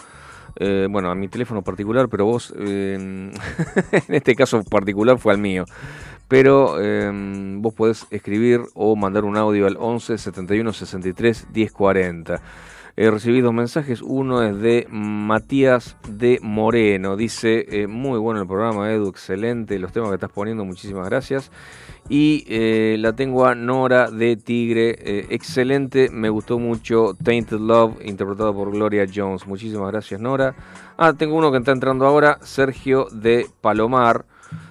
eh, 0.58 0.86
bueno, 0.90 1.10
a 1.10 1.14
mi 1.14 1.28
teléfono 1.28 1.62
particular, 1.62 2.08
pero 2.08 2.24
vos, 2.24 2.52
en 2.58 3.32
este 4.08 4.34
caso 4.34 4.62
particular 4.64 5.18
fue 5.18 5.32
al 5.32 5.38
mío. 5.38 5.64
Pero 6.28 6.76
eh, 6.78 7.10
vos 7.56 7.72
podés 7.72 8.06
escribir 8.10 8.60
o 8.74 8.96
mandar 8.96 9.24
un 9.24 9.36
audio 9.36 9.66
al 9.66 9.76
11 9.78 10.18
71 10.18 10.72
63 10.72 11.46
10 11.52 11.72
40. 11.72 12.42
He 13.00 13.10
recibido 13.12 13.46
dos 13.46 13.54
mensajes. 13.54 14.02
Uno 14.02 14.42
es 14.42 14.58
de 14.60 14.88
Matías 14.90 15.96
de 16.08 16.40
Moreno. 16.42 17.16
Dice, 17.16 17.64
eh, 17.70 17.86
muy 17.86 18.18
bueno 18.18 18.40
el 18.40 18.48
programa, 18.48 18.92
Edu, 18.92 19.08
excelente 19.08 19.78
los 19.78 19.92
temas 19.92 20.08
que 20.08 20.16
estás 20.16 20.32
poniendo, 20.32 20.64
muchísimas 20.64 21.08
gracias. 21.08 21.52
Y 22.10 22.44
eh, 22.48 22.96
la 22.98 23.12
tengo 23.12 23.44
a 23.44 23.54
Nora 23.54 24.10
de 24.10 24.36
Tigre, 24.36 24.96
eh, 24.98 25.26
excelente, 25.28 26.08
me 26.10 26.30
gustó 26.30 26.58
mucho 26.58 27.14
Tainted 27.22 27.58
Love, 27.58 27.98
interpretado 28.02 28.54
por 28.54 28.70
Gloria 28.70 29.06
Jones. 29.12 29.46
Muchísimas 29.46 29.92
gracias, 29.92 30.18
Nora. 30.18 30.54
Ah, 30.96 31.12
tengo 31.12 31.36
uno 31.36 31.52
que 31.52 31.58
está 31.58 31.72
entrando 31.72 32.06
ahora, 32.06 32.38
Sergio 32.40 33.08
de 33.12 33.46
Palomar. 33.60 34.24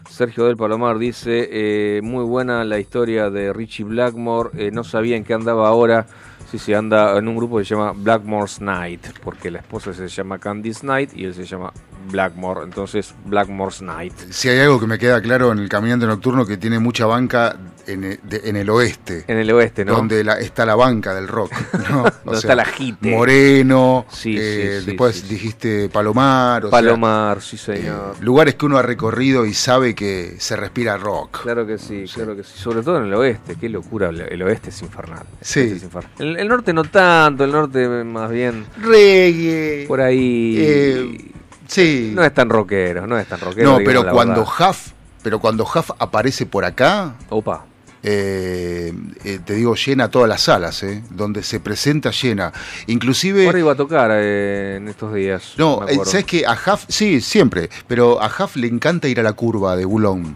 Sergio 0.10 0.46
del 0.46 0.58
Palomar 0.58 0.98
dice, 0.98 1.48
eh, 1.52 2.02
muy 2.02 2.24
buena 2.24 2.64
la 2.64 2.80
historia 2.80 3.30
de 3.30 3.54
Richie 3.54 3.86
Blackmore, 3.86 4.50
eh, 4.58 4.72
no 4.72 4.84
sabía 4.84 5.16
en 5.16 5.24
qué 5.24 5.34
andaba 5.34 5.68
ahora. 5.68 6.08
Sí, 6.50 6.58
sí, 6.58 6.74
anda 6.74 7.18
en 7.18 7.28
un 7.28 7.36
grupo 7.36 7.58
que 7.58 7.66
se 7.66 7.76
llama 7.76 7.92
Blackmore's 7.92 8.62
Night, 8.62 9.06
porque 9.22 9.52
la 9.52 9.60
esposa 9.60 9.94
se 9.94 10.08
llama 10.08 10.40
Candice 10.40 10.88
Night 10.88 11.12
y 11.14 11.26
él 11.26 11.34
se 11.34 11.44
llama 11.44 11.74
Blackmore, 12.10 12.64
entonces 12.64 13.14
Blackmore's 13.26 13.82
Night. 13.82 14.14
Si 14.30 14.50
hay 14.50 14.60
algo 14.60 14.80
que 14.80 14.88
me 14.88 14.98
queda 14.98 15.22
claro 15.22 15.52
en 15.52 15.60
el 15.60 15.70
Caminante 15.70 16.06
Nocturno, 16.06 16.46
que 16.46 16.58
tiene 16.58 16.80
mucha 16.80 17.06
banca 17.06 17.56
en 17.86 18.04
el, 18.04 18.20
de- 18.24 18.42
en 18.46 18.56
el 18.58 18.70
oeste. 18.70 19.24
En 19.28 19.38
el 19.38 19.50
oeste, 19.52 19.86
¿no? 19.86 19.94
Donde 19.96 20.24
la- 20.24 20.40
está 20.40 20.66
la 20.66 20.76
banca 20.76 21.14
del 21.14 21.28
rock. 21.28 21.52
¿no? 21.90 22.04
O 22.04 22.12
Donde 22.26 22.40
está 22.40 22.56
la 22.56 22.66
jite. 22.66 23.12
Moreno, 23.12 24.06
Sí, 24.10 24.36
eh, 24.38 24.80
sí, 24.82 24.86
después 24.88 25.16
sí, 25.18 25.28
dijiste 25.28 25.90
Palomar. 25.90 26.66
o 26.66 26.70
sea, 26.70 26.72
Palomar, 26.80 27.42
sí 27.42 27.58
señor. 27.58 28.16
eh, 28.20 28.24
lugares 28.24 28.56
que 28.56 28.66
uno 28.66 28.78
ha 28.78 28.82
recorrido 28.82 29.46
y 29.46 29.54
sabe 29.54 29.96
que 29.96 30.36
se 30.40 30.56
respira 30.56 30.98
rock. 30.98 31.42
Claro 31.44 31.66
que 31.66 31.78
sí, 31.78 32.06
claro 32.14 32.36
que 32.36 32.44
sí. 32.44 32.58
Sobre 32.58 32.82
todo 32.82 32.98
en 32.98 33.06
el 33.06 33.14
oeste, 33.14 33.56
qué 33.60 33.70
locura, 33.70 34.10
el- 34.10 34.22
el 34.22 34.42
oeste 34.44 34.70
es 34.70 34.82
infernal. 34.82 35.26
El 35.40 35.46
Sí. 35.46 35.60
es 35.62 35.84
infernal. 35.84 36.12
El, 36.20 36.38
el 36.38 36.48
norte 36.48 36.74
no 36.74 36.84
tanto, 36.84 37.44
el 37.44 37.52
norte 37.52 37.88
más 38.04 38.30
bien 38.32 38.66
Reggae. 38.82 39.86
por 39.88 40.02
ahí. 40.02 40.56
Eh, 40.60 41.32
sí. 41.68 42.12
No 42.14 42.24
es 42.24 42.34
tan 42.34 42.50
rockero, 42.50 43.06
no 43.06 43.18
es 43.18 43.28
tan 43.28 43.40
rockero. 43.40 43.72
No, 43.72 43.78
pero 43.84 44.10
cuando 44.10 44.46
verdad. 44.46 44.70
Huff, 44.72 44.92
pero 45.24 45.40
cuando 45.40 45.64
Huff 45.64 45.92
aparece 46.00 46.46
por 46.46 46.66
acá, 46.66 47.16
Opa. 47.30 47.66
eh, 48.04 48.94
eh, 49.24 49.40
te 49.44 49.54
digo, 49.56 49.76
llena 49.76 50.10
todas 50.10 50.30
las 50.30 50.42
salas, 50.42 50.82
eh, 50.84 51.04
donde 51.10 51.44
se 51.44 51.60
presenta 51.60 52.12
llena. 52.12 52.54
Inclusive... 52.88 53.46
Ahora 53.46 53.60
iba 53.60 53.72
a 53.74 53.76
tocar 53.76 54.12
eh, 54.14 54.78
en 54.78 54.88
estos 54.88 55.14
días. 55.14 55.54
No, 55.58 55.82
me. 55.82 56.06
¿sabes 56.06 56.26
qué? 56.26 56.46
A 56.46 56.54
Huff, 56.54 56.86
sí, 56.88 57.20
siempre, 57.22 57.70
pero 57.88 58.22
a 58.22 58.28
Huff 58.28 58.56
le 58.56 58.68
encanta 58.68 59.08
ir 59.08 59.20
a 59.20 59.24
la 59.24 59.34
curva 59.34 59.76
de 59.76 59.86
Boulogne. 59.86 60.36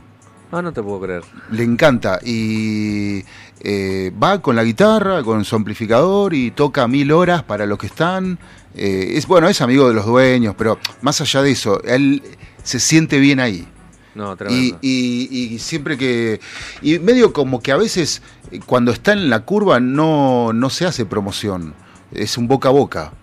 Ah, 0.54 0.62
no 0.62 0.74
te 0.74 0.84
puedo 0.84 1.00
creer. 1.00 1.24
Le 1.52 1.64
encanta 1.64 2.20
y 2.22 3.24
eh, 3.64 4.12
va 4.22 4.42
con 4.42 4.56
la 4.56 4.64
guitarra, 4.64 5.24
con 5.24 5.46
su 5.46 5.56
amplificador 5.56 6.34
y 6.34 6.52
toca 6.52 6.88
mil 6.88 7.12
horas 7.12 7.44
para 7.44 7.66
los 7.66 7.78
que 7.78 7.88
están. 7.88 8.40
Eh, 8.76 9.14
es 9.16 9.28
bueno, 9.28 9.48
es 9.48 9.62
amigo 9.62 9.88
de 9.88 9.94
los 9.94 10.06
dueños, 10.06 10.56
pero 10.58 10.80
más 11.02 11.22
allá 11.22 11.42
de 11.42 11.52
eso, 11.52 11.82
él 11.84 12.24
se 12.64 12.80
siente 12.80 13.20
bien 13.20 13.40
ahí. 13.40 13.68
No, 14.14 14.36
Y, 14.50 14.76
y- 14.82 15.28
y 15.54 15.60
siempre 15.60 15.98
que. 15.98 16.42
Y 16.82 17.00
medio 17.00 17.32
como 17.32 17.62
que 17.62 17.72
a 17.72 17.78
veces 17.78 18.22
eh, 18.52 18.60
cuando 18.66 18.92
está 18.92 19.14
en 19.14 19.30
la 19.30 19.42
curva 19.46 19.80
no, 19.80 20.52
no 20.54 20.70
se 20.70 20.86
hace 20.86 21.06
promoción. 21.06 21.74
Es 22.12 22.38
un 22.38 22.48
boca 22.50 22.68
a 22.70 22.72
boca. 22.74 23.14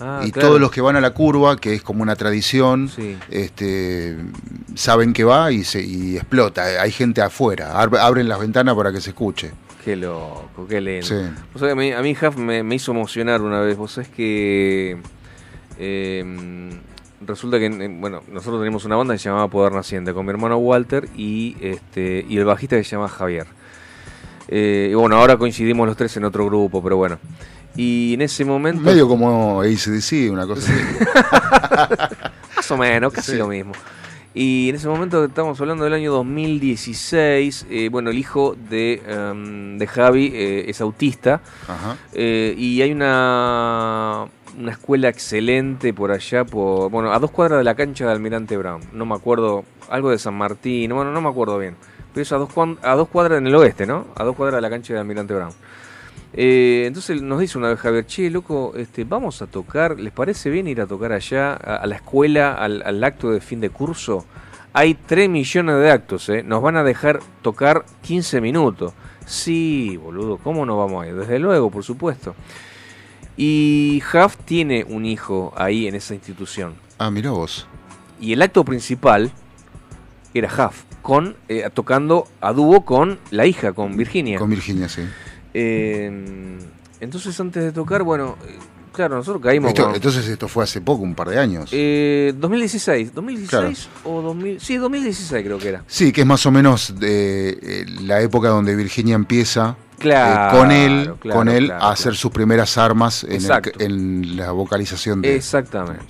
Ah, 0.00 0.22
y 0.24 0.30
claro. 0.30 0.48
todos 0.48 0.60
los 0.60 0.70
que 0.70 0.80
van 0.80 0.96
a 0.96 1.00
la 1.02 1.10
curva, 1.10 1.56
que 1.56 1.74
es 1.74 1.82
como 1.82 2.02
una 2.02 2.14
tradición, 2.16 2.88
Sí. 2.88 3.16
este, 3.30 4.16
saben 4.74 5.12
que 5.12 5.24
va 5.24 5.50
y, 5.52 5.64
se, 5.64 5.82
y 5.82 6.16
explota. 6.16 6.62
Hay 6.80 6.92
gente 6.92 7.20
afuera. 7.20 7.74
Ab- 7.74 7.98
Abren 7.98 8.28
las 8.28 8.38
ventanas 8.38 8.74
para 8.74 8.90
que 8.92 9.00
se 9.00 9.10
escuche. 9.10 9.50
Qué 9.84 9.96
loco, 9.96 10.66
qué 10.68 10.80
lindo. 10.80 11.06
Sí. 11.06 11.14
Vos 11.52 11.60
sabés, 11.60 11.72
a 11.72 11.76
mí, 11.76 11.92
a 11.92 12.02
mí 12.02 12.12
Huff 12.20 12.36
me, 12.36 12.62
me 12.62 12.74
hizo 12.74 12.92
emocionar 12.92 13.40
una 13.42 13.60
vez. 13.60 13.76
Vos 13.76 13.92
sabés 13.92 14.08
que. 14.10 14.98
eh, 15.78 16.70
resulta 17.26 17.58
que, 17.58 17.66
eh, 17.66 17.96
bueno, 18.00 18.22
nosotros 18.30 18.60
teníamos 18.60 18.84
una 18.84 18.96
banda 18.96 19.14
que 19.14 19.18
se 19.18 19.28
llamaba 19.28 19.48
Poder 19.48 19.72
Naciente 19.72 20.12
con 20.12 20.24
mi 20.26 20.30
hermano 20.30 20.56
Walter 20.58 21.08
y, 21.16 21.56
este, 21.60 22.24
y 22.28 22.36
el 22.38 22.44
bajista 22.44 22.76
que 22.76 22.84
se 22.84 22.90
llama 22.96 23.08
Javier. 23.08 23.46
Eh, 24.48 24.88
y 24.90 24.94
bueno, 24.94 25.16
ahora 25.16 25.36
coincidimos 25.36 25.86
los 25.86 25.96
tres 25.96 26.16
en 26.16 26.24
otro 26.24 26.44
grupo, 26.46 26.82
pero 26.82 26.96
bueno. 26.96 27.18
Y 27.76 28.14
en 28.14 28.22
ese 28.22 28.44
momento. 28.44 28.82
Medio 28.82 29.06
como 29.08 29.60
ACDC, 29.62 30.30
una 30.32 30.46
cosa 30.46 30.72
así. 30.72 30.82
Más 32.56 32.70
o 32.70 32.76
menos, 32.76 33.12
casi 33.12 33.32
Sí. 33.32 33.36
lo 33.38 33.46
mismo. 33.48 33.72
Y 34.40 34.68
en 34.68 34.76
ese 34.76 34.86
momento 34.86 35.24
estamos 35.24 35.60
hablando 35.60 35.82
del 35.82 35.94
año 35.94 36.12
2016. 36.12 37.66
eh, 37.70 37.88
bueno, 37.90 38.10
el 38.10 38.18
hijo 38.18 38.54
de, 38.70 39.02
em, 39.04 39.78
de 39.78 39.86
Javi 39.88 40.30
eh, 40.32 40.66
es 40.68 40.80
autista. 40.80 41.40
Ajá. 41.66 41.96
eh, 42.12 42.54
y 42.56 42.80
hay 42.80 42.92
una, 42.92 44.26
una 44.56 44.70
escuela 44.70 45.08
excelente 45.08 45.92
por 45.92 46.12
allá, 46.12 46.44
por 46.44 46.88
bueno, 46.88 47.12
a 47.12 47.18
dos 47.18 47.32
cuadras 47.32 47.58
de 47.58 47.64
la 47.64 47.74
cancha 47.74 48.06
de 48.06 48.12
Almirante 48.12 48.56
Brown. 48.56 48.80
No 48.92 49.06
me 49.06 49.16
acuerdo, 49.16 49.64
algo 49.90 50.10
de 50.10 50.20
San 50.20 50.34
Martín, 50.34 50.94
bueno, 50.94 51.10
no 51.10 51.20
me 51.20 51.30
acuerdo 51.30 51.58
bien. 51.58 51.74
Pero 52.14 52.22
es 52.22 52.30
a 52.30 52.36
dos, 52.36 52.50
a 52.82 52.94
dos 52.94 53.08
cuadras 53.08 53.38
en 53.38 53.46
el 53.48 53.56
oeste, 53.56 53.86
¿no? 53.86 54.06
A 54.14 54.22
dos 54.22 54.36
cuadras 54.36 54.58
de 54.58 54.62
la 54.62 54.70
cancha 54.70 54.94
de 54.94 55.00
Almirante 55.00 55.34
Brown. 55.34 55.50
Eh, 56.40 56.84
entonces 56.86 57.20
nos 57.20 57.40
dice 57.40 57.58
una 57.58 57.70
vez 57.70 57.80
Javier, 57.80 58.06
che, 58.06 58.30
loco, 58.30 58.72
este, 58.76 59.02
vamos 59.02 59.42
a 59.42 59.48
tocar, 59.48 59.98
¿les 59.98 60.12
parece 60.12 60.50
bien 60.50 60.68
ir 60.68 60.80
a 60.80 60.86
tocar 60.86 61.10
allá, 61.10 61.54
a, 61.54 61.78
a 61.78 61.86
la 61.88 61.96
escuela, 61.96 62.54
al, 62.54 62.80
al 62.86 63.02
acto 63.02 63.32
de 63.32 63.40
fin 63.40 63.60
de 63.60 63.70
curso? 63.70 64.24
Hay 64.72 64.94
3 64.94 65.28
millones 65.28 65.80
de 65.80 65.90
actos, 65.90 66.28
¿eh? 66.28 66.44
Nos 66.44 66.62
van 66.62 66.76
a 66.76 66.84
dejar 66.84 67.18
tocar 67.42 67.84
15 68.02 68.40
minutos. 68.40 68.92
Sí, 69.26 69.96
boludo, 69.96 70.36
¿cómo 70.36 70.64
no 70.64 70.78
vamos 70.78 71.04
a 71.04 71.08
ir? 71.08 71.16
Desde 71.16 71.40
luego, 71.40 71.72
por 71.72 71.82
supuesto. 71.82 72.36
Y 73.36 74.00
Huff 74.14 74.36
tiene 74.44 74.84
un 74.88 75.06
hijo 75.06 75.52
ahí 75.56 75.88
en 75.88 75.96
esa 75.96 76.14
institución. 76.14 76.74
Ah, 76.98 77.10
mirá 77.10 77.32
vos. 77.32 77.66
Y 78.20 78.32
el 78.32 78.42
acto 78.42 78.64
principal 78.64 79.32
era 80.34 80.48
Huff, 80.48 80.84
con, 81.02 81.34
eh, 81.48 81.68
tocando 81.74 82.28
a 82.40 82.52
dúo 82.52 82.84
con 82.84 83.18
la 83.32 83.44
hija, 83.44 83.72
con 83.72 83.96
Virginia. 83.96 84.38
Con 84.38 84.50
Virginia, 84.50 84.88
sí. 84.88 85.02
Eh, 85.60 86.58
entonces 87.00 87.38
antes 87.40 87.62
de 87.64 87.72
tocar, 87.72 88.02
bueno, 88.02 88.36
claro, 88.92 89.16
nosotros 89.16 89.42
caímos 89.42 89.68
Esto- 89.70 89.84
con- 89.86 89.94
entonces 89.94 90.26
esto 90.28 90.48
fue 90.48 90.64
hace 90.64 90.80
poco, 90.80 91.02
un 91.02 91.14
par 91.14 91.28
de 91.28 91.38
años. 91.38 91.70
eh, 91.72 92.32
2016, 92.36 93.14
2016 93.14 93.88
o 94.04 94.20
2000, 94.22 94.60
sí, 94.60 94.76
2016 94.76 95.44
creo 95.44 95.58
que 95.58 95.68
era. 95.68 95.84
Sí, 95.86 96.12
que 96.12 96.20
es 96.22 96.26
más 96.26 96.44
o 96.46 96.50
menos 96.50 96.94
de 96.98 97.50
eh, 97.62 97.86
la 98.02 98.20
época 98.20 98.48
donde 98.48 98.74
Virginia 98.76 99.14
empieza 99.14 99.76
Claro, 99.98 100.56
eh, 100.56 100.60
con 100.60 100.70
él, 100.70 101.14
claro, 101.20 101.38
con 101.38 101.48
él 101.48 101.66
claro, 101.66 101.84
a 101.84 101.90
hacer 101.92 102.14
sus 102.14 102.30
primeras 102.30 102.78
armas 102.78 103.24
en, 103.24 103.30
el- 103.30 103.36
Exacto. 103.36 103.70
en 103.78 104.36
la 104.36 104.52
vocalización 104.52 105.22
de 105.22 105.34
Exactamente. 105.36 106.04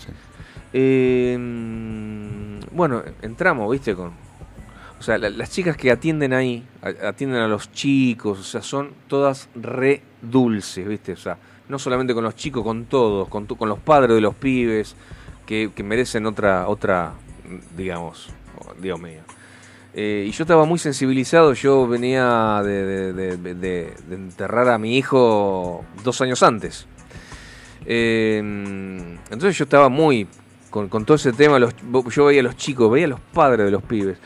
Sí. 0.73 1.37
Mm, 1.39 2.61
bueno, 2.77 3.03
entramos, 3.23 3.71
viste, 3.71 3.95
con... 3.95 4.13
O 4.99 5.03
sea, 5.03 5.17
la- 5.19 5.31
las 5.31 5.51
chicas 5.51 5.77
que 5.77 5.91
atienden 5.91 6.33
ahí, 6.33 6.65
atienden 6.83 7.41
a 7.41 7.49
los 7.49 7.71
chicos, 7.73 8.39
o 8.39 8.43
sea, 8.43 8.63
son 8.63 8.91
todas 9.07 9.49
re 9.55 10.03
dulces, 10.21 10.87
viste, 10.89 11.13
o 11.13 11.17
sea, 11.17 11.39
no 11.69 11.79
solamente 11.79 12.15
con 12.15 12.25
los 12.25 12.35
chicos, 12.35 12.65
con 12.65 12.87
todos, 12.87 13.29
con, 13.29 13.47
tu- 13.47 13.57
con 13.57 13.69
los 13.69 13.79
padres 13.79 14.15
de 14.17 14.21
los 14.21 14.35
pibes, 14.35 14.97
que, 15.47 15.71
que 15.75 15.83
merecen 15.83 16.27
otra, 16.27 16.67
otra, 16.69 17.13
digamos, 17.77 18.29
oh, 18.59 18.75
Dios 18.81 19.01
mío. 19.01 19.21
Eh, 19.95 20.27
y 20.29 20.31
yo 20.33 20.45
estaba 20.45 20.65
muy 20.65 20.79
sensibilizado, 20.79 21.55
yo 21.55 21.87
venía 21.87 22.61
de- 22.65 23.13
de- 23.13 23.37
de- 23.37 23.55
de 23.55 24.15
enterrar 24.15 24.69
a 24.69 24.79
mi 24.79 24.97
hijo 24.99 25.85
dos 26.05 26.21
años 26.21 26.43
antes. 26.43 26.87
Eh, 27.87 28.39
entonces 29.31 29.57
yo 29.57 29.65
estaba 29.65 29.89
muy 29.89 30.27
con, 30.71 30.89
con 30.89 31.05
todo 31.05 31.15
ese 31.17 31.33
tema, 31.33 31.59
los- 31.59 31.75
yo 32.15 32.27
veía 32.27 32.41
a 32.41 32.45
los 32.45 32.57
chicos, 32.57 32.91
veía 32.91 33.07
a 33.07 33.11
los 33.11 33.21
padres 33.21 33.65
de 33.65 33.71
los 33.71 33.83
pibes. 33.83 34.19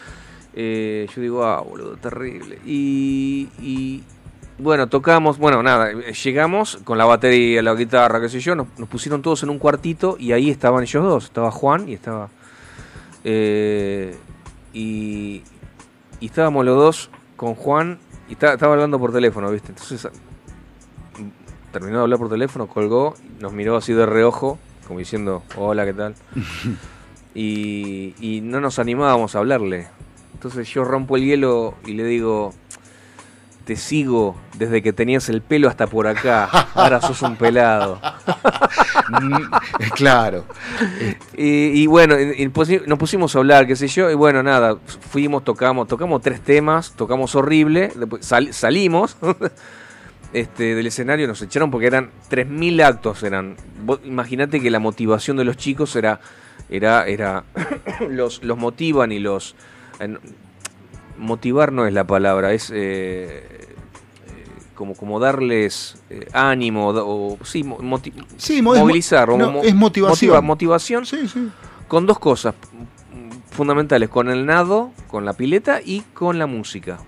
Eh, 0.54 1.06
yo 1.14 1.22
digo, 1.22 1.44
ah, 1.44 1.60
boludo, 1.60 1.96
terrible. 1.96 2.58
Y, 2.66 3.48
y, 3.60 4.02
bueno, 4.58 4.86
tocamos, 4.88 5.38
bueno, 5.38 5.62
nada, 5.62 5.90
eh, 5.90 6.12
llegamos 6.12 6.78
con 6.84 6.98
la 6.98 7.04
batería, 7.06 7.62
la 7.62 7.74
guitarra, 7.74 8.20
qué 8.20 8.28
sé 8.28 8.38
yo, 8.40 8.54
nos, 8.54 8.66
nos 8.78 8.88
pusieron 8.88 9.22
todos 9.22 9.42
en 9.42 9.50
un 9.50 9.58
cuartito 9.58 10.16
y 10.18 10.32
ahí 10.32 10.50
estaban 10.50 10.82
ellos 10.82 11.02
dos, 11.04 11.24
estaba 11.24 11.50
Juan 11.50 11.88
y 11.88 11.94
estaba 11.94 12.28
Eh, 13.24 14.14
y, 14.74 15.42
y 16.20 16.26
estábamos 16.26 16.64
los 16.64 16.76
dos 16.76 17.10
con 17.36 17.54
Juan 17.54 17.98
y 18.28 18.34
ta- 18.36 18.54
estaba 18.54 18.74
hablando 18.74 18.98
por 18.98 19.12
teléfono, 19.12 19.50
¿viste? 19.50 19.68
Entonces 19.70 20.08
terminó 21.72 21.96
de 21.98 22.02
hablar 22.02 22.18
por 22.18 22.28
teléfono, 22.28 22.66
colgó, 22.66 23.14
nos 23.40 23.52
miró 23.52 23.76
así 23.76 23.92
de 23.94 24.04
reojo, 24.06 24.58
como 24.86 24.98
diciendo, 24.98 25.42
hola, 25.56 25.84
¿qué 25.86 25.94
tal? 25.94 26.14
y, 27.34 28.14
y 28.20 28.40
no 28.42 28.60
nos 28.60 28.78
animábamos 28.78 29.34
a 29.34 29.38
hablarle. 29.38 29.88
Entonces 30.34 30.68
yo 30.68 30.84
rompo 30.84 31.16
el 31.16 31.24
hielo 31.24 31.74
y 31.86 31.92
le 31.92 32.04
digo, 32.04 32.52
te 33.64 33.76
sigo 33.76 34.36
desde 34.58 34.82
que 34.82 34.92
tenías 34.92 35.28
el 35.28 35.40
pelo 35.40 35.68
hasta 35.68 35.86
por 35.86 36.06
acá, 36.08 36.44
ahora 36.74 37.00
sos 37.00 37.22
un 37.22 37.36
pelado. 37.36 38.00
claro. 39.94 40.44
Y, 41.36 41.82
y 41.82 41.86
bueno, 41.86 42.18
y- 42.18 42.42
y 42.42 42.48
pusi- 42.48 42.84
nos 42.86 42.98
pusimos 42.98 43.34
a 43.34 43.38
hablar, 43.38 43.66
qué 43.66 43.76
sé 43.76 43.88
yo, 43.88 44.10
y 44.10 44.14
bueno, 44.14 44.42
nada, 44.42 44.76
fuimos, 45.10 45.44
tocamos, 45.44 45.86
tocamos 45.88 46.20
tres 46.22 46.40
temas, 46.40 46.92
tocamos 46.96 47.34
horrible, 47.34 47.92
después 47.94 48.24
sal- 48.26 48.52
salimos 48.52 49.16
este, 50.32 50.74
del 50.74 50.86
escenario, 50.86 51.26
nos 51.28 51.40
echaron 51.42 51.70
porque 51.70 51.86
eran 51.86 52.10
3.000 52.30 52.82
actos, 52.82 53.22
eran, 53.22 53.56
Imagínate 54.04 54.60
que 54.60 54.70
la 54.70 54.78
motivación 54.78 55.36
de 55.36 55.44
los 55.44 55.56
chicos 55.56 55.94
era, 55.96 56.20
era, 56.68 57.06
era, 57.06 57.44
los, 58.10 58.42
los 58.42 58.58
motivan 58.58 59.12
y 59.12 59.18
los... 59.18 59.54
motivar 61.18 61.72
no 61.72 61.86
es 61.86 61.92
la 61.94 62.06
palabra, 62.06 62.52
es... 62.52 62.70
eh, 62.70 62.74
eh, 62.76 63.66
como, 64.74 64.94
como 64.94 65.20
darles 65.20 65.96
eh, 66.10 66.26
ánimo 66.32 66.88
o 66.88 67.38
sí, 67.44 67.62
mo- 67.62 67.78
moti- 67.78 68.12
Sí, 68.36 68.62
mo- 68.62 68.74
es 68.74 68.80
mo- 68.80 68.86
movilizar 68.86 69.28
no, 69.28 69.50
mo- 69.50 69.62
es 69.62 69.74
motivación. 69.74 70.30
motiva- 70.34 70.40
motivación 70.42 71.04
con 71.88 72.06
dos 72.06 72.18
cosas 72.18 72.54
fundamentales, 73.50 74.08
con 74.08 74.30
el 74.30 74.46
nado, 74.46 74.92
con 75.08 75.24
la 75.26 75.34
pileta 75.34 75.80
y 75.84 76.00
con 76.14 76.38
la 76.38 76.46
música. 76.46 76.98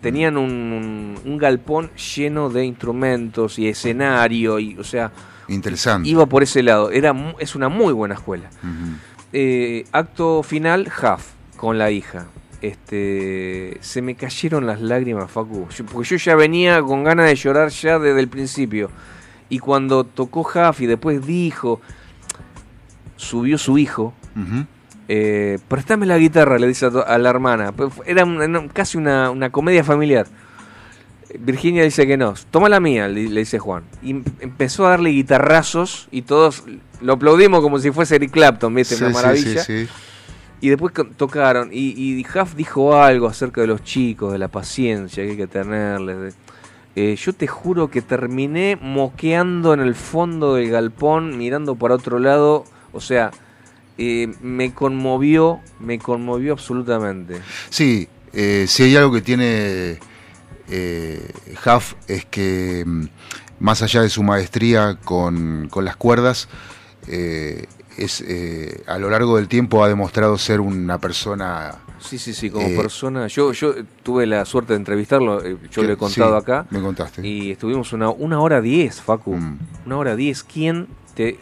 Tenían 0.00 0.36
un, 0.36 1.14
galpón 1.38 1.90
lleno 1.94 2.50
de 2.50 2.64
instrumentos 2.64 3.56
y 3.60 3.68
escenario, 3.68 4.58
y, 4.58 4.76
o 4.76 4.82
sea, 4.82 5.12
Interesante. 5.46 6.08
iba 6.08 6.26
por 6.26 6.42
ese 6.42 6.64
lado. 6.64 6.90
Era, 6.90 7.14
es 7.38 7.54
una 7.54 7.68
muy 7.68 7.92
buena 7.92 8.16
escuela. 8.16 8.50
Eh, 9.32 9.84
acto 9.92 10.42
final, 10.42 10.88
Huff, 10.88 11.28
con 11.62 11.78
la 11.78 11.92
hija. 11.92 12.26
Este, 12.60 13.76
se 13.82 14.02
me 14.02 14.16
cayeron 14.16 14.66
las 14.66 14.80
lágrimas, 14.80 15.30
Facu. 15.30 15.68
Yo- 15.70 15.86
porque 15.86 16.08
yo 16.08 16.16
ya 16.16 16.34
venía 16.34 16.82
con 16.82 17.04
ganas 17.04 17.26
de 17.26 17.36
llorar 17.36 17.68
ya 17.68 18.00
desde 18.00 18.18
el 18.18 18.26
principio. 18.26 18.90
Y 19.48 19.60
cuando 19.60 20.02
tocó 20.02 20.44
y 20.80 20.86
después 20.86 21.24
dijo, 21.24 21.80
subió 23.16 23.58
su 23.58 23.78
hijo, 23.78 24.12
eh, 25.06 25.60
préstame 25.68 26.04
la 26.04 26.18
guitarra, 26.18 26.58
le 26.58 26.66
dice 26.66 26.86
a, 26.86 26.88
a 26.88 27.16
la 27.18 27.30
hermana. 27.30 27.70
Pues 27.70 27.92
Era 28.06 28.24
una- 28.24 28.66
casi 28.68 28.98
una, 28.98 29.30
una 29.30 29.50
comedia 29.50 29.84
familiar. 29.84 30.26
Virginia 31.38 31.84
dice 31.84 32.08
que 32.08 32.16
no. 32.16 32.34
Toma 32.50 32.68
la 32.68 32.80
mía, 32.80 33.06
le, 33.06 33.28
le 33.28 33.40
dice 33.40 33.60
Juan. 33.60 33.84
Y 34.02 34.10
em- 34.10 34.24
empezó 34.40 34.84
a 34.86 34.90
darle 34.90 35.10
guitarrazos 35.10 36.08
y 36.10 36.22
todos 36.22 36.64
lo 37.00 37.12
aplaudimos 37.12 37.60
como 37.60 37.78
si 37.78 37.92
fuese 37.92 38.16
Eric 38.16 38.32
Clapton, 38.32 38.74
¿viste? 38.74 38.96
Sí, 38.96 39.04
una 39.04 39.12
maravilla. 39.12 39.62
sí, 39.62 39.86
sí. 39.86 39.92
Y 40.62 40.68
después 40.68 40.94
tocaron. 41.16 41.70
Y, 41.72 41.92
y 41.96 42.14
dijo 42.14 42.94
algo 42.94 43.26
acerca 43.26 43.60
de 43.60 43.66
los 43.66 43.82
chicos, 43.82 44.32
de 44.32 44.38
la 44.38 44.46
paciencia 44.46 45.24
que 45.24 45.30
hay 45.30 45.36
que 45.36 45.48
tenerles. 45.48 46.36
Eh, 46.94 47.16
yo 47.16 47.32
te 47.32 47.48
juro 47.48 47.90
que 47.90 48.00
terminé 48.00 48.78
moqueando 48.80 49.74
en 49.74 49.80
el 49.80 49.96
fondo 49.96 50.54
del 50.54 50.70
galpón, 50.70 51.36
mirando 51.36 51.74
para 51.74 51.96
otro 51.96 52.20
lado. 52.20 52.64
O 52.92 53.00
sea, 53.00 53.32
eh, 53.98 54.32
me 54.40 54.72
conmovió, 54.72 55.58
me 55.80 55.98
conmovió 55.98 56.52
absolutamente. 56.52 57.40
Sí, 57.68 58.08
eh, 58.32 58.66
si 58.68 58.84
hay 58.84 58.94
algo 58.94 59.12
que 59.12 59.20
tiene 59.20 59.98
eh, 60.70 61.32
Huff 61.66 61.94
es 62.06 62.24
que 62.26 62.84
mm, 62.86 63.06
más 63.58 63.82
allá 63.82 64.02
de 64.02 64.08
su 64.08 64.22
maestría 64.22 64.96
con, 65.02 65.66
con 65.70 65.84
las 65.84 65.96
cuerdas, 65.96 66.48
es, 67.98 68.22
eh, 68.26 68.82
a 68.86 68.98
lo 68.98 69.10
largo 69.10 69.36
del 69.36 69.48
tiempo 69.48 69.82
ha 69.84 69.88
demostrado 69.88 70.36
ser 70.38 70.60
una 70.60 70.98
persona... 70.98 71.74
Sí, 72.00 72.18
sí, 72.18 72.32
sí, 72.34 72.50
como 72.50 72.66
eh, 72.66 72.76
persona. 72.76 73.26
Yo, 73.28 73.52
yo 73.52 73.74
tuve 74.02 74.26
la 74.26 74.44
suerte 74.44 74.72
de 74.72 74.78
entrevistarlo, 74.78 75.44
eh, 75.44 75.56
yo 75.70 75.82
que- 75.82 75.86
lo 75.88 75.92
he 75.94 75.96
contado 75.96 76.36
sí, 76.36 76.42
acá. 76.42 76.66
Me 76.70 76.80
contaste. 76.80 77.26
Y 77.26 77.52
estuvimos 77.52 77.92
una, 77.92 78.10
una 78.10 78.40
hora 78.40 78.60
diez, 78.60 79.00
Facu. 79.00 79.36
Mm. 79.36 79.58
Una 79.86 79.96
hora 79.98 80.16
diez. 80.16 80.42
¿Quién 80.42 80.88
te, 81.14 81.38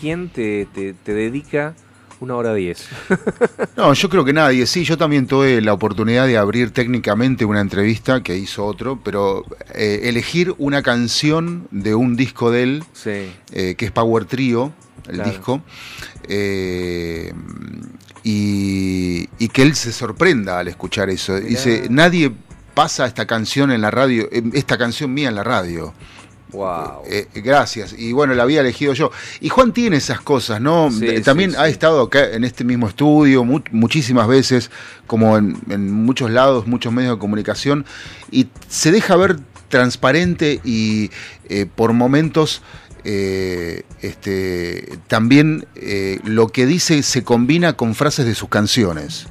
quién 0.00 0.28
te, 0.28 0.66
te, 0.74 0.92
te 0.92 1.14
dedica 1.14 1.74
una 2.20 2.36
hora 2.36 2.52
diez? 2.54 2.86
No, 3.76 3.92
yo 3.92 4.08
creo 4.08 4.24
que 4.24 4.32
nadie. 4.32 4.66
Sí, 4.66 4.84
yo 4.84 4.96
también 4.96 5.26
tuve 5.26 5.60
la 5.60 5.72
oportunidad 5.72 6.26
de 6.26 6.36
abrir 6.38 6.70
técnicamente 6.70 7.44
una 7.44 7.60
entrevista 7.60 8.22
que 8.22 8.36
hizo 8.36 8.64
otro, 8.64 9.00
pero 9.02 9.44
eh, 9.74 10.02
elegir 10.04 10.54
una 10.58 10.82
canción 10.82 11.66
de 11.72 11.94
un 11.94 12.14
disco 12.16 12.50
de 12.52 12.62
él, 12.62 12.84
Sí. 12.92 13.32
eh, 13.52 13.74
que 13.76 13.86
es 13.86 13.90
Power 13.90 14.26
Trio, 14.26 14.72
el 15.08 15.14
Claro. 15.16 15.30
disco, 15.30 15.62
eh, 16.28 17.32
y, 18.22 19.28
y 19.38 19.48
que 19.48 19.62
él 19.62 19.74
se 19.74 19.92
sorprenda 19.92 20.58
al 20.58 20.68
escuchar 20.68 21.10
eso. 21.10 21.38
Dice, 21.38 21.86
nadie 21.90 22.32
pasa 22.74 23.06
esta 23.06 23.26
canción 23.26 23.70
en 23.70 23.80
la 23.82 23.90
radio, 23.90 24.28
eh, 24.32 24.42
esta 24.54 24.78
canción 24.78 25.12
mía 25.12 25.28
en 25.28 25.34
la 25.34 25.44
radio. 25.44 25.92
Wow. 26.52 27.02
Eh, 27.06 27.26
gracias. 27.34 27.94
Y 27.98 28.12
bueno, 28.12 28.32
la 28.34 28.44
había 28.44 28.60
elegido 28.60 28.92
yo. 28.94 29.10
Y 29.40 29.48
Juan 29.48 29.72
tiene 29.72 29.96
esas 29.96 30.20
cosas, 30.20 30.60
¿no? 30.60 30.88
Sí, 30.90 31.00
De- 31.00 31.16
sí, 31.16 31.22
También 31.24 31.50
sí. 31.50 31.56
ha 31.58 31.66
estado 31.66 32.00
acá 32.00 32.30
en 32.30 32.44
este 32.44 32.62
mismo 32.62 32.86
estudio 32.88 33.42
mu- 33.44 33.60
muchísimas 33.72 34.28
veces, 34.28 34.70
como 35.08 35.36
en, 35.36 35.56
en 35.68 35.90
muchos 35.90 36.30
lados, 36.30 36.68
muchos 36.68 36.92
medios 36.92 37.16
de 37.16 37.18
comunicación, 37.18 37.84
y 38.30 38.46
se 38.68 38.92
deja 38.92 39.16
ver 39.16 39.36
transparente 39.68 40.60
y 40.62 41.10
eh, 41.48 41.66
por 41.74 41.92
momentos 41.92 42.62
eh, 43.04 43.82
este, 44.02 44.98
también 45.06 45.66
eh, 45.76 46.18
lo 46.24 46.48
que 46.48 46.66
dice 46.66 47.02
se 47.02 47.22
combina 47.22 47.74
con 47.74 47.94
frases 47.94 48.26
de 48.26 48.34
sus 48.34 48.48
canciones. 48.48 49.26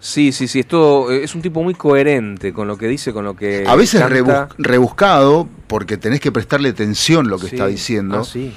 Sí, 0.00 0.30
sí, 0.30 0.46
sí. 0.46 0.60
Esto 0.60 1.10
eh, 1.10 1.24
es 1.24 1.34
un 1.34 1.42
tipo 1.42 1.62
muy 1.62 1.74
coherente 1.74 2.52
con 2.52 2.68
lo 2.68 2.78
que 2.78 2.86
dice, 2.86 3.12
con 3.12 3.24
lo 3.24 3.34
que. 3.34 3.64
A 3.66 3.74
veces 3.74 4.00
canta. 4.00 4.48
rebuscado, 4.56 5.48
porque 5.66 5.96
tenés 5.96 6.20
que 6.20 6.30
prestarle 6.30 6.68
atención 6.68 7.26
a 7.26 7.30
lo 7.30 7.38
que 7.38 7.48
Sí. 7.48 7.56
está 7.56 7.66
diciendo. 7.66 8.20
Ah, 8.20 8.24
sí. 8.24 8.52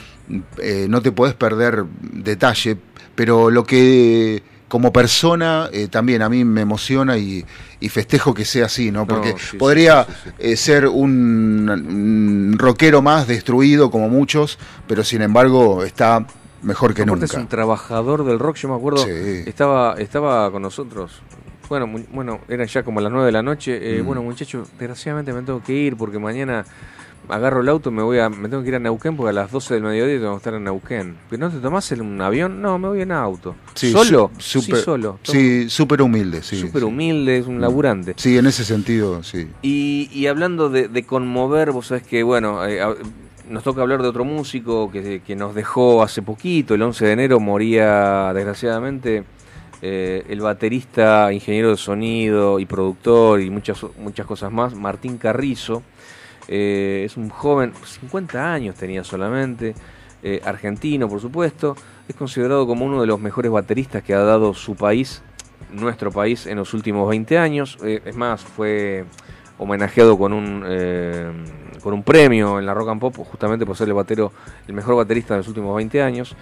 Eh, 0.59 0.85
no 0.87 1.01
te 1.01 1.11
podés 1.11 1.33
perder 1.33 1.83
detalle, 2.13 2.77
pero 3.15 3.49
lo 3.49 3.63
que 3.63 4.43
como 4.71 4.93
persona 4.93 5.67
eh, 5.73 5.89
también 5.89 6.21
a 6.21 6.29
mí 6.29 6.45
me 6.45 6.61
emociona 6.61 7.17
y, 7.17 7.43
y 7.81 7.89
festejo 7.89 8.33
que 8.33 8.45
sea 8.45 8.67
así, 8.67 8.89
¿no? 8.89 9.05
Porque 9.05 9.35
sí, 9.37 9.57
podría 9.57 10.07
eh, 10.39 10.55
ser 10.55 10.87
un, 10.87 11.69
un 11.69 12.55
rockero 12.57 13.01
más 13.01 13.27
destruido 13.27 13.91
como 13.91 14.07
muchos, 14.07 14.57
pero 14.87 15.03
sin 15.03 15.23
embargo 15.23 15.83
está 15.83 16.25
mejor 16.63 16.93
que 16.93 17.01
Aparte 17.01 17.25
es 17.25 17.31
nunca. 17.33 17.41
un 17.41 17.47
trabajador 17.49 18.23
del 18.23 18.39
rock, 18.39 18.55
yo 18.55 18.69
me 18.69 18.75
acuerdo, 18.75 19.03
Sí. 19.03 19.43
estaba, 19.45 19.95
estaba 19.97 20.49
con 20.51 20.61
nosotros. 20.61 21.21
Bueno, 21.67 21.85
bueno, 22.13 22.39
eran 22.47 22.67
ya 22.67 22.83
como 22.83 23.01
las 23.01 23.11
9 23.11 23.25
de 23.25 23.31
la 23.33 23.41
noche. 23.43 23.77
eh, 23.97 24.01
Mm. 24.01 24.05
Bueno, 24.05 24.21
muchachos, 24.23 24.69
desgraciadamente 24.79 25.33
me 25.33 25.41
tengo 25.41 25.61
que 25.61 25.73
ir 25.73 25.97
porque 25.97 26.17
mañana 26.17 26.65
agarro 27.31 27.61
el 27.61 27.69
auto, 27.69 27.91
me 27.91 28.03
voy 28.03 28.19
a, 28.19 28.29
me 28.29 28.49
tengo 28.49 28.61
que 28.61 28.69
ir 28.69 28.75
a 28.75 28.79
Neuquén 28.79 29.15
porque 29.15 29.29
a 29.29 29.33
las 29.33 29.51
12 29.51 29.75
del 29.75 29.83
mediodía 29.83 30.19
tengo 30.19 30.31
que 30.33 30.37
estar 30.37 30.53
en 30.53 30.63
Neuquén. 30.65 31.17
¿Pero 31.29 31.47
no 31.47 31.53
te 31.53 31.59
tomás 31.59 31.91
en 31.91 32.01
un 32.01 32.21
avión? 32.21 32.61
No, 32.61 32.77
me 32.77 32.87
voy 32.89 33.01
en 33.01 33.11
auto. 33.11 33.55
Sí, 33.73 33.91
¿Solo? 33.91 34.31
sí, 34.37 34.61
solo. 34.61 35.19
Sí, 35.23 35.69
súper 35.69 36.01
humilde, 36.01 36.43
sí. 36.43 36.59
Súper 36.59 36.83
humilde, 36.83 37.37
es 37.37 37.47
un 37.47 37.61
laburante. 37.61 38.13
Sí, 38.17 38.37
en 38.37 38.45
ese 38.47 38.63
sentido, 38.63 39.23
sí. 39.23 39.47
Y, 39.61 40.09
y 40.13 40.27
hablando 40.27 40.69
de, 40.69 40.87
de 40.87 41.03
conmover, 41.03 41.71
vos 41.71 41.87
sabés 41.87 42.03
que, 42.03 42.23
bueno, 42.23 42.65
eh, 42.65 42.79
nos 43.49 43.63
toca 43.63 43.81
hablar 43.81 44.01
de 44.01 44.09
otro 44.09 44.25
músico 44.25 44.91
que, 44.91 45.21
que 45.25 45.35
nos 45.35 45.55
dejó 45.55 46.03
hace 46.03 46.21
poquito, 46.21 46.75
el 46.75 46.81
11 46.81 47.05
de 47.05 47.11
enero 47.11 47.39
moría 47.39 48.31
desgraciadamente 48.33 49.23
eh, 49.83 50.23
el 50.29 50.41
baterista, 50.41 51.33
ingeniero 51.33 51.71
de 51.71 51.77
sonido 51.77 52.59
y 52.59 52.65
productor 52.65 53.41
y 53.41 53.49
muchas, 53.49 53.83
muchas 53.97 54.27
cosas 54.27 54.51
más, 54.51 54.75
Martín 54.75 55.17
Carrizo. 55.17 55.81
Eh, 56.47 57.03
es 57.05 57.17
un 57.17 57.29
joven, 57.29 57.73
50 57.85 58.53
años 58.53 58.75
tenía 58.75 59.03
solamente, 59.03 59.75
eh, 60.23 60.41
argentino 60.43 61.07
por 61.09 61.19
supuesto, 61.19 61.75
es 62.07 62.15
considerado 62.15 62.67
como 62.67 62.85
uno 62.85 63.01
de 63.01 63.07
los 63.07 63.19
mejores 63.19 63.51
bateristas 63.51 64.03
que 64.03 64.13
ha 64.13 64.19
dado 64.19 64.53
su 64.53 64.75
país, 64.75 65.21
nuestro 65.71 66.11
país, 66.11 66.45
en 66.47 66.57
los 66.57 66.73
últimos 66.73 67.09
20 67.09 67.37
años. 67.37 67.77
Eh, 67.83 68.01
es 68.05 68.15
más, 68.15 68.43
fue 68.43 69.05
homenajeado 69.57 70.17
con 70.17 70.33
un, 70.33 70.65
con 71.81 71.93
un 71.93 72.03
premio 72.03 72.59
en 72.59 72.65
la 72.65 72.73
Rock 72.73 72.89
and 72.89 72.99
Pop, 72.99 73.15
justamente 73.17 73.65
por 73.65 73.77
ser 73.77 73.87
el, 73.87 73.93
batero, 73.93 74.31
el 74.67 74.73
mejor 74.73 74.95
baterista 74.95 75.35
de 75.35 75.39
los 75.39 75.47
últimos 75.47 75.75
20 75.75 76.01
años. 76.01 76.35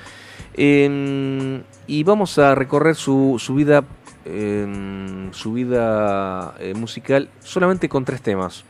Eh, 0.53 1.61
y 1.87 2.03
vamos 2.03 2.37
a 2.39 2.55
recorrer 2.55 2.95
su, 2.95 3.35
su 3.39 3.55
vida, 3.55 3.83
eh, 4.25 5.29
su 5.31 5.53
vida 5.53 6.55
musical 6.75 7.29
solamente 7.41 7.87
con 7.89 8.05
tres 8.05 8.21
temas. 8.21 8.63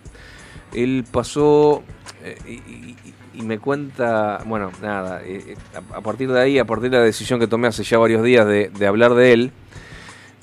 Él 0.74 1.06
pasó 1.12 1.84
eh, 2.24 2.38
y, 2.48 2.52
y- 2.54 2.96
me 3.42 3.58
cuenta, 3.58 4.44
bueno, 4.46 4.70
nada, 4.82 5.22
eh, 5.24 5.56
a, 5.74 5.98
a 6.00 6.02
partir 6.02 6.30
de 6.30 6.42
ahí, 6.42 6.60
a 6.60 6.66
partir 6.66 6.90
de 6.90 6.98
la 6.98 7.04
decisión 7.04 7.40
que 7.40 7.48
tomé 7.48 7.70
hace 7.70 7.84
ya 7.84 7.98
varios 7.98 8.22
días 8.22 8.46
de, 8.46 8.68
de 8.70 8.86
hablar 8.86 9.14
de 9.14 9.32
él, 9.32 9.52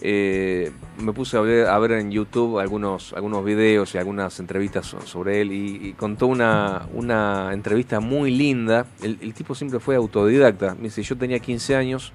eh, 0.01 0.73
me 0.99 1.13
puse 1.13 1.37
a 1.37 1.41
ver, 1.41 1.67
a 1.67 1.79
ver 1.79 1.93
en 1.93 2.11
YouTube 2.11 2.59
algunos, 2.59 3.13
algunos 3.15 3.45
videos 3.45 3.95
y 3.95 3.99
algunas 3.99 4.39
entrevistas 4.41 4.87
so- 4.87 5.01
sobre 5.03 5.41
él 5.43 5.53
y, 5.53 5.89
y 5.89 5.93
contó 5.93 6.27
una, 6.27 6.87
una 6.95 7.51
entrevista 7.53 8.01
muy 8.01 8.31
linda. 8.31 8.87
El, 9.03 9.19
el 9.21 9.35
tipo 9.35 9.55
siempre 9.55 9.79
fue 9.81 9.97
autodidacta. 9.97 10.75
Me 10.77 10.85
dice, 10.85 11.03
yo 11.03 11.17
tenía 11.17 11.39
15 11.39 11.77
años, 11.77 12.13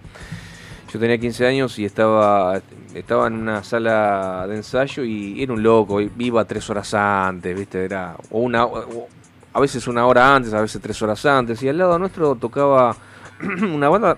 yo 0.91 0.99
tenía 0.99 1.17
15 1.17 1.45
años 1.47 1.77
y 1.79 1.85
estaba, 1.85 2.61
estaba 2.93 3.27
en 3.27 3.33
una 3.35 3.63
sala 3.63 4.45
de 4.47 4.55
ensayo 4.57 5.03
y 5.03 5.41
era 5.41 5.53
un 5.53 5.63
loco, 5.63 6.01
iba 6.01 6.43
tres 6.45 6.69
horas 6.69 6.93
antes, 6.93 7.57
¿viste? 7.57 7.85
Era, 7.85 8.15
o 8.29 8.39
una, 8.39 8.65
o- 8.65 9.07
a 9.53 9.59
veces 9.59 9.87
una 9.87 10.05
hora 10.05 10.35
antes, 10.35 10.53
a 10.53 10.61
veces 10.61 10.81
tres 10.81 11.01
horas 11.01 11.25
antes, 11.25 11.61
y 11.63 11.69
al 11.69 11.77
lado 11.77 11.97
nuestro 11.99 12.35
tocaba 12.35 12.95
una 13.73 13.89
banda, 13.89 14.17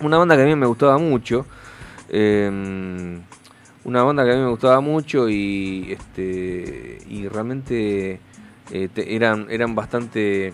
una 0.00 0.18
banda 0.18 0.36
que 0.36 0.42
a 0.42 0.46
mí 0.46 0.54
me 0.56 0.66
gustaba 0.66 0.98
mucho, 0.98 1.46
eh, 2.08 3.18
una 3.84 4.02
banda 4.02 4.24
que 4.24 4.32
a 4.32 4.34
mí 4.34 4.40
me 4.42 4.50
gustaba 4.50 4.80
mucho 4.80 5.28
y 5.28 5.92
este 5.92 6.98
y 7.08 7.28
realmente 7.28 8.18
eh, 8.72 8.88
eran 8.96 9.46
eran 9.48 9.74
bastante 9.74 10.52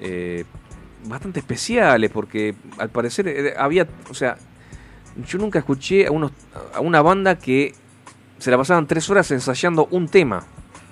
eh, 0.00 0.44
bastante 1.06 1.40
especiales 1.40 2.10
porque 2.10 2.54
al 2.78 2.88
parecer 2.88 3.28
era- 3.28 3.62
había 3.62 3.86
o 4.10 4.14
sea 4.14 4.36
yo 5.24 5.38
nunca 5.38 5.58
escuché 5.58 6.06
a 6.06 6.10
unos 6.10 6.32
a 6.74 6.80
una 6.80 7.02
banda 7.02 7.36
que 7.36 7.74
se 8.38 8.50
la 8.50 8.58
pasaban 8.58 8.86
tres 8.86 9.08
horas 9.10 9.30
ensayando 9.30 9.88
un 9.90 10.08
tema. 10.08 10.44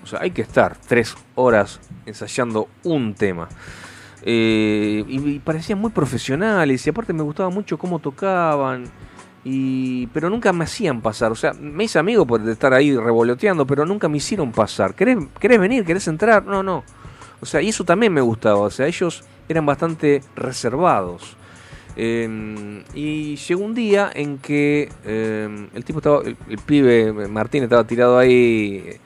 O 0.03 0.07
sea 0.07 0.21
hay 0.21 0.31
que 0.31 0.43
estar 0.43 0.77
tres 0.87 1.15
horas 1.35 1.81
ensayando 2.07 2.69
un 2.85 3.15
tema. 3.15 3.49
Eh, 4.23 5.05
y, 5.07 5.31
y 5.31 5.39
parecían 5.39 5.79
muy 5.79 5.91
profesionales 5.91 6.87
y 6.87 6.91
aparte 6.91 7.13
me 7.13 7.23
gustaba 7.23 7.51
mucho 7.51 7.77
cómo 7.77 7.99
tocaban 7.99 8.85
y 9.45 10.07
pero 10.09 10.31
nunca 10.31 10.53
me 10.53 10.65
hacían 10.65 11.01
pasar. 11.03 11.33
O 11.33 11.35
sea 11.35 11.53
me 11.53 11.85
hice 11.85 11.99
amigo 11.99 12.27
por 12.27 12.47
estar 12.49 12.73
ahí 12.73 12.97
revoloteando 12.97 13.67
pero 13.67 13.85
nunca 13.85 14.09
me 14.09 14.17
hicieron 14.17 14.53
pasar. 14.53 14.95
¿Querés, 14.95 15.19
querés 15.39 15.61
venir 15.61 15.85
querés 15.85 16.09
entrar 16.09 16.45
no 16.45 16.63
no. 16.63 16.85
O 17.41 17.47
sea 17.47 17.61
y 17.61 17.69
eso 17.69 17.85
también 17.85 18.13
me 18.13 18.21
gustaba. 18.21 18.61
O 18.61 18.71
sea 18.71 18.87
ellos 18.87 19.25
eran 19.49 19.67
bastante 19.67 20.23
reservados 20.35 21.37
Eh, 21.97 22.83
y 22.95 23.37
llegó 23.37 23.65
un 23.65 23.75
día 23.75 24.11
en 24.13 24.39
que 24.39 24.89
eh, 25.05 25.69
el 25.75 25.85
tipo 25.85 26.01
estaba 26.01 26.23
el, 26.25 26.59
pibe 26.59 27.13
Martín 27.29 27.63
estaba 27.63 27.87
tirado 27.87 28.19
ahí 28.19 28.99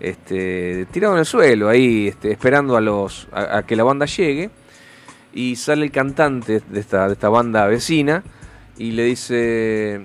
este, 0.00 0.86
tirado 0.90 1.14
en 1.14 1.20
el 1.20 1.26
suelo, 1.26 1.68
ahí 1.68 2.08
este, 2.08 2.32
esperando 2.32 2.76
a, 2.76 2.80
los, 2.80 3.28
a, 3.32 3.62
que 3.62 3.76
la 3.76 3.84
banda 3.84 4.06
llegue. 4.06 4.50
Y 5.32 5.56
sale 5.56 5.84
el 5.84 5.92
cantante 5.92 6.60
de 6.68 6.80
esta, 6.80 7.06
de 7.06 7.14
esta 7.14 7.28
banda 7.30 7.66
vecina 7.66 8.22
y 8.76 8.90
le 8.90 9.04
dice, 9.04 10.04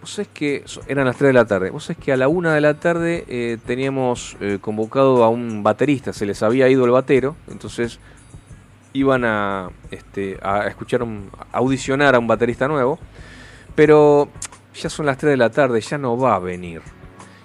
vos 0.00 0.10
sabés 0.10 0.28
que 0.32 0.64
eran 0.86 1.06
las 1.06 1.16
3 1.16 1.28
de 1.28 1.32
la 1.32 1.44
tarde, 1.44 1.70
vos 1.70 1.84
sabés 1.84 2.02
que 2.02 2.12
a 2.12 2.16
la 2.16 2.28
1 2.28 2.50
de 2.50 2.60
la 2.60 2.74
tarde 2.74 3.24
eh, 3.28 3.58
teníamos 3.66 4.36
eh, 4.40 4.58
convocado 4.60 5.24
a 5.24 5.28
un 5.28 5.62
baterista, 5.62 6.12
se 6.12 6.26
les 6.26 6.42
había 6.42 6.68
ido 6.68 6.84
el 6.84 6.90
batero, 6.90 7.36
entonces 7.48 7.98
iban 8.92 9.24
a, 9.24 9.70
este, 9.90 10.38
a 10.42 10.66
escuchar, 10.66 11.02
un, 11.02 11.30
a 11.52 11.58
audicionar 11.58 12.14
a 12.14 12.18
un 12.18 12.26
baterista 12.26 12.66
nuevo, 12.68 12.98
pero 13.74 14.28
ya 14.74 14.88
son 14.90 15.06
las 15.06 15.16
3 15.18 15.30
de 15.32 15.36
la 15.36 15.50
tarde, 15.50 15.80
ya 15.80 15.98
no 15.98 16.16
va 16.16 16.34
a 16.34 16.38
venir. 16.38 16.82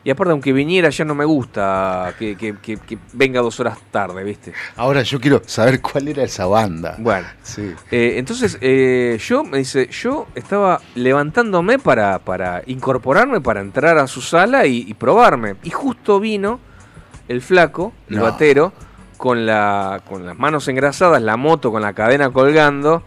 Y 0.03 0.11
aparte, 0.11 0.31
aunque 0.31 0.53
viniera, 0.53 0.89
ya 0.91 1.03
no 1.03 1.15
me 1.15 1.25
gusta 1.25 2.13
que, 2.19 2.35
que- 2.37 2.57
que- 2.61 2.77
que 2.77 2.97
venga 3.13 3.41
dos 3.41 3.59
horas 3.59 3.79
tarde, 3.89 4.23
¿viste? 4.23 4.53
Ahora 4.75 5.01
yo 5.01 5.19
quiero 5.19 5.41
saber 5.47 5.81
cuál 5.81 6.07
era 6.07 6.21
esa 6.21 6.45
banda. 6.45 6.95
Bueno. 6.99 7.25
Sí. 7.41 7.73
Eh, 7.89 8.13
entonces, 8.17 8.59
eh, 8.61 9.17
yo, 9.19 9.43
me 9.43 9.57
dice, 9.57 9.87
yo 9.87 10.27
estaba 10.35 10.79
levantándome 10.93 11.79
para, 11.79 12.19
para 12.19 12.61
incorporarme, 12.67 13.41
para 13.41 13.61
entrar 13.61 13.97
a 13.97 14.05
su 14.05 14.21
sala 14.21 14.67
y, 14.67 14.85
y 14.87 14.93
probarme. 14.93 15.55
Y 15.63 15.71
justo 15.71 16.19
vino 16.19 16.59
el 17.27 17.41
flaco, 17.41 17.91
el 18.07 18.17
No. 18.17 18.23
batero, 18.23 18.73
con, 19.17 19.45
la, 19.45 20.01
con 20.07 20.25
las 20.25 20.37
manos 20.37 20.67
engrasadas, 20.67 21.21
la 21.21 21.37
moto 21.37 21.71
con 21.71 21.81
la 21.81 21.93
cadena 21.93 22.29
colgando. 22.31 23.03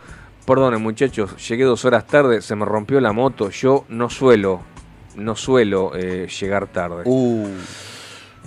Perdone, 0.46 0.78
muchachos, 0.78 1.36
llegué 1.46 1.64
dos 1.64 1.84
horas 1.84 2.06
tarde, 2.06 2.40
se 2.40 2.56
me 2.56 2.64
rompió 2.64 3.00
la 3.00 3.12
moto. 3.12 3.50
Yo 3.50 3.84
no 3.88 4.08
suelo, 4.08 4.62
no 5.16 5.36
suelo 5.36 5.92
eh, 5.94 6.26
llegar 6.40 6.66
tarde. 6.68 7.02
Uh. 7.04 7.48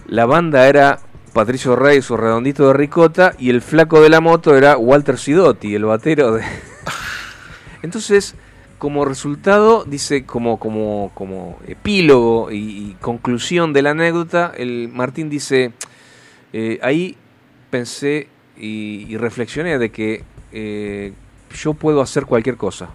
La 0.07 0.25
banda 0.25 0.67
era 0.67 0.99
Patricio 1.33 1.75
Rey, 1.75 2.01
su 2.01 2.17
redondito 2.17 2.67
de 2.67 2.73
ricota, 2.73 3.33
y 3.37 3.49
el 3.51 3.61
flaco 3.61 4.01
de 4.01 4.09
la 4.09 4.19
moto 4.19 4.55
era 4.55 4.77
Walter 4.77 5.17
Sidotti, 5.17 5.75
el 5.75 5.85
batero 5.85 6.33
de. 6.33 6.43
Entonces, 7.83 8.35
como 8.79 9.05
resultado, 9.05 9.85
dice, 9.85 10.25
como, 10.25 10.57
como, 10.57 11.11
como 11.13 11.59
epílogo 11.67 12.51
y, 12.51 12.57
y 12.57 12.97
conclusión 12.99 13.73
de 13.73 13.83
la 13.83 13.91
anécdota, 13.91 14.51
el 14.57 14.89
Martín 14.91 15.29
dice, 15.29 15.71
eh, 16.53 16.79
ahí 16.81 17.15
pensé 17.71 18.27
y, 18.57 19.07
y 19.09 19.17
reflexioné 19.17 19.79
de 19.79 19.89
que 19.89 20.23
eh, 20.51 21.13
yo 21.55 21.73
puedo 21.73 22.01
hacer 22.01 22.25
cualquier 22.27 22.57
cosa. 22.57 22.89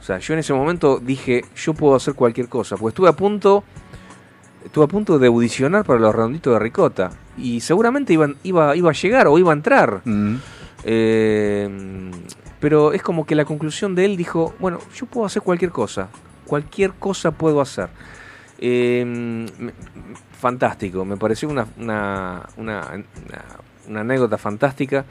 O 0.00 0.02
sea, 0.02 0.18
yo 0.18 0.34
en 0.34 0.40
ese 0.40 0.52
momento 0.54 0.98
dije, 0.98 1.44
yo 1.56 1.74
puedo 1.74 1.94
hacer 1.94 2.14
cualquier 2.14 2.48
cosa, 2.48 2.76
porque 2.76 2.90
estuve 2.94 3.08
a 3.08 3.12
punto 3.12 3.62
estuve 4.64 4.84
a 4.84 4.88
punto 4.88 5.18
de 5.18 5.28
audicionar 5.28 5.84
para 5.84 5.98
los 6.00 6.14
redonditos 6.14 6.52
de 6.52 6.58
ricota 6.58 7.10
y 7.38 7.60
seguramente 7.60 8.12
iban, 8.12 8.36
iba, 8.42 8.74
iba 8.76 8.90
a 8.90 8.92
llegar 8.92 9.26
o 9.28 9.38
iba 9.38 9.52
a 9.52 9.54
entrar. 9.54 10.02
Mm. 10.04 10.36
Eh, 10.84 12.10
pero 12.60 12.92
es 12.92 13.02
como 13.02 13.24
que 13.24 13.34
la 13.34 13.44
conclusión 13.44 13.94
de 13.94 14.04
él 14.04 14.16
dijo, 14.16 14.54
bueno, 14.58 14.78
yo 14.94 15.06
puedo 15.06 15.26
hacer 15.26 15.42
cualquier 15.42 15.70
cosa, 15.70 16.08
cualquier 16.46 16.92
cosa 16.94 17.30
puedo 17.30 17.60
hacer. 17.60 17.88
Eh, 18.58 19.46
fantástico, 20.38 21.04
me 21.04 21.16
pareció 21.16 21.48
una, 21.48 21.66
una, 21.78 22.42
una, 22.56 22.80
una- 22.90 23.44
una 23.88 24.00
anécdota 24.00 24.38
fantástica. 24.38 25.04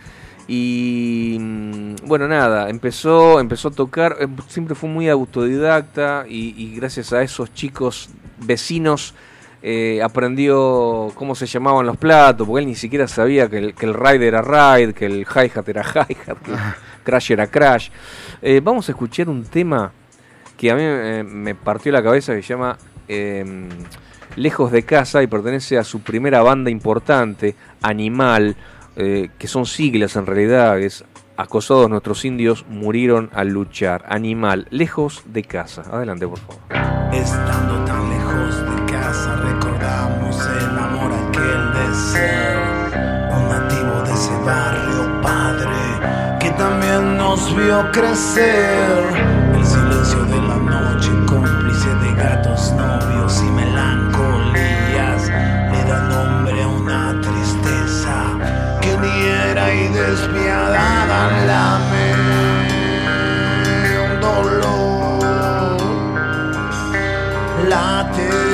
Y 0.47 1.37
mm, 1.39 1.95
bueno, 2.05 2.27
nada, 2.27 2.69
empezó, 2.69 3.39
empezó 3.39 3.67
a 3.67 3.71
tocar, 3.71 4.17
eh, 4.19 4.27
siempre 4.47 4.75
fue 4.75 4.89
muy 4.89 5.09
autodidacta 5.09 6.25
y, 6.27 6.53
y 6.57 6.75
gracias 6.75 7.11
a 7.11 7.21
esos 7.21 7.53
chicos 7.53 8.09
vecinos 8.39 9.13
eh, 9.61 10.01
aprendió 10.03 11.11
cómo 11.15 11.35
se 11.35 11.45
llamaban 11.47 11.85
los 11.85 11.97
platos, 11.97 12.47
porque 12.47 12.61
él 12.61 12.67
ni 12.67 12.75
siquiera 12.75 13.07
sabía 13.07 13.49
que 13.49 13.57
el, 13.57 13.73
que 13.75 13.85
el 13.85 13.93
ride 13.93 14.27
era 14.27 14.41
ride, 14.41 14.93
que 14.93 15.05
el 15.05 15.25
hi-hat 15.25 15.67
era 15.67 15.81
hi-hat, 15.83 16.37
que 16.37 16.51
el 16.51 16.57
crash 17.03 17.31
era 17.31 17.47
crash. 17.47 17.89
Eh, 18.41 18.61
vamos 18.63 18.87
a 18.87 18.91
escuchar 18.91 19.29
un 19.29 19.43
tema 19.43 19.91
que 20.55 20.71
a 20.71 20.75
mí 20.75 20.81
eh, 20.83 21.23
me 21.25 21.55
partió 21.55 21.91
la 21.91 22.03
cabeza 22.03 22.33
que 22.35 22.41
se 22.41 22.49
llama 22.49 22.77
eh, 23.07 23.43
Lejos 24.37 24.71
de 24.71 24.83
casa 24.83 25.23
y 25.23 25.27
pertenece 25.27 25.77
a 25.77 25.83
su 25.83 26.01
primera 26.01 26.43
banda 26.43 26.69
importante, 26.69 27.55
Animal, 27.81 28.55
eh, 28.95 29.29
que 29.37 29.47
son 29.47 29.65
siglas 29.65 30.15
en 30.15 30.27
realidad, 30.27 30.79
es 30.79 31.03
Acosados 31.39 31.87
nuestros 31.87 32.25
indios 32.25 32.65
murieron 32.67 33.29
al 33.31 33.49
luchar. 33.49 34.05
Animal, 34.09 34.67
lejos 34.71 35.21
de 35.25 35.43
casa. 35.43 35.83
Adelante, 35.91 36.27
por 36.27 36.39
favor. 36.39 36.61
Estando 37.13 37.83
tan 37.85 38.09
lejos 38.09 38.57
de 38.61 38.91
casa 38.91 39.35
recordamos 39.35 40.35
el 40.47 40.77
amor 40.77 41.11
aquel 41.13 41.73
de 41.73 41.95
ser 41.95 42.57
un 43.37 43.49
nativo 43.49 44.01
de 44.03 44.13
ese 44.13 44.37
barrio 44.45 45.21
padre 45.21 46.26
que 46.39 46.49
también 46.51 47.17
nos 47.17 47.55
vio 47.55 47.91
crecer. 47.91 49.03
El 49.53 49.65
silencio 49.65 50.25
de 50.25 50.41
la 50.41 50.57
noche 50.57 51.11
cómplice 51.25 51.89
de 51.95 52.13
gatos, 52.15 52.73
novios 52.73 53.41
y 53.41 53.49
melancolías 53.51 55.29
le 55.71 55.83
da 55.89 55.99
nombre 56.01 56.63
a 56.63 56.67
una 56.67 57.19
tristeza 57.21 58.37
que 58.81 58.97
ni 58.97 59.25
era 59.51 59.73
y 59.73 59.87
despiadada 59.89 61.45
lame 61.45 62.13
un 64.05 64.21
dolor 64.21 65.77
late 67.67 68.46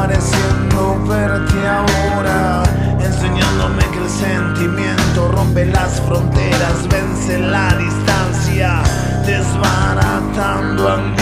comisura 0.00 0.06
pareciendo 0.06 1.04
verte 1.06 1.68
ahora 1.68 2.62
enseñándome 3.00 3.84
que 3.92 3.98
el 3.98 4.08
sentimiento 4.08 5.28
rompe 5.32 5.66
las 5.66 6.00
fronteras 6.00 6.88
vence 6.88 7.38
la 7.38 7.68
distancia 7.76 8.82
desbaratando 9.26 10.88
angustias 10.88 11.19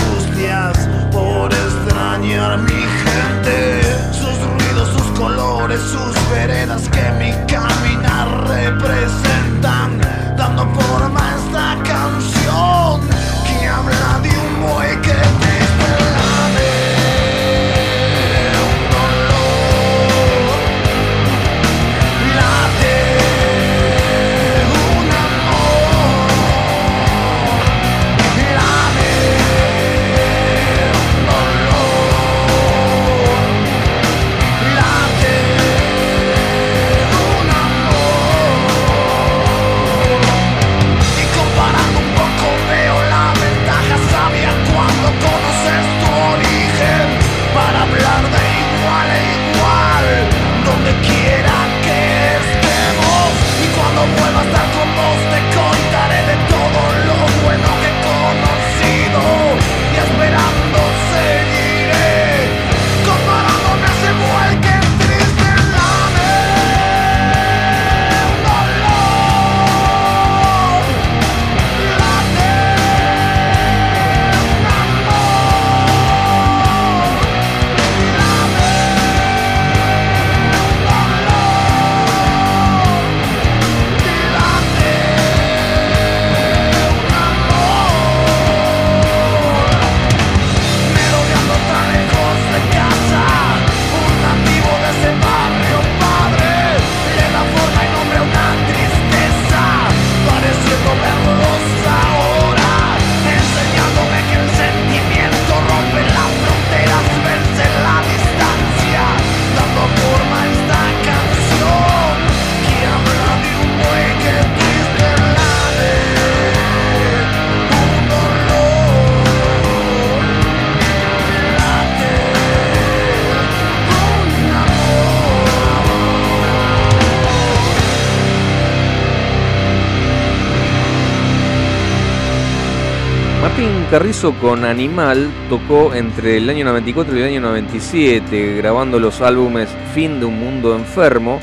Carrizo 133.91 134.35
con 134.35 134.67
Animal 134.67 135.31
tocó 135.49 135.95
entre 135.95 136.37
el 136.37 136.51
año 136.51 136.67
94 136.67 137.17
y 137.17 137.21
el 137.21 137.29
año 137.29 137.41
97, 137.41 138.57
grabando 138.59 138.99
los 138.99 139.23
álbumes 139.23 139.71
Fin 139.95 140.21
de 140.21 140.27
un 140.27 140.39
Mundo 140.39 140.77
Enfermo 140.77 141.41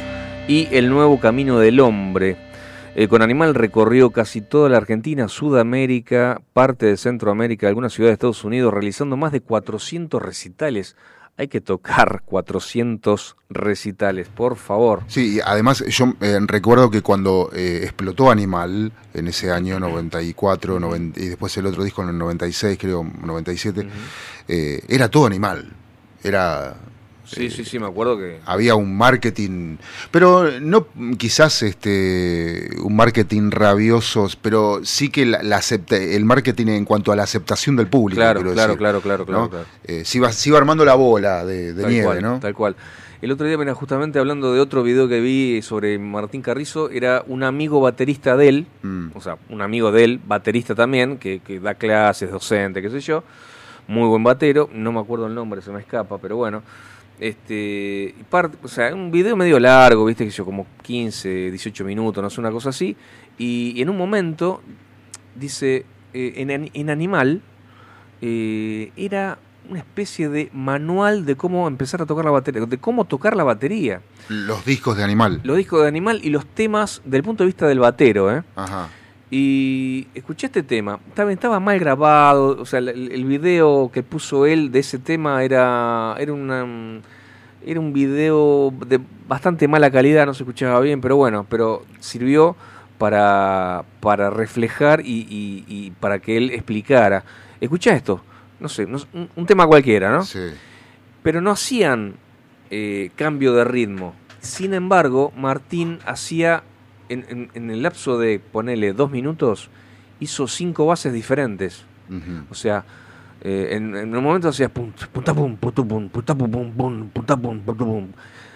y 0.47 0.67
El 0.69 0.91
Nuevo 0.91 1.19
Camino 1.19 1.57
del 1.57 1.79
Hombre. 1.79 2.37
Eh, 2.93 3.07
con 3.07 3.23
Animal 3.23 3.55
recorrió 3.55 4.11
casi 4.11 4.41
toda 4.41 4.69
la 4.69 4.77
Argentina, 4.77 5.27
Sudamérica, 5.27 6.39
parte 6.53 6.85
de 6.85 6.97
Centroamérica, 6.97 7.67
algunas 7.67 7.93
ciudades 7.93 8.11
de 8.11 8.13
Estados 8.13 8.43
Unidos, 8.43 8.71
realizando 8.71 9.17
más 9.17 9.31
de 9.31 9.41
400 9.41 10.21
recitales. 10.21 10.95
Hay 11.37 11.47
que 11.47 11.61
tocar 11.61 12.21
400 12.25 13.35
recitales, 13.49 14.27
por 14.29 14.55
favor. 14.55 15.03
Sí, 15.07 15.39
además 15.43 15.83
yo 15.87 16.13
eh, 16.21 16.39
recuerdo 16.45 16.89
que 16.89 17.01
cuando 17.01 17.49
eh, 17.53 17.81
explotó 17.83 18.31
Animal, 18.31 18.91
en 19.13 19.27
ese 19.27 19.51
año 19.51 19.79
94, 19.79 20.79
90, 20.79 21.19
y 21.19 21.27
después 21.27 21.55
el 21.57 21.65
otro 21.65 21.83
disco 21.83 22.03
en 22.03 22.09
el 22.09 22.17
96, 22.17 22.77
creo, 22.79 23.03
97, 23.03 23.87
eh, 24.47 24.81
era 24.87 25.09
todo 25.09 25.25
Animal. 25.25 25.71
Era... 26.23 26.75
Sí, 27.25 27.49
sí, 27.49 27.65
sí, 27.65 27.79
me 27.79 27.87
acuerdo 27.87 28.17
que... 28.17 28.39
Había 28.45 28.75
un 28.75 28.97
marketing, 28.97 29.77
pero 30.11 30.49
no 30.61 30.87
quizás 31.17 31.63
este 31.63 32.69
un 32.83 32.95
marketing 32.95 33.51
rabioso, 33.51 34.27
pero 34.41 34.81
sí 34.83 35.09
que 35.09 35.25
la, 35.25 35.41
la 35.43 35.57
acepta- 35.59 35.97
el 35.97 36.25
marketing 36.25 36.67
en 36.67 36.85
cuanto 36.85 37.11
a 37.11 37.15
la 37.15 37.23
aceptación 37.23 37.75
del 37.75 37.87
público. 37.87 38.19
Claro, 38.21 38.41
claro, 38.41 38.55
decir, 38.55 38.77
claro, 38.77 39.01
claro, 39.01 39.25
claro, 39.25 39.41
¿no? 39.43 39.49
claro. 39.49 39.65
Eh, 39.83 40.03
se, 40.05 40.17
iba, 40.19 40.31
se 40.31 40.49
iba 40.49 40.57
armando 40.57 40.85
la 40.85 40.95
bola 40.95 41.45
de, 41.45 41.73
nieve, 41.73 42.03
cual, 42.05 42.21
¿no? 42.21 42.39
Tal 42.39 42.53
cual. 42.53 42.75
El 43.21 43.31
otro 43.31 43.47
día, 43.47 43.57
mira, 43.57 43.73
justamente 43.73 44.19
hablando 44.19 44.53
de 44.53 44.59
otro 44.59 44.83
video 44.83 45.07
que 45.07 45.19
vi 45.19 45.61
sobre 45.63 45.97
Martín 45.97 46.41
Carrizo, 46.41 46.89
era 46.91 47.23
un 47.27 47.43
amigo 47.43 47.79
baterista 47.81 48.35
de 48.37 48.49
él, 48.49 48.67
Mm. 48.83 49.07
o 49.15 49.21
sea, 49.21 49.37
un 49.49 49.61
amigo 49.61 49.91
de 49.91 50.03
él, 50.03 50.19
baterista 50.27 50.75
también, 50.75 51.17
que, 51.17 51.39
que 51.39 51.59
da 51.59 51.73
clases, 51.73 52.29
docente, 52.29 52.81
qué 52.83 52.89
sé 52.89 52.99
yo, 52.99 53.23
muy 53.87 54.07
buen 54.07 54.23
batero, 54.23 54.69
no 54.73 54.91
me 54.91 54.99
acuerdo 54.99 55.27
el 55.27 55.33
nombre, 55.33 55.61
se 55.61 55.71
me 55.71 55.79
escapa, 55.79 56.17
pero 56.19 56.35
bueno. 56.37 56.61
Este, 57.19 58.13
y 58.17 58.25
o 58.61 58.67
sea, 58.67 58.93
un 58.93 59.09
video 59.11 59.35
medio 59.35 59.59
largo, 59.59 60.05
viste 60.05 60.25
que 60.25 60.31
yo, 60.31 60.43
como 60.43 60.67
15, 60.81 61.51
18 61.51 61.85
minutos, 61.85 62.21
no 62.21 62.29
sé, 62.29 62.41
una 62.41 62.51
cosa 62.51 62.69
así, 62.69 62.95
y, 63.37 63.73
y 63.75 63.81
en 63.81 63.89
un 63.89 63.97
momento 63.97 64.61
dice, 65.35 65.85
eh, 66.13 66.33
en, 66.37 66.71
en 66.73 66.89
Animal, 66.89 67.41
eh, 68.21 68.91
era 68.95 69.37
una 69.69 69.79
especie 69.79 70.29
de 70.29 70.49
manual 70.53 71.25
de 71.25 71.35
cómo 71.35 71.67
empezar 71.67 72.01
a 72.01 72.05
tocar 72.05 72.25
la 72.25 72.31
batería, 72.31 72.65
de 72.65 72.77
cómo 72.77 73.05
tocar 73.05 73.35
la 73.35 73.43
batería. 73.43 74.01
Los 74.29 74.65
discos 74.65 74.97
de 74.97 75.03
Animal. 75.03 75.41
Los 75.43 75.57
discos 75.57 75.81
de 75.81 75.87
Animal 75.87 76.19
y 76.23 76.29
los 76.29 76.45
temas 76.45 77.01
del 77.05 77.23
punto 77.23 77.43
de 77.43 77.47
vista 77.47 77.67
del 77.67 77.79
batero, 77.79 78.31
¿eh? 78.35 78.43
Ajá. 78.55 78.89
Y 79.37 80.07
escuché 80.13 80.47
este 80.47 80.63
tema, 80.63 80.97
estaba, 81.09 81.29
estaba 81.33 81.59
mal 81.59 81.77
grabado, 81.77 82.55
o 82.57 82.65
sea, 82.65 82.79
el, 82.79 83.11
el 83.11 83.25
video 83.25 83.91
que 83.91 84.01
puso 84.01 84.45
él 84.45 84.71
de 84.71 84.79
ese 84.79 84.97
tema 84.97 85.43
era, 85.43 86.15
era, 86.17 86.31
una, 86.31 86.65
era 87.65 87.79
un 87.81 87.91
video 87.91 88.73
de 88.87 89.01
bastante 89.27 89.67
mala 89.67 89.91
calidad, 89.91 90.25
no 90.25 90.33
se 90.33 90.43
escuchaba 90.43 90.79
bien, 90.79 91.01
pero 91.01 91.17
bueno, 91.17 91.45
pero 91.49 91.83
sirvió 91.99 92.55
para, 92.97 93.83
para 93.99 94.29
reflejar 94.29 95.01
y, 95.01 95.27
y- 95.29 95.65
y 95.67 95.91
para 95.91 96.19
que 96.19 96.37
él 96.37 96.51
explicara. 96.51 97.25
Escucha 97.59 97.93
esto, 97.93 98.21
no 98.61 98.69
sé, 98.69 98.85
no- 98.85 98.99
un, 99.13 99.27
un 99.35 99.45
tema 99.45 99.67
cualquiera, 99.67 100.11
¿no? 100.13 100.23
Sí. 100.23 100.39
Pero 101.23 101.41
no 101.41 101.51
hacían 101.51 102.13
eh, 102.71 103.11
cambio 103.17 103.53
de 103.53 103.65
ritmo. 103.65 104.15
Sin 104.39 104.73
embargo, 104.73 105.33
Martín 105.35 105.99
hacía, 106.05 106.63
en, 107.09 107.25
en- 107.29 107.51
en 107.53 107.69
el 107.71 107.81
lapso 107.83 108.17
de, 108.17 108.39
ponele, 108.39 108.93
dos 108.93 109.11
minutos, 109.11 109.69
hizo 110.19 110.47
cinco 110.47 110.85
bases 110.85 111.13
diferentes. 111.13 111.85
O 112.49 112.53
sea, 112.55 112.85
eh, 113.41 113.69
en, 113.71 113.95
en 113.95 114.15
un 114.15 114.23
momento 114.23 114.49
hacía 114.49 114.69
pum, 114.69 114.91
punta 115.11 115.33
pum, 115.33 115.55
pum, 115.57 116.09
punta 116.09 116.35
pum, 116.35 116.49
pum, 116.51 116.71
pum, 116.71 117.09
punta 117.09 117.35
pum, 117.37 117.59
pum. 117.59 118.07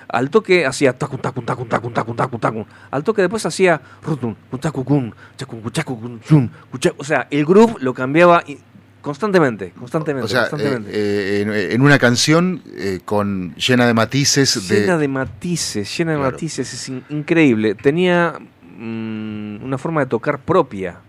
Al 0.08 0.30
toque 0.32 0.66
hacía 0.66 0.98
tacun, 0.98 1.20
tacun, 1.20 1.46
tacun, 1.46 1.68
tacun, 1.70 1.94
tacun, 1.94 2.16
tacun, 2.16 2.40
tacun. 2.40 2.66
Al 2.90 3.04
toque 3.04 3.22
después 3.22 3.46
hacía 3.46 3.80
rutun, 4.04 4.36
cuchacucun, 4.50 5.14
O 6.98 7.04
sea, 7.04 7.28
el 7.30 7.46
groove 7.46 7.76
lo 7.80 7.94
cambiaba 7.94 8.44
constantemente, 9.02 9.72
constantemente, 9.78 10.26
O 10.26 10.28
sea, 10.28 10.46
eh, 10.46 10.50
constantemente. 10.50 10.92
eh, 10.94 11.42
en, 11.42 11.54
en 11.54 11.82
una 11.82 11.98
canción 12.00 12.62
eh, 12.76 13.00
con 13.06 13.56
llena 13.56 13.88
de 13.88 13.94
matices 13.94 14.68
de 14.68 14.82
llena 14.82 14.98
de 14.98 15.08
matices, 15.08 15.98
llena 15.98 16.12
de 16.12 16.18
Claro. 16.18 16.32
matices, 16.32 16.74
es 16.74 16.90
in- 16.90 17.04
increíble. 17.10 17.76
Tenía 17.76 18.36
mm, 18.78 19.64
una 19.64 19.78
forma 19.78 20.02
de 20.02 20.08
tocar 20.08 20.40
propia. 20.40 21.00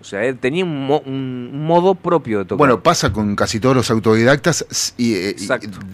O 0.00 0.04
sea, 0.04 0.24
él 0.24 0.36
tenía 0.38 0.64
un, 0.64 0.84
mo- 0.86 1.02
un 1.06 1.64
modo 1.64 1.94
propio 1.94 2.40
de 2.40 2.44
tocar. 2.44 2.58
Bueno, 2.58 2.82
pasa 2.82 3.12
con 3.12 3.36
casi 3.36 3.60
todos 3.60 3.76
los 3.76 3.88
autodidactas, 3.88 4.94
y, 4.98 5.14
eh, 5.14 5.36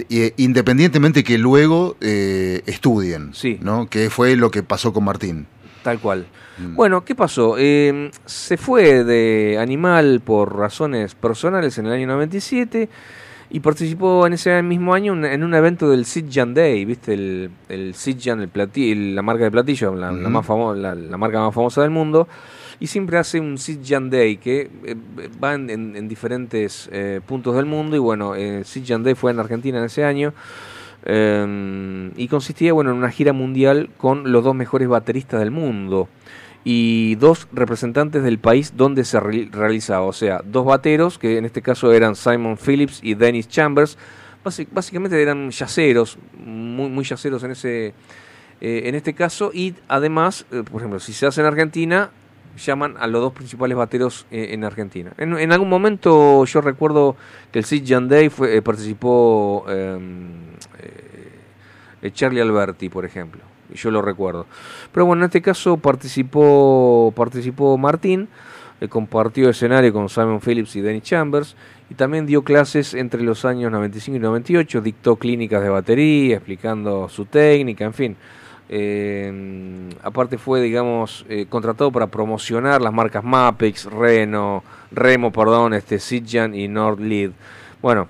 y- 0.09 0.16
eh, 0.18 0.35
independientemente 0.39 1.22
que 1.22 1.36
luego 1.36 1.97
eh, 2.01 2.62
estudien, 2.64 3.35
Sí. 3.35 3.59
¿no? 3.60 3.86
Que 3.90 4.09
fue 4.09 4.35
lo 4.36 4.51
que 4.51 4.62
pasó 4.62 4.94
con 4.94 5.05
Martín. 5.05 5.47
Tal 5.83 5.99
cual. 5.99 6.27
Mm. 6.59 6.75
Bueno, 6.75 7.05
¿qué 7.05 7.15
pasó? 7.15 7.55
Eh, 7.59 8.11
se 8.27 8.57
fue 8.57 9.05
de 9.05 9.59
Animal 9.61 10.21
por 10.25 10.57
razones 10.57 11.15
personales 11.15 11.79
en 11.79 11.87
el 11.87 11.93
año 11.93 12.07
97 12.09 12.89
y 13.51 13.61
participó 13.61 14.27
en 14.27 14.35
ese 14.35 14.61
mismo 14.63 14.93
año 14.93 15.15
en- 15.25 15.43
un 15.45 15.55
evento 15.55 15.89
del 15.89 16.05
Sitjan 16.05 16.53
Day, 16.55 16.85
¿viste? 16.85 17.15
El, 17.15 17.51
el 17.69 17.95
Sitjan, 17.95 18.41
el 18.41 18.53
plati- 18.53 18.93
el- 18.93 19.15
la 19.15 19.23
marca 19.23 19.45
de 19.45 19.51
platillo, 19.51 19.95
la, 19.95 20.11
más 20.13 20.47
famo- 20.47 20.75
la, 20.75 20.95
la 20.95 21.17
marca 21.17 21.41
más 21.41 21.55
famosa 21.55 21.81
del 21.83 21.91
mundo. 21.91 22.29
Y 22.81 22.87
siempre 22.87 23.19
hace 23.19 23.41
un 23.41 23.57
Sitjan 23.59 24.09
Day 24.11 24.37
que 24.37 24.71
eh, 24.85 24.95
va 25.43 25.55
en, 25.55 25.69
en- 25.71 25.97
en 25.97 26.09
diferentes 26.09 26.89
eh, 26.93 27.21
puntos 27.27 27.57
del 27.57 27.65
mundo. 27.67 27.97
Y 27.97 27.99
bueno, 28.01 28.35
eh, 28.37 28.63
Sitjan 28.65 29.03
Day 29.03 29.15
fue 29.15 29.31
en 29.33 29.41
Argentina 29.41 29.79
en 29.79 29.85
ese 29.85 30.05
año. 30.05 30.33
Eh, 31.10 32.10
y 32.16 32.28
consistía 32.28 32.74
bueno, 32.74 32.90
en 32.90 32.98
una 32.98 33.10
gira 33.10 33.32
mundial 33.32 33.89
con 33.97 34.30
los 34.30 34.44
dos 34.44 34.55
mejores 34.55 34.89
bateristas 34.89 35.40
del 35.40 35.51
mundo 35.51 36.09
y 36.64 37.14
dos 37.14 37.48
representantes 37.51 38.22
del 38.22 38.39
país 38.39 38.74
donde 38.76 39.05
se 39.05 39.18
re- 39.18 39.48
realizaba. 39.51 40.05
O 40.05 40.12
sea, 40.12 40.43
dos 40.44 40.66
bateros, 40.66 41.18
que 41.18 41.39
en 41.39 41.47
este 41.47 41.62
caso 41.62 41.93
eran 41.93 42.14
Simon 42.14 42.59
Phillips 42.59 43.01
y 43.02 43.14
Dennis 43.14 43.48
Chambers. 43.48 43.97
Básicamente 44.70 45.20
eran 45.20 45.51
yaceros, 45.51 46.18
muy, 46.39 46.90
muy 46.90 47.05
yaceros 47.05 47.43
en, 47.43 47.52
ese, 47.52 47.94
eh, 48.60 48.82
en 48.85 48.94
este 48.94 49.14
caso. 49.14 49.51
Y 49.55 49.74
además, 49.89 50.44
eh, 50.52 50.62
por 50.70 50.82
ejemplo, 50.82 51.01
si 51.01 51.14
se 51.14 51.26
hace 51.26 51.40
en 51.40 51.47
Argentina, 51.47 52.10
llaman 52.66 52.97
a 52.98 53.06
los 53.06 53.20
dos 53.20 53.32
principales 53.32 53.76
bateros 53.76 54.26
eh, 54.30 54.48
en 54.51 54.64
Argentina. 54.64 55.12
En, 55.18 55.52
algún 55.52 55.68
momento 55.68 56.44
yo 56.44 56.60
recuerdo 56.60 57.16
que 57.52 57.60
el 57.60 57.64
Sid 57.64 57.85
Day 58.02 58.28
fue, 58.28 58.56
eh, 58.56 58.62
participó 58.62 59.64
eh, 59.68 59.98
eh, 62.02 62.10
Charlie 62.10 62.40
Alberti, 62.40 62.89
por 62.89 63.05
ejemplo. 63.05 63.40
yo 63.74 63.90
lo 63.90 64.02
recuerdo. 64.02 64.47
Pero 64.93 65.06
bueno, 65.06 65.22
en 65.22 65.26
este 65.26 65.43
caso 65.43 65.76
participó, 65.76 67.12
participó 67.16 67.76
Martín, 67.78 68.28
compartió 68.89 69.51
escenario 69.51 69.93
con 69.93 70.09
Simon 70.09 70.40
Phillips 70.40 70.76
y 70.76 70.80
Dennis 70.80 71.02
Chambers, 71.02 71.56
y 71.90 71.94
también 71.94 72.26
dio 72.26 72.43
clases 72.43 72.94
entre 72.94 73.22
los 73.22 73.44
años 73.44 73.72
95 73.72 74.16
y 74.16 74.20
98, 74.20 74.80
dictó 74.80 75.16
clínicas 75.16 75.62
de 75.62 75.68
batería, 75.68 76.36
explicando 76.36 77.09
su 77.09 77.24
técnica, 77.24 77.85
en 77.85 77.94
fin. 77.94 78.16
Eh, 78.69 79.90
aparte 80.03 80.36
fue, 80.36 80.61
digamos, 80.61 81.24
eh, 81.28 81.47
contratado 81.49 81.90
para 81.90 82.09
promocionar 82.09 82.82
las 82.82 82.93
marcas 82.93 83.24
Mapex, 83.24 83.86
Reno, 83.86 84.62
Remo, 84.90 85.32
perdón, 85.32 85.74
este, 85.74 85.99
Sitjan 85.99 86.55
y 86.55 86.69
Nordlead. 86.69 87.31
Bueno, 87.81 88.09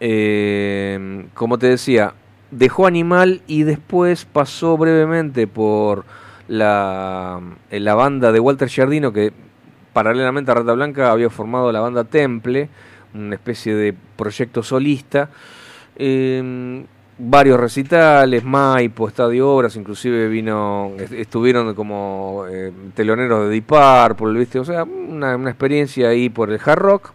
eh, 0.00 1.26
como 1.34 1.58
te 1.58 1.68
decía, 1.68 2.14
dejó 2.50 2.86
Animal 2.86 3.42
y 3.46 3.64
después 3.64 4.24
pasó 4.24 4.76
brevemente 4.76 5.46
por 5.46 6.04
la, 6.48 7.40
la 7.70 7.94
banda 7.94 8.32
de 8.32 8.40
Walter 8.40 8.68
Giardino 8.68 9.12
que 9.12 9.32
paralelamente 9.92 10.50
a 10.50 10.54
Rata 10.54 10.72
Blanca 10.74 11.10
había 11.10 11.30
formado 11.30 11.72
la 11.72 11.80
banda 11.80 12.04
Temple, 12.04 12.68
una 13.14 13.34
especie 13.34 13.74
de 13.74 13.94
proyecto 14.16 14.62
solista. 14.62 15.30
Varios 17.18 17.58
recitales, 17.58 18.44
Maipo, 18.44 19.08
Estadio 19.08 19.48
Obras, 19.50 19.76
inclusive 19.76 20.28
vino, 20.28 20.92
est- 20.98 21.12
estuvieron 21.12 21.74
como 21.74 22.44
eh, 22.50 22.72
teloneros 22.94 23.44
de 23.44 23.50
Deep 23.50 23.66
Purple, 23.66 24.38
¿viste? 24.38 24.58
O 24.58 24.64
sea, 24.64 24.84
una, 24.84 25.36
una 25.36 25.50
experiencia 25.50 26.08
ahí 26.08 26.28
por 26.28 26.50
el 26.50 26.60
hard 26.64 26.78
rock. 26.78 27.12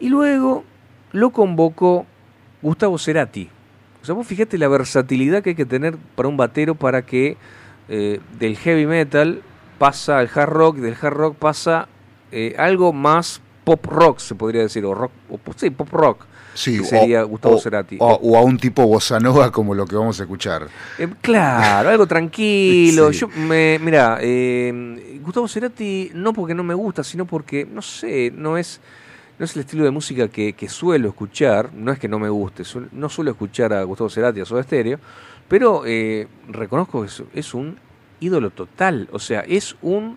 Y 0.00 0.08
luego 0.08 0.64
lo 1.12 1.30
convocó 1.30 2.06
Gustavo 2.62 2.98
Cerati. 2.98 3.48
O 4.02 4.04
sea, 4.04 4.14
vos 4.14 4.26
fíjate 4.26 4.56
la 4.58 4.68
versatilidad 4.68 5.42
que 5.42 5.50
hay 5.50 5.56
que 5.56 5.66
tener 5.66 5.96
para 6.14 6.28
un 6.28 6.36
batero 6.36 6.74
para 6.76 7.02
que 7.02 7.36
eh, 7.88 8.20
del 8.38 8.56
heavy 8.56 8.86
metal 8.86 9.42
pasa 9.78 10.18
al 10.18 10.30
hard 10.32 10.50
rock 10.50 10.76
del 10.76 10.94
hard 11.00 11.14
rock 11.14 11.36
pasa 11.36 11.88
eh, 12.30 12.54
algo 12.58 12.92
más 12.92 13.40
pop 13.64 13.84
rock, 13.86 14.18
se 14.18 14.34
podría 14.34 14.62
decir, 14.62 14.84
o 14.84 14.94
rock, 14.94 15.10
o, 15.30 15.38
sí, 15.56 15.70
pop 15.70 15.88
rock. 15.92 16.24
Sí, 16.54 16.78
que 16.78 16.84
sería 16.84 17.24
o- 17.24 17.28
Gustavo 17.28 17.56
o- 17.56 17.60
Cerati. 17.60 17.96
O, 18.00 18.06
o 18.22 18.36
a 18.36 18.42
un 18.42 18.58
tipo 18.58 18.86
bossa 18.86 19.20
nova 19.20 19.50
como 19.52 19.74
lo 19.74 19.86
que 19.86 19.94
vamos 19.96 20.18
a 20.20 20.24
escuchar. 20.24 20.66
Eh, 20.98 21.08
claro, 21.20 21.88
algo 21.90 22.06
tranquilo. 22.06 23.12
Sí. 23.12 23.20
Yo 23.20 23.28
me, 23.28 23.78
mira, 23.80 24.18
eh, 24.20 25.20
Gustavo 25.22 25.46
Cerati 25.48 26.10
no 26.14 26.32
porque 26.32 26.54
no 26.54 26.64
me 26.64 26.74
gusta, 26.74 27.04
sino 27.04 27.26
porque 27.26 27.64
no 27.64 27.82
sé, 27.82 28.32
no 28.34 28.56
es 28.58 28.80
no 29.38 29.44
es 29.44 29.54
el 29.54 29.60
estilo 29.60 29.84
de 29.84 29.92
música 29.92 30.26
que, 30.26 30.52
que 30.54 30.68
suelo 30.68 31.08
escuchar. 31.08 31.72
No 31.72 31.92
es 31.92 31.98
que 32.00 32.08
no 32.08 32.18
me 32.18 32.28
guste, 32.28 32.64
su- 32.64 32.88
no 32.90 33.08
suelo 33.08 33.30
escuchar 33.30 33.72
a 33.72 33.82
Gustavo 33.84 34.10
Cerati 34.10 34.40
a 34.40 34.44
Soda 34.44 34.62
Stereo, 34.64 34.98
pero 35.46 35.82
eh, 35.86 36.26
reconozco 36.48 37.02
que 37.02 37.06
es, 37.06 37.22
es 37.34 37.54
un 37.54 37.78
ídolo 38.18 38.50
total. 38.50 39.08
O 39.12 39.20
sea, 39.20 39.40
es 39.40 39.76
un 39.80 40.16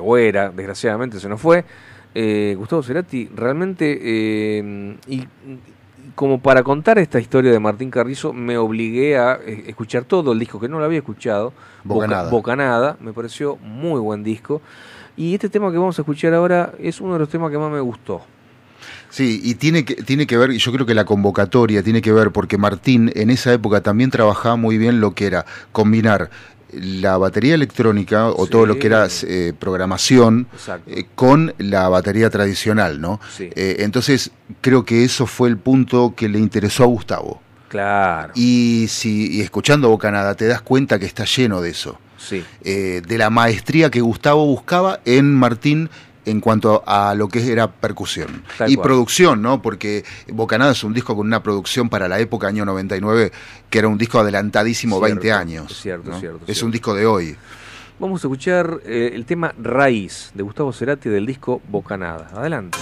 o 0.00 0.16
era, 0.16 0.50
desgraciadamente 0.50 1.18
se 1.18 1.28
nos 1.28 1.40
fue. 1.40 1.64
Eh, 2.14 2.54
Gustavo 2.56 2.82
Cerati 2.82 3.28
realmente 3.34 3.98
eh, 4.02 4.96
y 5.08 5.24
como 6.14 6.38
para 6.40 6.62
contar 6.62 6.98
esta 6.98 7.18
historia 7.18 7.50
de 7.50 7.58
Martín 7.58 7.90
Carrizo 7.90 8.32
me 8.32 8.56
obligué 8.56 9.18
a 9.18 9.38
eh, 9.44 9.64
escuchar 9.66 10.04
todo 10.04 10.32
el 10.32 10.38
disco 10.38 10.60
que 10.60 10.68
no 10.68 10.78
lo 10.78 10.84
había 10.84 10.98
escuchado. 10.98 11.52
Bocanada. 11.82 12.22
Boca- 12.24 12.30
Bocanada 12.30 12.96
me 13.00 13.12
pareció 13.12 13.56
muy 13.56 13.98
buen 14.00 14.22
disco. 14.22 14.62
Y 15.16 15.34
este 15.34 15.48
tema 15.48 15.70
que 15.72 15.78
vamos 15.78 15.98
a 15.98 16.02
escuchar 16.02 16.32
ahora 16.34 16.72
es 16.78 17.00
uno 17.00 17.14
de 17.14 17.18
los 17.20 17.28
temas 17.28 17.50
que 17.50 17.58
más 17.58 17.70
me 17.70 17.80
gustó. 17.80 18.22
Sí, 19.08 19.40
y 19.44 19.54
tiene 19.54 19.84
que, 19.84 19.94
tiene 19.94 20.26
que 20.26 20.36
ver, 20.36 20.50
y 20.50 20.58
yo 20.58 20.72
creo 20.72 20.86
que 20.86 20.94
la 20.94 21.04
convocatoria 21.04 21.82
tiene 21.84 22.02
que 22.02 22.12
ver 22.12 22.32
porque 22.32 22.58
Martín 22.58 23.12
en 23.14 23.30
esa 23.30 23.52
época 23.52 23.80
también 23.80 24.10
trabajaba 24.10 24.56
muy 24.56 24.76
bien 24.76 25.00
lo 25.00 25.14
que 25.14 25.26
era 25.26 25.46
combinar 25.70 26.30
la 26.72 27.16
batería 27.18 27.54
electrónica 27.54 28.28
o 28.28 28.44
Sí. 28.46 28.50
todo 28.50 28.66
lo 28.66 28.78
que 28.78 28.86
era 28.88 29.06
eh, 29.26 29.52
programación 29.58 30.48
eh, 30.86 31.04
con 31.14 31.54
la 31.58 31.88
batería 31.88 32.30
tradicional, 32.30 33.00
¿no? 33.00 33.20
Sí. 33.36 33.50
Eh, 33.54 33.76
entonces 33.80 34.30
creo 34.60 34.84
que 34.84 35.04
eso 35.04 35.26
fue 35.26 35.48
el 35.48 35.56
punto 35.58 36.14
que 36.16 36.28
le 36.28 36.38
interesó 36.38 36.82
a 36.84 36.86
Gustavo. 36.86 37.40
claro 37.68 38.32
Y 38.34 38.86
si 38.88 39.36
y 39.36 39.40
escuchando 39.40 39.88
Bocanada 39.88 40.34
te 40.34 40.46
das 40.46 40.62
cuenta 40.62 40.98
que 40.98 41.06
está 41.06 41.24
lleno 41.24 41.60
de 41.60 41.70
eso. 41.70 41.98
sí 42.18 42.42
de 42.62 43.18
la 43.18 43.30
maestría 43.30 43.90
que 43.90 44.00
Gustavo 44.00 44.46
buscaba 44.46 45.00
en 45.04 45.34
Martín 45.34 45.90
en 46.26 46.40
cuanto 46.40 46.82
a 46.86 47.14
lo 47.14 47.28
que 47.28 47.50
era 47.52 47.70
percusión 47.70 48.42
Tal 48.58 48.70
y 48.70 48.76
cual. 48.76 48.84
producción, 48.88 49.42
¿no? 49.42 49.60
Porque 49.62 50.04
Bocanada 50.32 50.72
es 50.72 50.82
un 50.84 50.92
disco 50.94 51.14
con 51.16 51.26
una 51.26 51.42
producción 51.42 51.88
para 51.88 52.08
la 52.08 52.18
época 52.20 52.48
año 52.48 52.64
99 52.64 53.32
que 53.70 53.78
era 53.78 53.88
un 53.88 53.98
disco 53.98 54.18
adelantadísimo 54.18 54.96
Cierto, 54.98 55.14
20 55.20 55.32
años. 55.32 55.70
es 55.70 55.80
cierto, 55.80 56.08
¿no? 56.10 56.14
es 56.16 56.20
cierto, 56.20 56.38
Es 56.40 56.44
cierto. 56.46 56.66
un 56.66 56.72
disco 56.72 56.94
de 56.94 57.06
hoy. 57.06 57.36
vamos 57.98 58.22
a 58.24 58.26
escuchar 58.26 58.80
eh, 58.86 59.10
el 59.14 59.24
tema 59.26 59.54
Raíz 59.60 60.30
de 60.34 60.42
Gustavo 60.42 60.72
Cerati 60.72 61.08
del 61.08 61.26
disco 61.26 61.60
Bocanada 61.68 62.30
adelante 62.34 62.78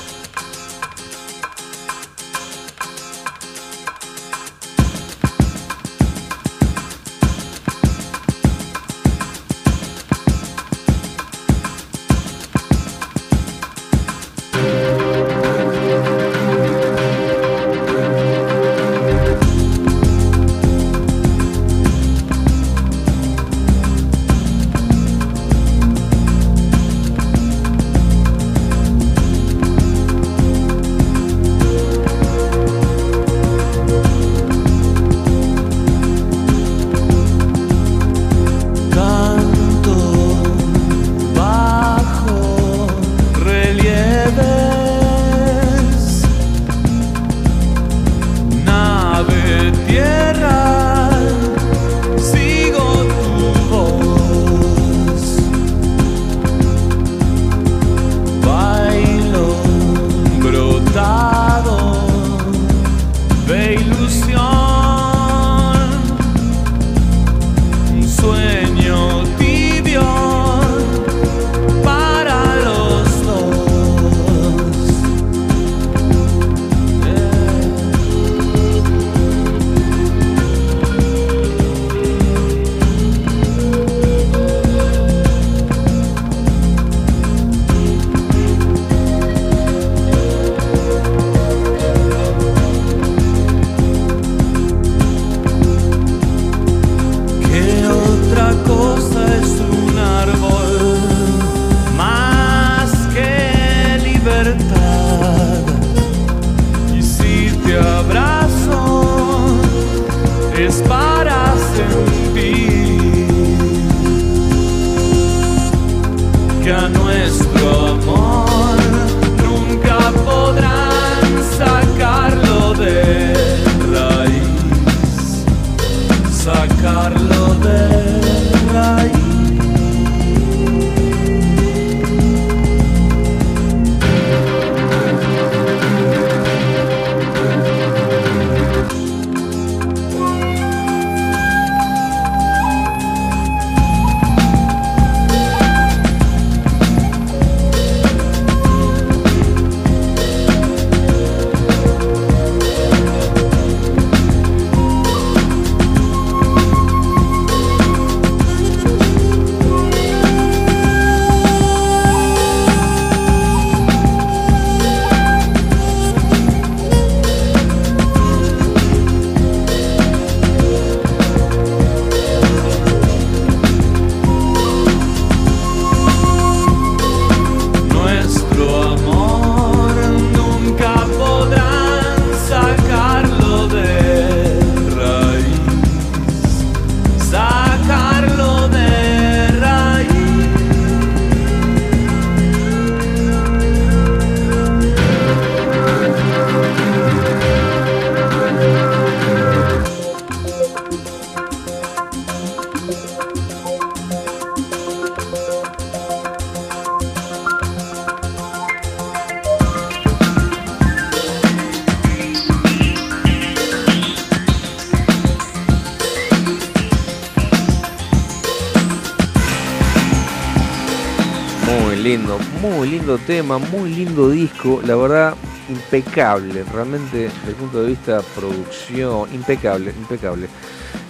tema, 223.18 223.58
muy 223.58 223.90
lindo 223.90 224.30
disco, 224.30 224.80
la 224.84 224.96
verdad 224.96 225.34
impecable, 225.68 226.64
realmente 226.64 227.18
desde 227.18 227.48
el 227.48 227.54
punto 227.54 227.82
de 227.82 227.88
vista 227.88 228.20
producción, 228.34 229.32
impecable, 229.34 229.92
impecable. 229.96 230.48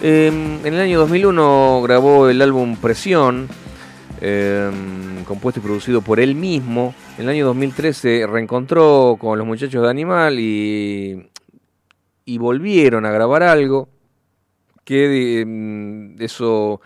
Eh, 0.01 0.27
en 0.27 0.73
el 0.73 0.79
año 0.79 0.99
2001 0.99 1.81
grabó 1.83 2.29
el 2.29 2.41
álbum 2.41 2.75
Presión, 2.77 3.47
eh, 4.21 4.71
compuesto 5.25 5.59
y 5.59 5.63
producido 5.63 6.01
por 6.01 6.19
él 6.19 6.35
mismo. 6.35 6.93
En 7.17 7.25
el 7.25 7.29
año 7.29 7.45
2013 7.47 8.25
reencontró 8.27 9.17
con 9.19 9.37
los 9.37 9.47
muchachos 9.47 9.81
de 9.81 9.89
Animal 9.89 10.39
y, 10.39 11.27
y 12.25 12.37
volvieron 12.37 13.05
a 13.05 13.11
grabar 13.11 13.43
algo 13.43 13.89
que 14.83 15.41
eh, 15.41 16.15
eso 16.19 16.81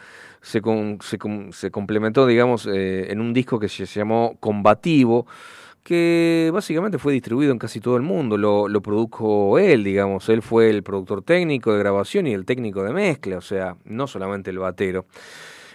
se, 0.48 0.62
se, 1.02 1.18
com- 1.18 1.52
se 1.52 1.72
complementó, 1.72 2.26
digamos, 2.26 2.68
eh, 2.72 3.12
en 3.12 3.20
un 3.22 3.34
disco 3.34 3.60
que 3.60 3.68
se 3.70 3.86
llamó 3.86 4.38
Combativo, 4.40 5.28
que 5.84 6.50
básicamente 6.54 6.98
fue 6.98 7.14
distribuido 7.14 7.52
en 7.52 7.60
casi 7.60 7.80
todo 7.80 7.96
el 7.98 8.04
mundo. 8.04 8.38
Lo, 8.38 8.68
lo 8.68 8.82
produjo 8.82 9.58
él, 9.60 9.84
digamos. 9.84 10.28
Él 10.30 10.42
fue 10.42 10.70
el 10.70 10.84
productor 10.84 11.22
técnico 11.22 11.74
de 11.74 11.80
grabación 11.80 12.28
y 12.28 12.34
el 12.34 12.46
técnico 12.46 12.84
de 12.84 12.94
mezcla, 12.94 13.38
o 13.38 13.42
sea, 13.42 13.76
no 13.86 14.08
solamente 14.08 14.50
el 14.52 14.60
batero. 14.60 15.06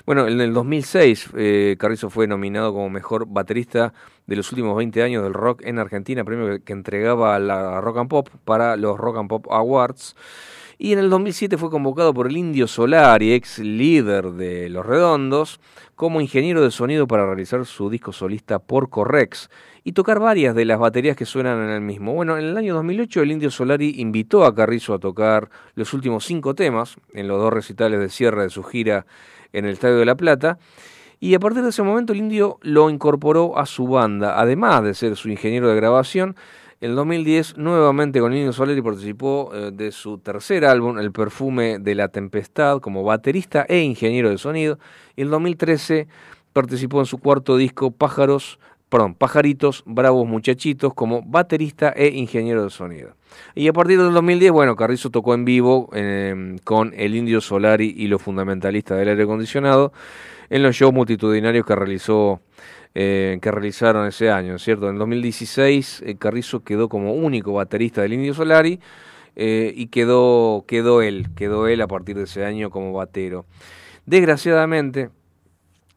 Bueno, 0.05 0.27
en 0.27 0.41
el 0.41 0.53
2006 0.53 1.31
eh, 1.37 1.77
Carrizo 1.79 2.11
fue 2.11 2.27
nominado 2.27 2.73
como 2.73 2.91
mejor 2.91 3.27
baterista 3.29 3.93
de 4.27 4.37
los 4.37 4.51
últimos 4.51 4.77
20 4.77 5.03
años 5.03 5.23
del 5.23 5.33
rock 5.33 5.63
en 5.65 5.79
Argentina, 5.79 6.25
premio 6.25 6.47
que, 6.49 6.63
que 6.65 6.73
entregaba 6.73 7.39
la 7.39 7.81
Rock 7.81 7.99
and 7.99 8.09
Pop 8.09 8.29
para 8.45 8.77
los 8.77 8.99
Rock 8.99 9.19
and 9.19 9.29
Pop 9.29 9.47
Awards. 9.51 10.17
Y 10.85 10.93
en 10.93 10.99
el 10.99 11.11
2007 11.11 11.59
fue 11.59 11.71
convocado 11.71 12.13
por 12.13 12.27
el 12.27 12.37
Indio 12.37 12.67
Solari, 12.67 13.35
ex 13.35 13.61
líder 13.61 14.33
de 14.33 14.69
Los 14.69 14.85
Redondos, 14.85 15.61
como 15.95 16.21
ingeniero 16.21 16.61
de 16.61 16.73
sonido 16.73 17.07
para 17.07 17.25
realizar 17.25 17.65
su 17.67 17.89
disco 17.89 18.13
solista 18.13 18.59
por 18.59 18.91
Correx 18.91 19.49
y 19.85 19.93
tocar 19.93 20.19
varias 20.19 20.57
de 20.57 20.65
las 20.65 20.81
baterías 20.81 21.17
que 21.17 21.25
suenan 21.25 21.63
en 21.63 21.71
el 21.71 21.83
mismo. 21.83 22.15
Bueno, 22.15 22.37
en 22.37 22.47
el 22.47 22.57
año 22.57 22.75
2008 22.75 23.23
el 23.23 23.31
Indio 23.31 23.53
Solari 23.53 23.95
invitó 23.99 24.45
a 24.45 24.57
Carrizo 24.57 24.93
a 24.93 24.99
tocar 24.99 25.51
los 25.77 25.95
últimos 25.95 26.25
cinco 26.25 26.57
temas 26.57 26.97
en 27.15 27.29
los 27.29 27.41
dos 27.41 27.53
recitales 27.53 28.01
de 28.01 28.09
cierre 28.09 28.43
de 28.43 28.51
su 28.51 28.65
gira 28.65 29.07
en 29.53 29.67
el 29.67 29.75
Estadio 29.75 29.99
de 29.99 30.05
La 30.05 30.17
Plata. 30.17 30.59
Y 31.21 31.37
a 31.37 31.39
partir 31.39 31.63
de 31.63 31.69
ese 31.69 31.85
momento 31.85 32.13
el 32.13 32.19
indio 32.19 32.59
lo 32.61 32.91
incorporó 32.91 33.57
a 33.57 33.67
su 33.67 33.87
banda, 33.87 34.41
además 34.41 34.83
de 34.83 34.95
ser 34.95 35.15
su 35.15 35.29
ingeniero 35.29 35.69
de 35.69 35.77
grabación. 35.77 36.35
El 36.83 36.97
2010, 36.97 37.59
nuevamente 37.59 38.19
con 38.19 38.35
Indio 38.35 38.53
Solari 38.53 38.83
participó 38.83 39.53
eh, 39.55 39.71
de 39.73 39.93
su 39.93 40.19
tercer 40.19 40.65
álbum, 40.65 40.99
El 40.99 41.13
Perfume 41.13 41.79
de 41.79 41.95
la 41.95 42.09
Tempestad, 42.09 42.81
como 42.81 43.05
baterista 43.05 43.65
e 43.69 43.83
ingeniero 43.83 44.31
de 44.31 44.37
sonido. 44.37 44.81
Y 45.15 45.23
el 45.23 45.31
2013 45.31 46.09
participó 46.53 46.99
en 46.99 47.07
su 47.07 47.19
cuarto 47.19 47.57
disco, 47.57 47.93
Pájaros, 47.93 48.59
perdón, 48.89 49.15
Pajaritos, 49.15 49.85
Bravos 49.87 50.27
Muchachitos, 50.27 50.93
como 50.93 51.23
baterista 51.23 51.91
e 51.91 52.09
ingeniero 52.09 52.65
de 52.65 52.71
sonido. 52.71 53.15
Y 53.55 53.69
a 53.69 53.73
partir 53.73 54.03
del 54.03 54.13
2010, 54.13 54.51
bueno, 54.51 54.75
Carrizo 54.75 55.09
tocó 55.09 55.35
en 55.35 55.45
vivo 55.45 55.89
eh, 55.93 56.57
con 56.65 56.95
el 56.97 57.15
Indio 57.15 57.41
Solari 57.41 57.95
y 57.97 58.09
los 58.09 58.21
fundamentalistas 58.21 58.99
del 58.99 59.11
aire 59.11 59.23
acondicionado 59.23 59.93
en 60.51 60.65
los 60.65 60.75
shows 60.75 60.93
multitudinarios 60.93 61.65
que 61.65 61.77
realizó 61.77 62.41
eh, 62.95 63.39
que 63.41 63.51
realizaron 63.51 64.07
ese 64.07 64.31
año, 64.31 64.59
¿cierto? 64.59 64.91
En 64.91 64.99
2016 64.99 66.03
eh, 66.05 66.17
Carrizo 66.17 66.63
quedó 66.63 66.91
como 66.91 67.15
único 67.15 67.55
baterista 67.55 68.03
del 68.03 68.13
Indio 68.13 68.35
Solari 68.35 68.81
eh, 69.35 69.73
y 69.75 69.87
quedó, 69.87 70.67
quedó 70.69 71.01
él, 71.01 71.29
quedó 71.35 71.69
él 71.69 71.81
a 71.81 71.87
partir 71.87 72.17
de 72.17 72.25
ese 72.25 72.45
año 72.45 72.69
como 72.69 72.93
batero. 72.93 73.47
Desgraciadamente, 74.05 75.09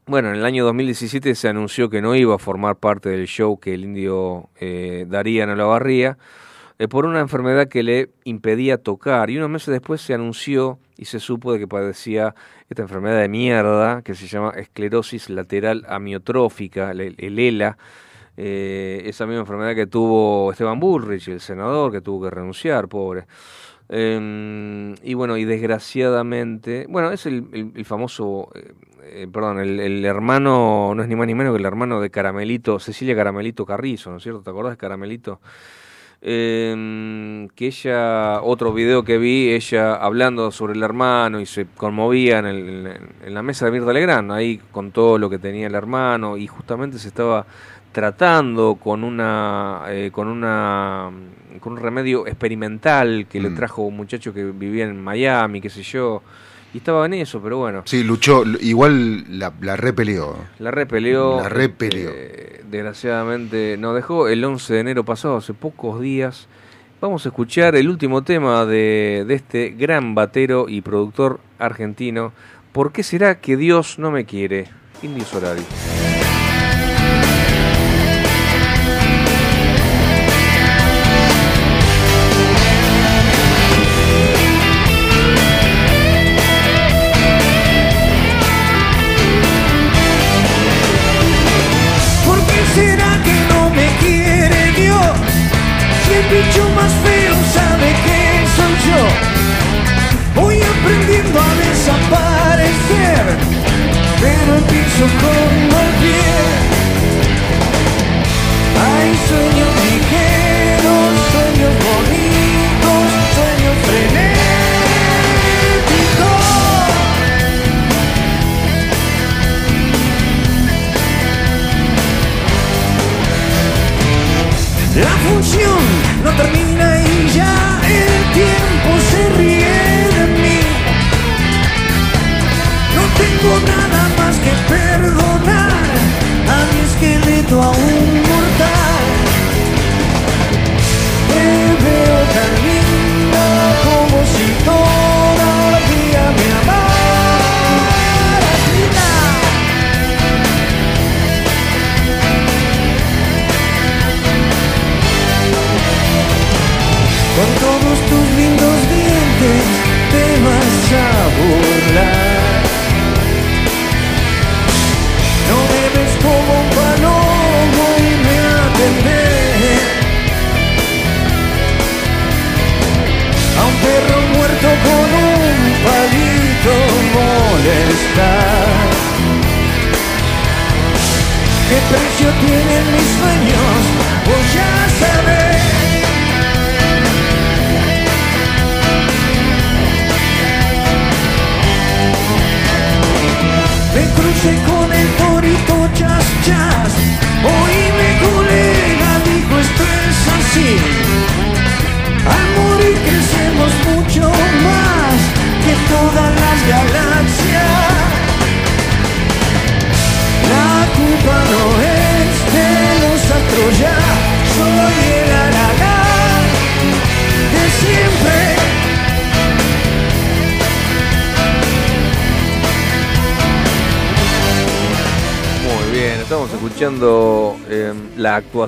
bueno, 0.06 0.30
en 0.30 0.36
el 0.36 0.46
año 0.46 0.64
2017 0.64 1.36
se 1.36 1.50
anunció 1.50 1.90
que 1.90 2.02
no 2.02 2.16
iba 2.16 2.36
a 2.36 2.40
formar 2.40 2.78
parte 2.78 3.10
del 3.10 3.28
show 3.28 3.60
que 3.60 3.74
el 3.74 3.84
indio 3.84 4.50
daría 5.08 5.44
en 5.44 5.50
Olavarría 5.50 6.18
por 6.90 7.06
una 7.06 7.20
enfermedad 7.20 7.68
que 7.68 7.84
le 7.84 8.12
impedía 8.24 8.78
tocar. 8.78 9.32
Y 9.32 9.38
unos 9.38 9.50
meses 9.50 9.72
después 9.74 10.02
se 10.02 10.14
anunció 10.14 10.80
y 10.98 11.06
se 11.06 11.20
supo 11.20 11.54
de 11.54 11.60
que 11.60 11.68
padecía 11.68 12.36
esta 12.70 12.84
enfermedad 12.84 13.20
de 13.22 13.30
mierda 13.30 14.02
que 14.04 14.16
se 14.16 14.28
llama 14.28 14.52
esclerosis 14.56 15.30
lateral 15.30 15.86
amiotrófica, 15.90 16.92
el, 16.92 17.16
el 17.18 17.40
ELA. 17.40 17.78
eh, 18.38 19.04
esa 19.06 19.26
misma 19.26 19.42
enfermedad 19.42 19.76
que 19.76 19.88
tuvo 19.88 20.52
Esteban 20.52 20.80
Bullrich, 20.80 21.28
el 21.30 21.40
senador, 21.42 21.92
que 21.92 22.02
tuvo 22.02 22.26
que 22.26 22.30
renunciar, 22.32 22.88
pobre. 22.90 23.26
Eh, 23.90 24.96
y 25.04 25.14
bueno, 25.14 25.38
y 25.38 25.46
desgraciadamente, 25.46 26.86
bueno, 26.90 27.12
es 27.12 27.26
el, 27.26 27.48
el- 27.54 27.72
el 27.76 27.86
famoso, 27.86 28.50
eh, 28.56 28.74
eh, 29.04 29.28
perdón, 29.32 29.60
el, 29.60 29.80
el 29.80 30.04
hermano, 30.06 30.94
no 30.96 31.04
es 31.04 31.08
ni 31.10 31.16
más 31.16 31.28
ni 31.28 31.36
menos 31.36 31.54
que 31.54 31.60
el 31.60 31.66
hermano 31.66 32.02
de 32.02 32.10
Caramelito, 32.10 32.80
Cecilia 32.80 33.16
Caramelito 33.16 33.66
Carrizo, 33.66 34.10
¿no 34.12 34.18
es 34.18 34.24
cierto? 34.24 34.42
¿Te 34.42 34.50
acordás 34.50 34.74
de 34.74 34.78
Caramelito? 34.78 35.40
Eh, 36.22 37.48
que 37.56 37.68
ella, 37.68 38.42
otro 38.42 38.74
video 38.74 39.04
que 39.04 39.18
vi, 39.18 39.50
ella 39.54 39.96
hablando 39.96 40.52
sobre 40.52 40.74
el 40.74 40.84
hermano 40.84 41.40
y 41.40 41.46
se 41.46 41.66
conmovía 41.76 42.40
en, 42.40 42.46
el- 42.46 42.98
en- 43.26 43.34
la 43.34 43.44
mesa 43.44 43.66
de 43.66 43.72
Mirta 43.72 43.94
Legrand, 43.94 44.32
ahí 44.32 44.60
con 44.72 44.92
todo 44.92 45.18
lo 45.18 45.30
que 45.30 45.38
tenía 45.38 45.68
el 45.68 45.76
hermano 45.76 46.38
y 46.38 46.48
justamente 46.48 46.98
se 47.00 47.10
estaba 47.10 47.46
tratando 47.92 48.76
con 48.76 49.04
una 49.04 49.84
eh, 49.88 50.10
con 50.12 50.28
una 50.28 51.10
con 51.62 51.74
un 51.74 51.80
remedio 51.80 52.28
experimental 52.28 53.28
que 53.30 53.40
le 53.40 53.50
Mm. 53.52 53.56
trajo 53.56 53.84
un 53.84 53.96
muchacho 53.96 54.34
que 54.34 54.44
vivía 54.44 54.84
en 54.86 55.02
Miami, 55.02 55.62
qué 55.62 55.70
sé 55.70 55.82
yo, 55.84 56.22
y 56.76 56.80
estaba 56.80 57.06
en 57.06 57.14
eso, 57.14 57.40
pero 57.42 57.58
bueno. 57.60 57.84
Sí, 57.86 58.04
luchó, 58.04 58.44
igual 58.60 59.40
la, 59.40 59.54
la 59.62 59.78
repeleó. 59.78 60.36
La 60.60 60.72
repeleó. 60.72 61.38
La 61.38 61.48
repeleó. 61.48 62.10
eh, 62.14 62.66
desgraciadamente 62.70 63.78
nos 63.78 63.96
dejó 63.96 64.28
el 64.28 64.44
11 64.44 64.74
de 64.74 64.80
enero 64.82 65.06
pasado, 65.06 65.38
hace 65.38 65.54
pocos 65.54 66.02
días. 66.02 66.50
Vamos 67.00 67.26
a 67.26 67.30
escuchar 67.30 67.78
el 67.78 67.88
último 67.88 68.24
tema 68.26 68.66
de, 68.66 69.24
de 69.26 69.34
este 69.36 69.70
gran 69.70 70.16
batero 70.16 70.66
y 70.68 70.82
productor 70.82 71.40
argentino. 71.60 72.34
¿Por 72.74 72.92
qué 72.92 73.04
será 73.04 73.40
que 73.40 73.56
Dios 73.56 73.98
no 73.98 74.12
me 74.12 74.26
quiere? 74.26 74.68
Indio 75.02 75.24
Solari. 75.24 75.62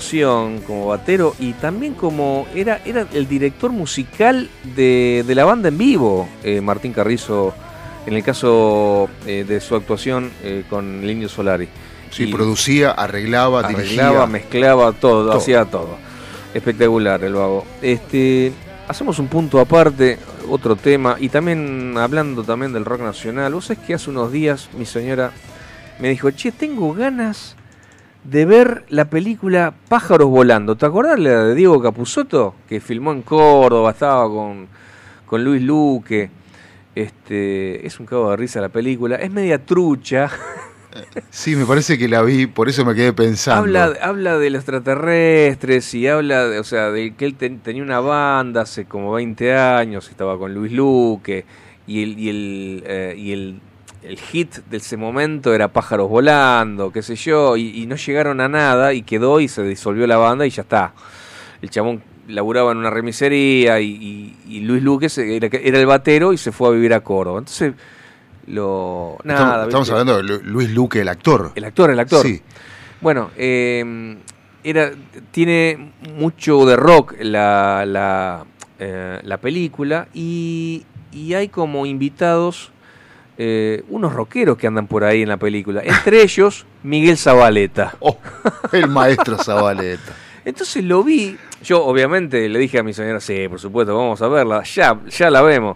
Actuación 0.07 0.61
como 0.61 0.87
batero 0.87 1.35
y 1.39 1.51
también 1.53 1.93
como 1.93 2.47
era, 2.55 2.79
era 2.85 3.05
el 3.13 3.27
director 3.27 3.71
musical 3.71 4.49
de, 4.75 5.23
de 5.27 5.35
la 5.35 5.43
banda 5.43 5.67
en 5.67 5.77
vivo, 5.77 6.29
eh, 6.43 6.61
Martín 6.61 6.93
Carrizo, 6.93 7.53
en 8.05 8.13
el 8.13 8.23
caso 8.23 9.09
eh, 9.25 9.43
de 9.45 9.59
su 9.59 9.75
actuación 9.75 10.31
eh, 10.43 10.63
con 10.69 11.03
el 11.03 11.09
Indio 11.09 11.27
Solari. 11.29 11.67
Sí, 12.09 12.23
Y 12.23 12.31
producía, 12.31 12.91
arreglaba, 12.91 13.59
arreglaba, 13.59 14.09
dirigía. 14.11 14.25
mezclaba 14.27 14.91
todo, 14.93 15.25
Todo. 15.27 15.37
hacía 15.37 15.65
todo. 15.65 15.97
Espectacular 16.53 17.21
el 17.25 17.33
vago. 17.33 17.65
Este, 17.81 18.53
hacemos 18.87 19.19
un 19.19 19.27
punto 19.27 19.59
aparte, 19.59 20.17
otro 20.49 20.77
tema, 20.77 21.17
y 21.19 21.27
también 21.27 21.95
hablando 21.97 22.43
también 22.43 22.71
del 22.71 22.85
rock 22.85 23.01
nacional. 23.01 23.53
Vos 23.53 23.65
sabés 23.65 23.83
que 23.85 23.93
hace 23.93 24.09
unos 24.09 24.31
días 24.31 24.69
mi 24.77 24.85
señora 24.85 25.31
me 25.99 26.07
dijo, 26.09 26.31
che, 26.31 26.53
tengo 26.53 26.93
ganas 26.93 27.57
de 28.23 28.45
ver 28.45 28.83
la 28.89 29.05
película 29.09 29.73
Pájaros 29.87 30.29
Volando. 30.29 30.75
¿Te 30.75 30.85
acordás 30.85 31.17
la 31.19 31.43
de 31.45 31.55
Diego 31.55 31.81
Capusotto? 31.81 32.55
Que 32.67 32.79
filmó 32.79 33.11
en 33.13 33.21
Córdoba, 33.21 33.91
estaba 33.91 34.27
con, 34.27 34.67
con 35.25 35.43
Luis 35.43 35.61
Luque. 35.61 36.29
Este, 36.95 37.85
es 37.85 37.99
un 37.99 38.05
cago 38.05 38.31
de 38.31 38.37
risa 38.37 38.59
la 38.59 38.69
película. 38.69 39.15
Es 39.17 39.31
media 39.31 39.63
trucha. 39.63 40.29
Sí, 41.29 41.55
me 41.55 41.65
parece 41.65 41.95
que 41.97 42.07
la 42.07 42.23
vi, 42.23 42.47
por 42.47 42.69
eso 42.69 42.83
me 42.83 42.95
quedé 42.95 43.13
pensando. 43.13 43.61
Habla, 43.61 43.93
habla 44.01 44.37
de 44.39 44.49
los 44.49 44.61
extraterrestres 44.61 45.93
y 45.93 46.07
habla, 46.07 46.47
de, 46.47 46.57
o 46.59 46.63
sea, 46.63 46.89
de 46.89 47.13
que 47.13 47.25
él 47.25 47.35
ten- 47.35 47.59
tenía 47.59 47.83
una 47.83 47.99
banda 47.99 48.61
hace 48.63 48.85
como 48.85 49.11
20 49.13 49.53
años, 49.55 50.09
estaba 50.09 50.39
con 50.39 50.55
Luis 50.55 50.71
Luque, 50.71 51.45
y 51.85 52.01
el, 52.01 52.17
y 52.17 52.29
el, 52.29 52.83
eh, 52.87 53.15
y 53.15 53.31
el, 53.31 53.61
el 54.03 54.17
hit 54.19 54.55
de 54.69 54.77
ese 54.77 54.95
momento 54.97 55.53
era 55.53 55.67
Pájaros 55.69 56.09
Volando, 56.09 56.91
qué 56.91 57.01
sé 57.01 57.15
yo, 57.15 57.57
y, 57.57 57.81
y 57.81 57.87
no 57.87 57.95
llegaron 57.95 58.39
a 58.41 58.47
nada, 58.47 58.93
y 58.93 59.01
quedó 59.01 59.39
y 59.39 59.47
se 59.47 59.63
disolvió 59.63 60.07
la 60.07 60.17
banda 60.17 60.45
y 60.45 60.49
ya 60.49 60.61
está. 60.63 60.93
El 61.61 61.69
chabón 61.69 62.01
laburaba 62.27 62.71
en 62.71 62.77
una 62.77 62.89
remisería 62.89 63.79
y, 63.79 63.87
y- 63.87 64.35
y 64.57 64.59
Luis 64.61 64.83
Luque 64.83 65.07
era, 65.17 65.47
era 65.47 65.79
el 65.79 65.85
batero 65.85 66.33
y 66.33 66.37
se 66.37 66.51
fue 66.51 66.67
a 66.69 66.71
vivir 66.71 66.93
a 66.93 66.99
Córdoba. 67.01 67.39
Entonces, 67.39 67.73
lo... 68.47 69.17
Nada, 69.23 69.63
estamos, 69.65 69.89
hablando 69.89 70.17
de 70.17 70.23
Lu- 70.23 70.41
Luis 70.43 70.69
Luque, 70.71 71.01
el 71.01 71.09
actor. 71.09 71.51
El 71.55 71.63
actor, 71.65 71.89
el 71.89 71.99
actor. 71.99 72.25
Sí. 72.25 72.41
Bueno, 73.01 73.31
eh, 73.37 74.17
era, 74.63 74.91
tiene 75.31 75.91
mucho 76.17 76.65
de 76.65 76.75
rock 76.75 77.15
la, 77.21 77.85
la, 77.85 78.45
eh, 78.79 79.19
la 79.23 79.37
película 79.37 80.07
y, 80.13 80.85
y 81.11 81.33
hay 81.33 81.49
como 81.49 81.85
invitados 81.85 82.71
eh, 83.37 83.83
unos 83.89 84.13
rockeros 84.13 84.57
que 84.57 84.67
andan 84.67 84.87
por 84.87 85.03
ahí 85.03 85.21
en 85.21 85.29
la 85.29 85.37
película. 85.37 85.81
Entre 85.83 86.21
ellos, 86.21 86.65
Miguel 86.83 87.17
Zabaleta. 87.17 87.95
Oh, 87.99 88.17
el 88.71 88.87
maestro 88.89 89.37
Zabaleta. 89.37 90.13
Entonces 90.45 90.83
lo 90.83 91.03
vi, 91.03 91.37
yo 91.63 91.83
obviamente 91.85 92.47
le 92.47 92.57
dije 92.59 92.79
a 92.79 92.83
mi 92.83 92.93
señora, 92.93 93.19
sí, 93.19 93.47
por 93.49 93.59
supuesto, 93.59 93.95
vamos 93.97 94.21
a 94.21 94.27
verla, 94.29 94.63
ya, 94.63 94.99
ya 95.09 95.29
la 95.29 95.41
vemos. 95.41 95.75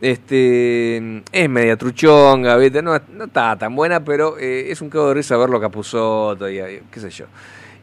Este 0.00 1.22
es 1.30 1.48
media 1.48 1.76
truchonga, 1.76 2.56
¿viste? 2.56 2.82
No, 2.82 3.00
no 3.12 3.24
está 3.26 3.56
tan 3.56 3.76
buena, 3.76 4.04
pero 4.04 4.36
eh, 4.38 4.66
es 4.70 4.80
un 4.82 4.90
cago 4.90 5.08
de 5.08 5.14
risa 5.14 5.36
verlo 5.36 5.58
a 5.58 5.60
Capuzotto 5.60 6.50
y, 6.50 6.58
y 6.58 6.80
qué 6.90 6.98
sé 7.00 7.08
yo. 7.10 7.26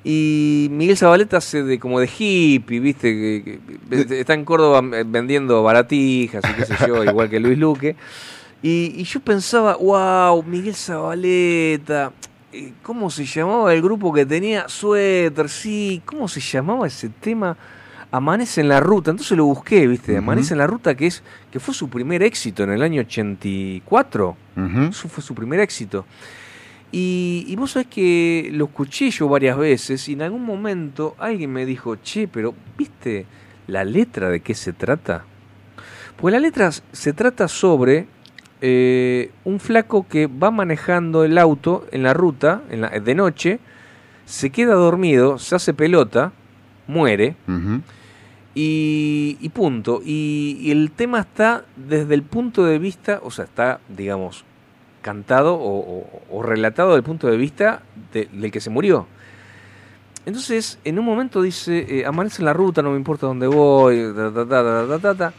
Y 0.03 0.67
Miguel 0.71 0.97
Zabaleta 0.97 1.37
hace 1.37 1.63
de 1.63 1.79
como 1.79 1.99
de 2.01 2.09
hippie, 2.17 2.79
¿viste? 2.81 3.07
Que, 3.13 3.59
que- 4.05 4.19
está 4.19 4.33
en 4.33 4.43
Córdoba 4.43 4.81
eh, 4.97 5.03
vendiendo 5.07 5.63
baratijas 5.63 6.43
y 6.49 6.53
qué 6.53 6.65
sé 6.65 6.75
yo, 6.85 7.03
igual 7.05 7.29
que 7.29 7.39
Luis 7.39 7.57
Luque. 7.57 7.95
Y, 8.61 8.93
y 8.97 9.03
yo 9.03 9.19
pensaba, 9.21 9.77
wow, 9.77 10.43
Miguel 10.43 10.75
Zabaleta, 10.75 12.11
eh, 12.51 12.73
¿cómo 12.83 13.09
se 13.09 13.25
llamaba 13.25 13.73
el 13.73 13.81
grupo 13.81 14.11
que 14.11 14.25
tenía? 14.25 14.67
Suéter, 14.67 15.47
sí, 15.49 16.01
¿cómo 16.05 16.27
se 16.27 16.41
llamaba 16.41 16.87
ese 16.87 17.09
tema? 17.09 17.55
Amanece 18.11 18.61
en 18.61 18.69
la 18.69 18.79
ruta, 18.79 19.11
entonces 19.11 19.37
lo 19.37 19.45
busqué, 19.45 19.87
¿viste? 19.87 20.17
Amanece 20.17 20.55
en 20.55 20.57
la 20.57 20.67
ruta, 20.67 20.95
que 20.95 21.07
es 21.07 21.23
que 21.51 21.59
fue 21.59 21.75
su 21.75 21.89
primer 21.89 22.23
éxito 22.23 22.63
en 22.63 22.71
el 22.71 22.81
año 22.81 23.01
84. 23.01 24.35
Ujú. 24.57 24.81
Eso 24.81 25.07
fue 25.07 25.23
su 25.23 25.35
primer 25.35 25.59
éxito. 25.59 26.05
Y, 26.91 27.45
y 27.47 27.55
vos 27.55 27.71
sabés 27.71 27.87
que 27.87 28.49
lo 28.51 28.65
escuché 28.65 29.11
yo 29.11 29.29
varias 29.29 29.55
veces 29.57 30.09
y 30.09 30.13
en 30.13 30.23
algún 30.23 30.43
momento 30.43 31.15
alguien 31.19 31.53
me 31.53 31.67
dijo, 31.67 31.97
che, 31.97 32.27
pero 32.27 32.55
¿viste 32.75 33.27
la 33.67 33.85
letra 33.85 34.29
de 34.29 34.39
qué 34.39 34.55
se 34.55 34.73
trata? 34.73 35.23
Pues 36.17 36.33
la 36.33 36.39
letra 36.39 36.71
se 36.71 37.13
trata 37.13 37.47
sobre 37.47 38.07
eh, 38.61 39.31
un 39.45 39.59
flaco 39.59 40.05
que 40.07 40.27
va 40.27 40.51
manejando 40.51 41.23
el 41.23 41.37
auto 41.37 41.85
en 41.91 42.03
la 42.03 42.13
ruta 42.13 42.61
en 42.69 42.81
la- 42.81 42.89
de 42.89 43.15
noche, 43.15 43.59
se 44.25 44.49
queda 44.49 44.73
dormido, 44.75 45.37
se 45.39 45.55
hace 45.55 45.73
pelota, 45.73 46.31
muere 46.87 47.35
y, 48.55 49.37
y 49.39 49.49
punto. 49.49 50.01
Y, 50.03 50.57
y 50.61 50.71
el 50.71 50.91
tema 50.91 51.19
está 51.21 51.63
desde 51.75 52.13
el 52.15 52.23
punto 52.23 52.65
de 52.65 52.79
vista, 52.79 53.19
o 53.23 53.31
sea, 53.31 53.45
está, 53.45 53.79
digamos, 53.87 54.43
cantado 55.01 55.55
o, 55.55 55.79
o- 55.79 56.21
o 56.29 56.43
relatado 56.43 56.89
desde 56.89 56.97
el 56.99 57.03
punto 57.05 57.27
de 57.27 57.37
vista 57.37 57.81
de- 58.13 58.25
del 58.31 58.51
que 58.51 58.59
se 58.59 58.69
murió. 58.69 59.07
Entonces, 60.25 60.77
en 60.83 60.99
un 60.99 61.05
momento 61.05 61.41
dice, 61.41 61.85
eh, 62.01 62.05
amanece 62.05 62.41
en 62.41 62.45
la 62.45 62.53
ruta, 62.53 62.81
no 62.81 62.91
me 62.91 62.97
importa 62.97 63.25
dónde 63.25 63.47
voy, 63.47 64.11
ta, 64.15 64.99
ta, 65.01 65.15
ta. 65.15 65.33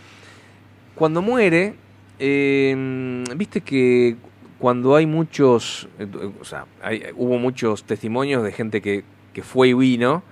Cuando 0.94 1.22
muere, 1.22 1.74
eh, 2.20 3.24
viste 3.36 3.62
que 3.62 4.16
cuando 4.58 4.94
hay 4.94 5.06
muchos, 5.06 5.88
eh, 5.98 6.06
o 6.40 6.44
sea, 6.44 6.66
hay- 6.82 7.02
hubo 7.16 7.38
muchos 7.38 7.82
testimonios 7.84 8.42
de 8.44 8.52
gente 8.52 8.80
que, 8.82 9.02
que 9.32 9.42
fue 9.42 9.68
y 9.68 9.74
vino, 9.74 10.22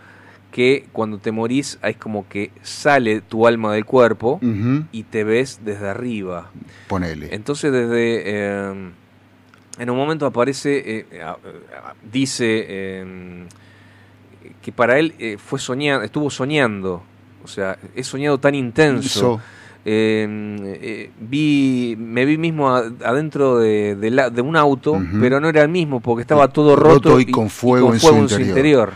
que 0.52 0.86
cuando 0.92 1.18
te 1.18 1.30
morís 1.32 1.78
es 1.82 1.96
como 1.96 2.28
que 2.28 2.50
sale 2.62 3.20
tu 3.20 3.46
alma 3.46 3.72
del 3.74 3.84
cuerpo 3.84 4.38
y 4.92 5.02
te 5.04 5.24
ves 5.24 5.60
desde 5.64 5.88
arriba. 5.88 6.50
Ponele. 6.88 7.34
Entonces 7.34 7.70
desde 7.72 8.22
eh, 8.24 8.90
en 9.78 9.90
un 9.90 9.96
momento 9.96 10.26
aparece, 10.26 10.82
eh, 11.00 11.06
dice 12.10 12.64
eh, 12.68 13.44
que 14.62 14.72
para 14.72 14.98
él 14.98 15.14
eh, 15.18 15.36
fue 15.38 15.58
soñando, 15.58 16.04
estuvo 16.04 16.30
soñando, 16.30 17.02
o 17.44 17.48
sea, 17.48 17.78
he 17.94 18.02
soñado 18.02 18.38
tan 18.38 18.54
intenso. 18.54 19.40
Eh, 19.90 20.26
eh, 20.82 21.10
vi, 21.18 21.96
me 21.98 22.26
vi 22.26 22.36
mismo 22.36 22.68
adentro 22.70 23.58
de, 23.58 23.96
de 23.96 24.10
la- 24.10 24.28
de 24.28 24.42
un 24.42 24.54
auto, 24.54 25.00
pero 25.18 25.40
no 25.40 25.48
era 25.48 25.62
el 25.62 25.70
mismo 25.70 26.00
porque 26.00 26.20
estaba 26.20 26.48
todo 26.48 26.76
Roto 26.76 27.10
roto, 27.10 27.20
y 27.20 27.24
con 27.30 27.48
fuego 27.48 27.94
en 27.94 27.98
su 28.00 28.06
interior. 28.14 28.48
interior. 28.48 28.92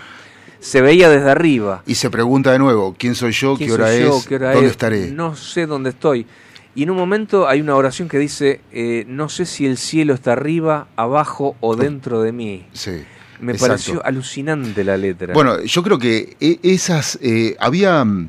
Se 0.61 0.83
veía 0.83 1.09
desde 1.09 1.31
arriba. 1.31 1.83
Y 1.87 1.95
se 1.95 2.11
pregunta 2.11 2.53
de 2.53 2.59
nuevo, 2.59 2.95
¿quién 2.99 3.15
soy 3.15 3.33
yo? 3.33 3.57
¿Quién 3.57 3.69
¿Qué 3.71 3.75
hora 3.75 3.87
soy 3.89 4.01
yo? 4.03 4.19
es? 4.19 4.27
¿Qué 4.27 4.35
hora 4.35 4.53
¿Dónde 4.53 4.67
es? 4.67 4.71
estaré? 4.73 5.11
No 5.13 5.35
sé 5.35 5.65
dónde 5.67 5.89
estoy. 5.91 6.27
Y 6.75 6.83
en 6.83 6.91
un 6.91 6.99
momento 6.99 7.49
hay 7.49 7.63
una 7.63 7.75
oración 7.75 8.07
que 8.09 8.19
dice, 8.19 8.61
eh, 8.71 9.05
no 9.09 9.31
sé 9.31 9.47
si 9.47 9.65
el 9.65 9.79
cielo 9.79 10.13
está 10.13 10.33
arriba, 10.33 10.89
abajo 10.97 11.57
o 11.61 11.75
dentro 11.75 12.21
de 12.21 12.33
mí. 12.33 12.67
Sí. 12.75 13.03
Me 13.41 13.53
exacto. 13.53 13.73
pareció 13.73 14.05
alucinante 14.07 14.85
la 14.85 14.99
letra. 14.99 15.33
Bueno, 15.33 15.59
yo 15.65 15.83
creo 15.83 15.99
que 15.99 16.37
e- 16.39 16.61
esas. 16.63 17.19
eh, 17.23 17.57
había 17.59 18.05
mm, 18.05 18.29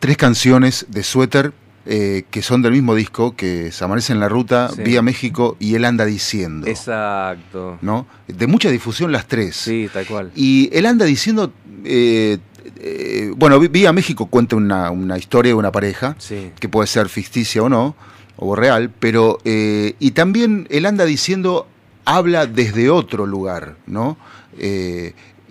tres 0.00 0.16
canciones 0.18 0.84
de 0.90 1.02
Suéter 1.02 1.52
eh, 1.90 2.24
que 2.30 2.42
son 2.42 2.60
del 2.60 2.72
mismo 2.72 2.94
disco, 2.94 3.34
que 3.34 3.72
se 3.72 3.82
amanece 3.82 4.12
en 4.12 4.20
la 4.20 4.28
ruta, 4.28 4.68
Sí. 4.74 4.82
Vía 4.82 5.00
México 5.00 5.56
y 5.58 5.74
él 5.74 5.84
anda 5.86 6.04
diciendo. 6.04 6.66
Exacto. 6.66 7.78
¿no? 7.80 8.06
De 8.26 8.46
mucha 8.46 8.70
difusión 8.70 9.10
las 9.10 9.26
tres. 9.26 9.56
Sí, 9.56 9.88
tal 9.92 10.06
cual. 10.06 10.30
Y 10.34 10.68
él 10.72 10.84
anda 10.86 11.04
diciendo. 11.06 11.52
eh, 11.84 12.38
eh, 12.80 13.32
bueno, 13.36 13.58
Vía 13.58 13.92
México 13.92 14.26
cuenta 14.26 14.54
una, 14.54 14.90
una 14.90 15.16
historia 15.16 15.50
de 15.50 15.54
una 15.54 15.72
pareja, 15.72 16.14
Sí. 16.18 16.50
que 16.60 16.68
puede 16.68 16.86
ser 16.86 17.08
ficticia 17.08 17.62
o 17.62 17.68
no, 17.68 17.96
o 18.36 18.54
real, 18.54 18.90
pero. 19.00 19.38
y 19.44 20.10
también 20.12 20.66
él 20.70 20.84
anda 20.86 21.04
diciendo 21.06 21.66
habla 22.04 22.46
desde 22.46 22.90
otro 22.90 23.24
lugar, 23.26 23.76
¿no? 23.86 24.16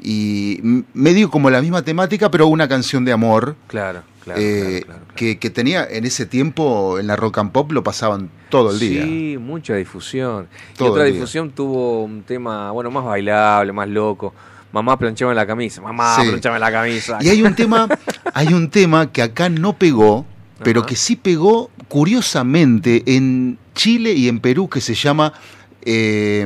Y 0.10 0.62
medio 0.94 1.30
como 1.30 1.50
la 1.50 1.62
misma 1.62 1.82
temática, 1.82 2.32
pero 2.32 2.48
una 2.48 2.66
canción 2.70 3.04
de 3.04 3.12
amor. 3.12 3.58
Claro, 3.68 4.04
claro, 4.24 4.40
eh, 4.42 4.84
claro, 4.86 5.02
claro, 5.02 5.16
Que, 5.18 5.38
que 5.38 5.50
tenía 5.50 5.86
en 5.86 6.06
ese 6.06 6.26
tiempo 6.26 6.98
en 6.98 7.08
la 7.08 7.18
rock 7.18 7.40
and 7.40 7.52
pop 7.52 7.74
lo 7.74 7.84
pasaban 7.84 8.30
todo 8.48 8.72
el 8.72 8.80
día. 8.80 9.04
Sí, 9.04 9.38
mucha 9.38 9.76
difusión. 9.76 10.48
Todo 10.78 10.88
y 10.88 10.92
otra 10.92 11.04
difusión 11.04 11.52
tuvo 11.52 12.06
un 12.06 12.24
tema, 12.24 12.72
bueno, 12.72 12.90
más 12.90 13.04
bailable, 13.04 13.74
más 13.74 13.90
loco. 13.90 14.34
Mamá 14.72 14.98
planchaba 14.98 15.34
en 15.34 15.36
la 15.36 15.46
camisa, 15.46 15.82
mamá 15.82 16.16
Sí. 16.22 16.28
planchaba 16.30 16.56
en 16.56 16.62
la 16.62 16.72
camisa. 16.72 17.18
Y 17.20 17.28
hay 17.28 17.42
un 17.42 17.54
tema, 17.54 17.90
hay 18.34 18.54
un 18.54 18.70
tema 18.70 19.12
que 19.12 19.22
acá 19.22 19.50
no 19.50 19.74
pegó, 19.74 20.26
pero 20.64 20.86
que 20.86 20.96
sí 20.96 21.18
pegó 21.18 21.70
curiosamente 21.90 23.04
en 23.06 23.58
Chile 23.76 24.14
y 24.14 24.30
en 24.30 24.40
Perú 24.40 24.70
que 24.70 24.80
se 24.80 24.94
llama 24.94 25.34
eh, 25.90 26.46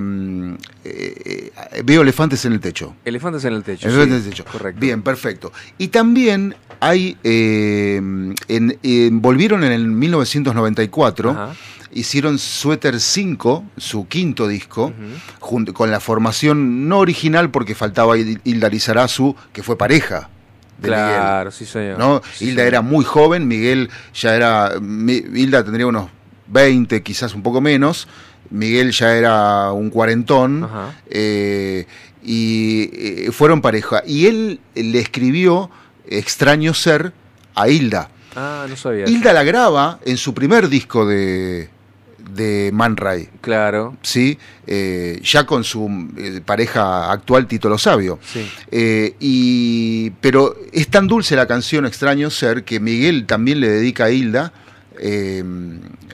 eh, 0.83 1.51
eh, 1.71 1.81
Veo 1.83 2.03
elefantes 2.03 2.45
en 2.45 2.53
el 2.53 2.59
techo. 2.59 2.95
Elefantes 3.03 3.43
en 3.45 3.53
el 3.53 3.63
techo. 3.63 3.87
Elefantes 3.87 4.17
sí, 4.17 4.21
en 4.21 4.23
el 4.25 4.29
techo. 4.29 4.45
Correcto. 4.51 4.79
Bien, 4.79 5.01
perfecto. 5.01 5.51
Y 5.79 5.87
también 5.87 6.55
hay, 6.79 7.17
en, 7.23 8.35
en- 8.47 9.21
volvieron 9.21 9.63
en 9.63 9.71
el 9.71 9.87
1994, 9.87 11.31
Ajá. 11.31 11.53
hicieron 11.91 12.37
Sweater 12.37 12.99
5, 12.99 13.63
su 13.77 14.07
quinto 14.07 14.47
disco, 14.47 14.93
junto 15.39 15.73
con 15.73 15.89
la 15.89 15.99
formación 15.99 16.87
no 16.87 16.99
original 16.99 17.49
porque 17.49 17.73
faltaba 17.75 18.15
Hil- 18.17 18.41
Hilda 18.43 18.69
Lizarazu, 18.69 19.35
que 19.53 19.63
fue 19.63 19.75
pareja 19.77 20.29
de 20.77 20.87
Claro, 20.87 21.49
Miguel. 21.49 21.51
sí, 21.51 21.65
señor. 21.65 21.97
¿no? 21.97 22.21
Sí, 22.33 22.45
Hilda 22.45 22.61
señor. 22.61 22.67
era 22.67 22.81
muy 22.81 23.05
joven, 23.05 23.47
Miguel 23.47 23.89
ya 24.13 24.35
era. 24.35 24.71
Hilda 24.79 25.63
tendría 25.63 25.87
unos 25.87 26.09
20, 26.47 27.01
quizás 27.03 27.33
un 27.33 27.41
poco 27.43 27.61
menos. 27.61 28.07
Miguel 28.51 28.91
ya 28.91 29.15
era 29.15 29.71
un 29.71 29.89
cuarentón. 29.89 30.69
Eh, 31.09 31.85
y 32.23 32.89
eh, 32.93 33.31
fueron 33.31 33.61
pareja. 33.61 34.03
Y 34.05 34.27
él 34.27 34.59
le 34.75 34.99
escribió 34.99 35.71
Extraño 36.07 36.73
Ser 36.73 37.13
a 37.55 37.69
Hilda. 37.69 38.09
Ah, 38.35 38.65
no 38.69 38.75
sabía. 38.75 39.07
Hilda 39.07 39.33
la 39.33 39.43
graba 39.43 39.99
en 40.05 40.17
su 40.17 40.33
primer 40.33 40.69
disco 40.69 41.05
de, 41.05 41.69
de 42.35 42.71
Man 42.73 42.97
Ray. 42.97 43.29
Claro. 43.41 43.97
¿sí? 44.01 44.37
Eh, 44.67 45.19
ya 45.23 45.45
con 45.45 45.63
su 45.63 46.09
eh, 46.17 46.41
pareja 46.43 47.11
actual, 47.11 47.47
Tito 47.47 47.69
Lo 47.69 47.77
Sabio. 47.77 48.19
Sí. 48.23 48.49
Eh, 48.71 49.15
y, 49.19 50.11
pero 50.21 50.55
es 50.71 50.87
tan 50.87 51.07
dulce 51.07 51.35
la 51.35 51.47
canción 51.47 51.85
Extraño 51.85 52.29
Ser 52.29 52.63
que 52.63 52.79
Miguel 52.79 53.25
también 53.25 53.59
le 53.59 53.69
dedica 53.69 54.05
a 54.05 54.11
Hilda, 54.11 54.53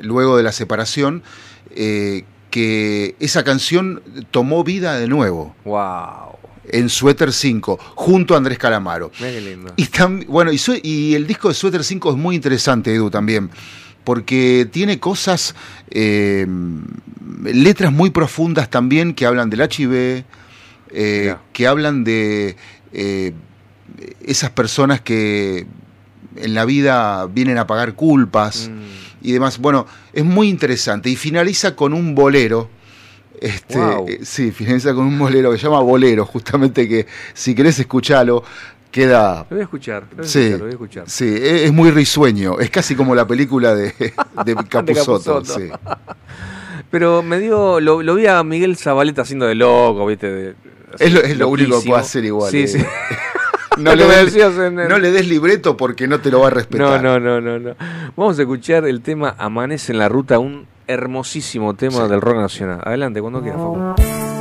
luego 0.02 0.38
de 0.38 0.44
la 0.44 0.54
separación, 0.54 1.22
eh, 1.72 2.24
que 2.50 3.16
esa 3.20 3.44
canción 3.44 4.02
tomó 4.32 4.64
vida 4.64 4.98
de 4.98 5.08
nuevo 5.08 5.56
Wow. 5.66 6.38
en 6.70 6.90
Sweater 6.90 7.32
5, 7.32 7.80
junto 7.96 8.34
a 8.34 8.38
Andrés 8.38 8.58
Calamaro. 8.58 9.12
Mira 9.20 9.32
qué 9.32 9.42
lindo. 9.42 9.74
Y, 9.78 10.26
bueno, 10.26 10.52
y, 10.52 11.16
el 11.16 11.28
disco 11.28 11.50
de 11.50 11.54
Sweater 11.54 11.84
5 11.84 12.12
es 12.12 12.18
muy 12.18 12.36
interesante, 12.36 12.94
Edu, 12.94 13.10
también, 13.10 13.50
porque 14.04 14.68
tiene 14.72 15.00
cosas, 15.00 15.56
eh, 15.92 16.48
letras 17.44 17.92
muy 17.92 18.10
profundas 18.10 18.70
también 18.70 19.14
que 19.14 19.26
hablan 19.26 19.50
del 19.50 19.62
HIV, 19.62 20.24
eh, 20.92 21.36
que 21.54 21.68
hablan 21.68 22.04
de 22.04 22.56
eh, 22.94 23.34
esas 24.26 24.50
personas 24.52 25.02
que 25.02 25.68
en 26.38 26.54
la 26.54 26.66
vida 26.66 27.26
vienen 27.28 27.58
a 27.58 27.68
pagar 27.68 27.94
culpas 27.94 28.70
y 29.22 29.32
demás. 29.34 29.58
Bueno, 29.60 29.86
es 30.14 30.24
muy 30.26 30.50
interesante. 30.50 31.10
Y 31.10 31.16
finaliza 31.16 31.76
con 31.76 31.94
un 31.94 32.14
bolero. 32.16 32.70
Este, 33.40 33.78
Wow. 33.78 34.08
eh, 34.10 34.20
Sí, 34.24 34.52
finaliza 34.52 34.94
con 34.94 35.06
un 35.06 35.20
bolero 35.20 35.52
que 35.52 35.58
se 35.58 35.64
llama 35.66 35.80
Bolero, 35.82 36.26
justamente 36.26 36.88
que 36.90 37.06
si 37.36 37.54
querés 37.54 37.78
escucharlo, 37.80 38.44
queda... 38.92 39.46
Lo 39.50 39.56
voy 39.58 39.60
a 39.60 39.64
escuchar. 39.64 40.04
Lo 40.12 40.18
voy 40.18 40.26
a 40.26 40.28
Sí, 40.28 40.40
escuchar, 40.40 40.58
lo 40.60 40.66
voy 40.66 40.70
a 40.70 40.74
escuchar. 40.74 41.04
sí, 41.10 41.26
es, 41.36 41.62
es 41.64 41.74
muy 41.74 41.92
risueño. 41.92 42.60
Es 42.60 42.70
casi 42.72 42.96
como 42.96 43.14
la 43.14 43.28
película 43.28 43.76
de, 43.76 43.94
de 44.46 44.56
sí. 45.46 45.70
Pero 46.90 47.22
me 47.22 47.40
dio, 47.40 47.80
lo, 47.80 48.02
lo 48.02 48.16
vi 48.16 48.28
a 48.28 48.42
Miguel 48.44 48.78
Zabaleta 48.78 49.22
haciendo 49.24 49.46
de 49.46 49.56
loco, 49.56 50.06
¿viste? 50.08 50.32
De- 50.32 50.56
Es 51.00 51.14
lo, 51.14 51.20
es 51.22 51.38
lo 51.38 51.50
único 51.50 51.82
que 51.82 51.90
puede 51.90 52.02
hacer 52.02 52.24
igual. 52.26 52.50
Sí, 52.50 52.60
eh. 52.62 52.68
sí. 52.68 52.80
No, 53.78 53.96
le 53.96 54.06
des, 54.06 54.26
decías 54.26 54.56
en 54.58 54.80
el- 54.80 54.90
no 54.90 54.98
le 55.00 55.12
des 55.12 55.28
libreto 55.28 55.78
porque 55.78 56.08
no 56.08 56.20
te 56.20 56.30
lo 56.32 56.40
va 56.42 56.48
a 56.48 56.50
No, 56.50 56.56
respetar. 56.56 57.04
no, 57.04 57.20
no, 57.20 57.40
no, 57.42 57.60
no. 57.60 57.76
Vamos 58.16 58.38
a 58.40 58.42
escuchar 58.42 58.86
el 58.86 59.02
tema 59.02 59.36
Amanece 59.38 59.92
en 59.92 60.00
la 60.00 60.10
Ruta, 60.10 60.40
un 60.40 60.66
hermosísimo 60.88 61.74
tema 61.76 62.08
del 62.08 62.22
rock 62.22 62.38
nacional. 62.38 62.80
Adelante, 62.84 63.22
cuando 63.22 63.42
quieras, 63.42 63.60
Facu. 63.62 64.37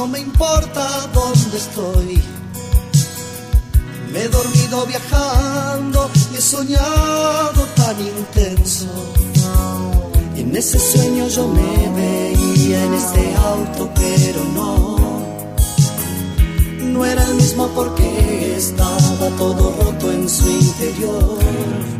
No 0.00 0.06
me 0.06 0.20
importa 0.20 0.82
dónde 1.12 1.56
estoy. 1.58 2.22
Me 4.10 4.22
he 4.22 4.28
dormido 4.28 4.86
viajando 4.86 6.10
y 6.32 6.36
he 6.36 6.40
soñado 6.40 7.62
tan 7.76 7.96
intenso. 8.00 8.86
Y 10.34 10.40
en 10.40 10.56
ese 10.56 10.78
sueño 10.78 11.28
yo 11.28 11.46
me 11.48 11.72
veía 12.00 12.82
en 12.86 12.94
este 12.94 13.34
auto, 13.52 13.90
pero 13.94 14.42
no. 14.54 14.96
No 16.94 17.04
era 17.04 17.22
el 17.26 17.34
mismo 17.34 17.68
porque 17.74 18.56
estaba 18.56 19.28
todo 19.36 19.74
roto 19.82 20.12
en 20.12 20.26
su 20.30 20.48
interior. 20.48 21.99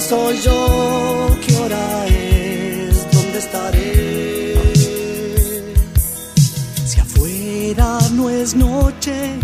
¿Quién 0.00 0.08
soy 0.08 0.40
yo? 0.40 1.36
¿Qué 1.46 1.56
hora 1.58 2.06
es? 2.06 3.12
¿Dónde 3.12 3.38
estaré? 3.38 4.54
Si 6.86 7.00
afuera 7.00 7.98
no 8.12 8.30
es 8.30 8.54
noche, 8.54 9.34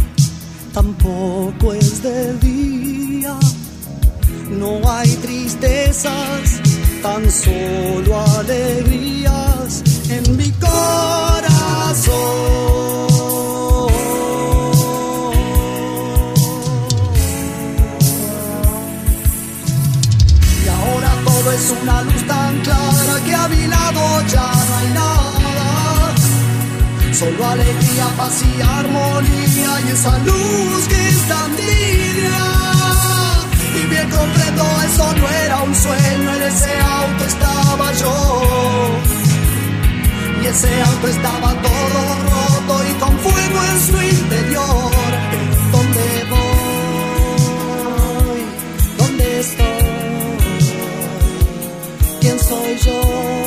tampoco 0.72 1.74
es 1.74 2.02
de 2.02 2.32
día. 2.38 3.38
No 4.48 4.80
hay 4.90 5.10
tristezas, 5.16 6.62
tan 7.02 7.30
solo 7.30 8.18
alegrías 8.38 9.82
en 10.08 10.36
mi 10.38 10.50
corazón. 10.52 11.46
Alegría, 27.22 28.06
paz 28.18 28.42
y 28.42 28.60
armonía 28.60 29.80
y 29.86 29.90
esa 29.90 30.18
luz 30.18 30.86
que 30.88 31.08
es. 31.08 31.16
Y 33.74 33.86
bien 33.88 34.10
comprendo, 34.10 34.64
eso 34.86 35.12
no 35.14 35.28
era 35.28 35.62
un 35.62 35.74
sueño, 35.74 36.34
en 36.34 36.42
ese 36.42 36.78
auto 36.78 37.24
estaba 37.24 37.92
yo. 37.92 38.92
Y 40.42 40.46
ese 40.46 40.82
auto 40.82 41.08
estaba 41.08 41.54
todo 41.62 42.00
roto 42.32 42.84
y 42.90 42.92
con 43.00 43.18
fuego 43.18 43.64
en 43.70 43.80
su 43.86 44.02
interior. 44.02 44.92
¿Dónde 45.72 46.24
voy? 46.30 46.40
¿Dónde 48.98 49.40
estoy? 49.40 49.66
¿Quién 52.20 52.38
soy 52.38 52.78
yo? 52.84 53.45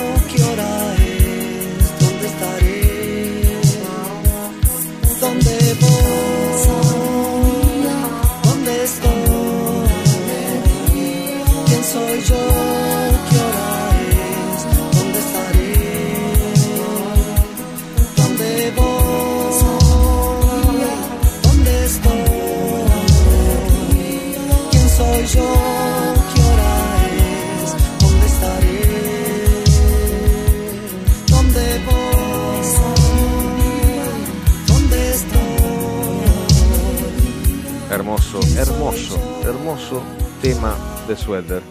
Hermoso, 39.49 40.03
tema 40.41 40.75
de 41.07 41.15
suéter. 41.15 41.61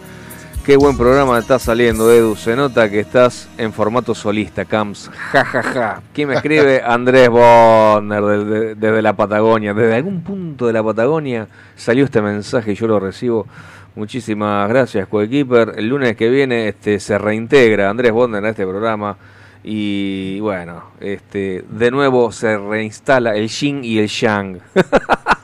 Qué 0.65 0.75
buen 0.75 0.97
programa 0.97 1.39
está 1.39 1.57
saliendo, 1.57 2.11
Edu. 2.11 2.35
Se 2.35 2.55
nota 2.55 2.89
que 2.89 2.99
estás 2.99 3.47
en 3.57 3.71
formato 3.71 4.13
solista, 4.13 4.65
Camps. 4.65 5.09
Ja, 5.31 5.45
ja, 5.45 5.63
ja. 5.63 6.01
¿Quién 6.13 6.27
me 6.27 6.35
escribe? 6.35 6.81
Andrés 6.85 7.29
Bonner, 7.29 8.21
desde, 8.21 8.75
desde 8.75 9.01
la 9.01 9.13
Patagonia. 9.13 9.73
Desde 9.73 9.95
algún 9.95 10.21
punto 10.21 10.67
de 10.67 10.73
la 10.73 10.83
Patagonia 10.83 11.47
salió 11.75 12.03
este 12.03 12.21
mensaje 12.21 12.73
y 12.73 12.75
yo 12.75 12.87
lo 12.87 12.99
recibo. 12.99 13.47
Muchísimas 13.95 14.67
gracias, 14.69 15.07
Coequiper. 15.07 15.73
El 15.77 15.87
lunes 15.87 16.15
que 16.15 16.29
viene 16.29 16.67
este, 16.67 16.99
se 16.99 17.17
reintegra 17.17 17.89
Andrés 17.89 18.11
Bonner 18.11 18.43
a 18.43 18.49
este 18.49 18.67
programa. 18.67 19.17
Y 19.63 20.39
bueno, 20.41 20.83
este, 20.99 21.63
de 21.69 21.91
nuevo 21.91 22.31
se 22.31 22.57
reinstala 22.57 23.35
el 23.35 23.47
yin 23.47 23.83
y 23.83 23.99
el 23.99 24.07
yang. 24.07 24.59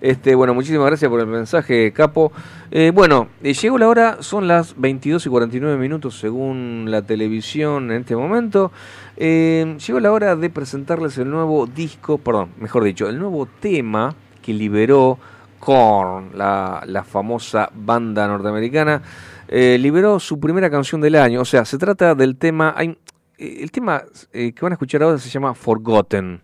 Este, 0.00 0.34
bueno, 0.36 0.54
muchísimas 0.54 0.86
gracias 0.86 1.10
por 1.10 1.18
el 1.20 1.26
mensaje, 1.26 1.92
Capo. 1.92 2.30
Eh, 2.70 2.92
bueno, 2.94 3.28
eh, 3.42 3.52
llegó 3.52 3.78
la 3.78 3.88
hora, 3.88 4.18
son 4.20 4.46
las 4.46 4.78
22 4.80 5.26
y 5.26 5.28
49 5.28 5.76
minutos 5.76 6.18
según 6.18 6.84
la 6.88 7.02
televisión 7.02 7.90
en 7.90 8.02
este 8.02 8.14
momento. 8.14 8.70
Eh, 9.16 9.76
llegó 9.84 9.98
la 9.98 10.12
hora 10.12 10.36
de 10.36 10.50
presentarles 10.50 11.18
el 11.18 11.28
nuevo 11.30 11.66
disco, 11.66 12.18
perdón, 12.18 12.50
mejor 12.60 12.84
dicho, 12.84 13.08
el 13.08 13.18
nuevo 13.18 13.46
tema 13.46 14.14
que 14.40 14.52
liberó 14.54 15.18
Korn, 15.58 16.30
la, 16.34 16.82
la 16.86 17.02
famosa 17.02 17.68
banda 17.74 18.28
norteamericana. 18.28 19.02
Liberó 19.50 20.20
su 20.20 20.38
primera 20.38 20.70
canción 20.70 21.00
del 21.00 21.16
año, 21.16 21.40
o 21.40 21.44
sea, 21.44 21.64
se 21.64 21.78
trata 21.78 22.14
del 22.14 22.36
tema... 22.36 22.74
hay- 22.76 22.96
el 23.38 23.70
tema 23.70 24.02
que 24.32 24.52
van 24.60 24.72
a 24.72 24.74
escuchar 24.74 25.00
ahora 25.02 25.16
se 25.18 25.30
llama 25.30 25.54
Forgotten. 25.54 26.40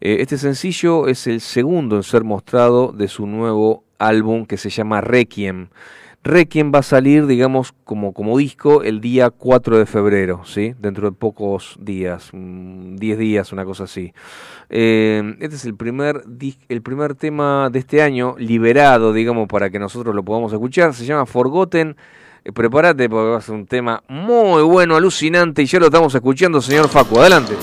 Eh, 0.00 0.18
este 0.20 0.38
sencillo 0.38 1.08
es 1.08 1.26
el 1.26 1.40
segundo 1.40 1.96
en 1.96 2.02
ser 2.02 2.24
mostrado 2.24 2.92
de 2.92 3.08
su 3.08 3.26
nuevo 3.26 3.84
álbum 3.98 4.46
que 4.46 4.56
se 4.56 4.70
llama 4.70 5.00
Requiem. 5.00 5.68
Requiem 6.24 6.72
va 6.74 6.80
a 6.80 6.82
salir, 6.82 7.26
digamos, 7.26 7.72
como, 7.84 8.38
disco 8.38 8.82
el 8.82 9.00
día 9.00 9.30
4 9.30 9.78
de 9.78 9.86
febrero, 9.86 10.42
¿sí? 10.44 10.74
Dentro 10.78 11.10
de 11.10 11.16
pocos 11.16 11.76
días, 11.80 12.30
mm, 12.32 12.96
10 12.96 13.18
días, 13.18 13.52
una 13.52 13.64
cosa 13.64 13.84
así. 13.84 14.12
Eh, 14.68 15.36
este 15.40 15.56
es 15.56 15.64
el 15.64 15.74
primer, 15.74 16.24
el 16.68 16.82
primer 16.82 17.14
tema 17.14 17.70
de 17.70 17.78
este 17.78 18.02
año 18.02 18.34
liberado, 18.36 19.12
digamos, 19.12 19.48
para 19.48 19.70
que 19.70 19.78
nosotros 19.78 20.14
lo 20.14 20.22
podamos 20.24 20.52
escuchar. 20.52 20.92
Se 20.92 21.06
llama 21.06 21.24
Forgotten. 21.24 21.96
Eh, 22.44 22.52
prepárate 22.52 23.08
porque 23.08 23.30
va 23.30 23.38
a 23.38 23.40
ser 23.40 23.54
un 23.54 23.66
tema 23.66 24.02
muy 24.08 24.62
bueno, 24.62 24.96
alucinante, 24.96 25.62
y 25.62 25.66
ya 25.66 25.78
lo 25.78 25.86
estamos 25.86 26.14
escuchando, 26.14 26.60
señor 26.60 26.88
Facu. 26.88 27.20
Adelante. 27.20 27.54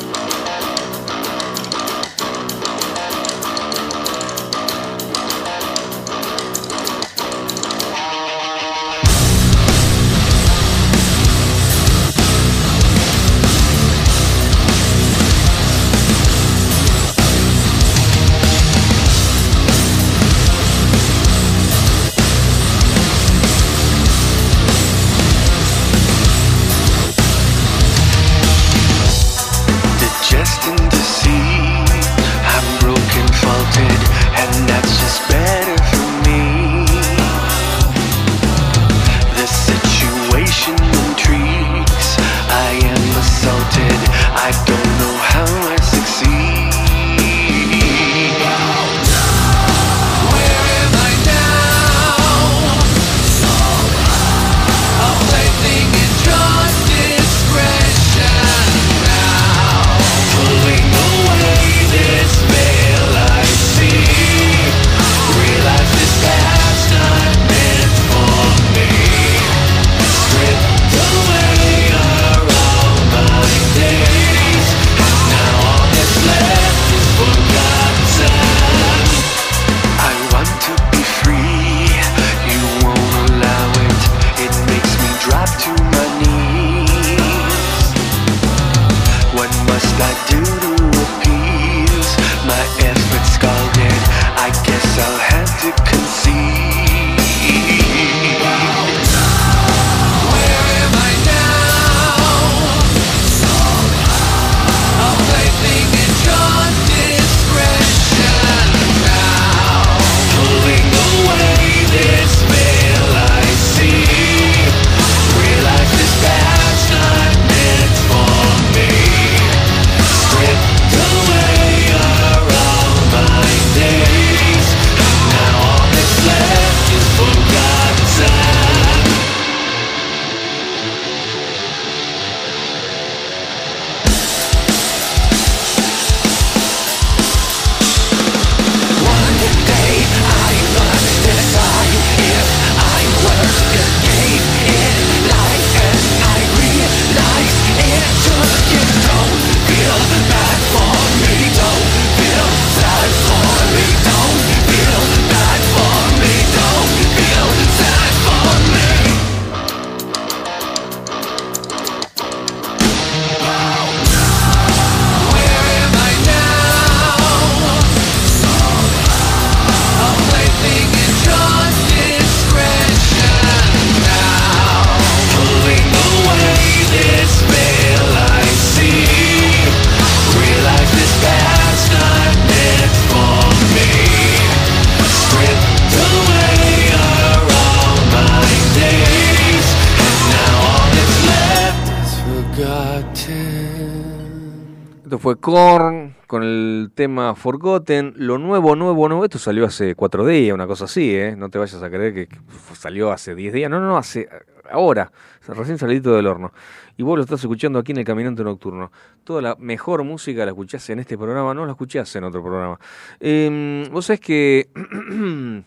Tema 197.06 197.36
Forgotten. 197.36 198.14
Lo 198.16 198.40
nuevo, 198.40 198.76
nuevo, 198.76 199.08
nuevo. 199.08 199.26
Esto 199.26 199.38
salió 199.38 199.66
hace 199.66 199.94
cuatro 199.94 200.26
días, 200.26 200.56
una 200.56 200.66
cosa 200.66 200.86
así, 200.86 201.16
¿eh? 201.16 201.36
No 201.38 201.50
te 201.50 201.60
vayas 201.60 201.84
a 201.84 201.90
creer 201.92 202.16
que 202.16 202.28
salió 202.74 203.12
hace 203.12 203.36
diez 203.36 203.54
días. 203.54 203.70
No, 203.70 203.80
no, 203.80 203.90
no, 203.90 203.98
hace 203.98 204.28
ahora. 204.72 205.12
Recién 205.48 205.78
salidito 205.78 206.16
del 206.16 206.26
horno. 206.26 206.52
Y 206.98 207.04
vos 207.04 207.16
lo 207.16 207.24
estás 207.24 207.42
escuchando 207.42 207.78
aquí 207.78 207.92
en 207.92 208.00
El 208.00 208.06
Caminante 208.06 208.44
Nocturno. 208.44 208.92
Toda 209.24 209.44
la 209.44 209.56
mejor 209.60 210.04
música 210.04 210.46
la 210.46 210.52
escuchás 210.52 210.90
en 210.90 210.98
este 210.98 211.16
programa, 211.16 211.54
no 211.54 211.64
la 211.68 211.74
escuchás 211.74 212.16
en 212.16 212.24
otro 212.24 212.42
programa. 212.42 212.80
Eh, 213.20 213.88
vos 213.92 214.08
sabés 214.08 214.20
que 214.20 214.70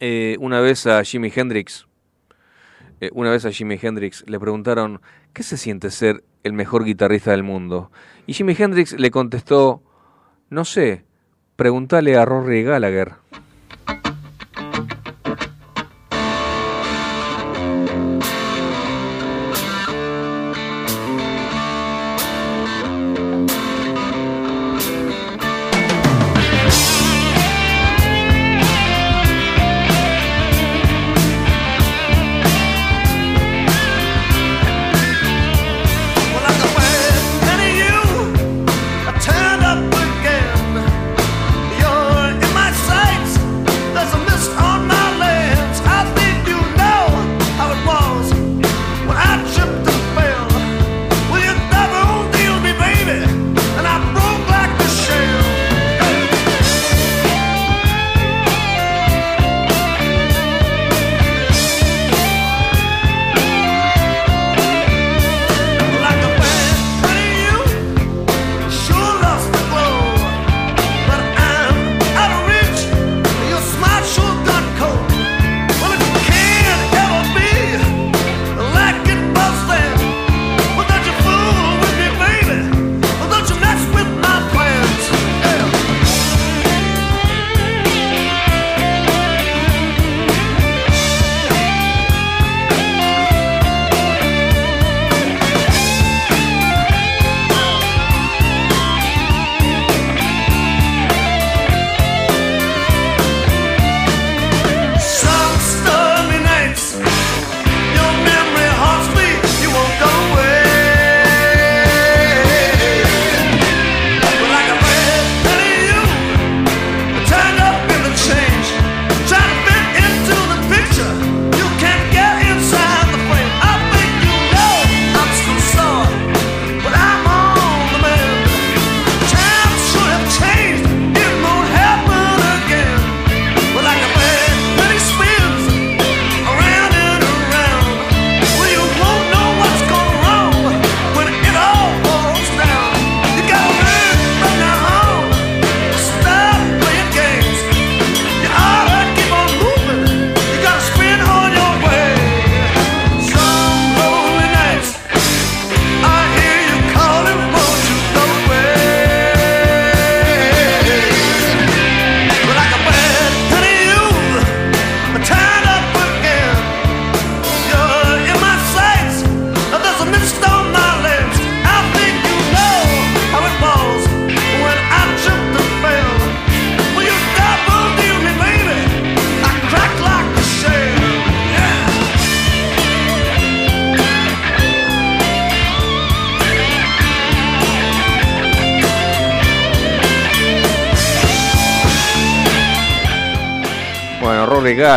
eh, 0.00 0.36
una 0.40 0.60
vez 0.60 0.86
a 0.86 1.02
Jimi 1.04 1.32
Hendrix, 1.34 1.86
eh, 3.00 3.08
una 3.14 3.30
vez 3.30 3.46
a 3.46 3.50
Jimi 3.50 3.78
Hendrix 3.80 4.24
le 4.28 4.38
preguntaron, 4.38 5.00
¿qué 5.32 5.42
se 5.42 5.56
siente 5.56 5.90
ser 5.90 6.22
el 6.42 6.52
mejor 6.52 6.84
guitarrista 6.84 7.30
del 7.30 7.44
mundo? 7.44 7.90
Y 8.26 8.34
Jimi 8.34 8.54
Hendrix 8.58 8.92
le 8.92 9.10
contestó, 9.10 9.82
no 10.50 10.64
sé, 10.64 11.04
pregúntale 11.56 12.16
a 12.16 12.24
Rory 12.24 12.62
Gallagher. 12.62 13.14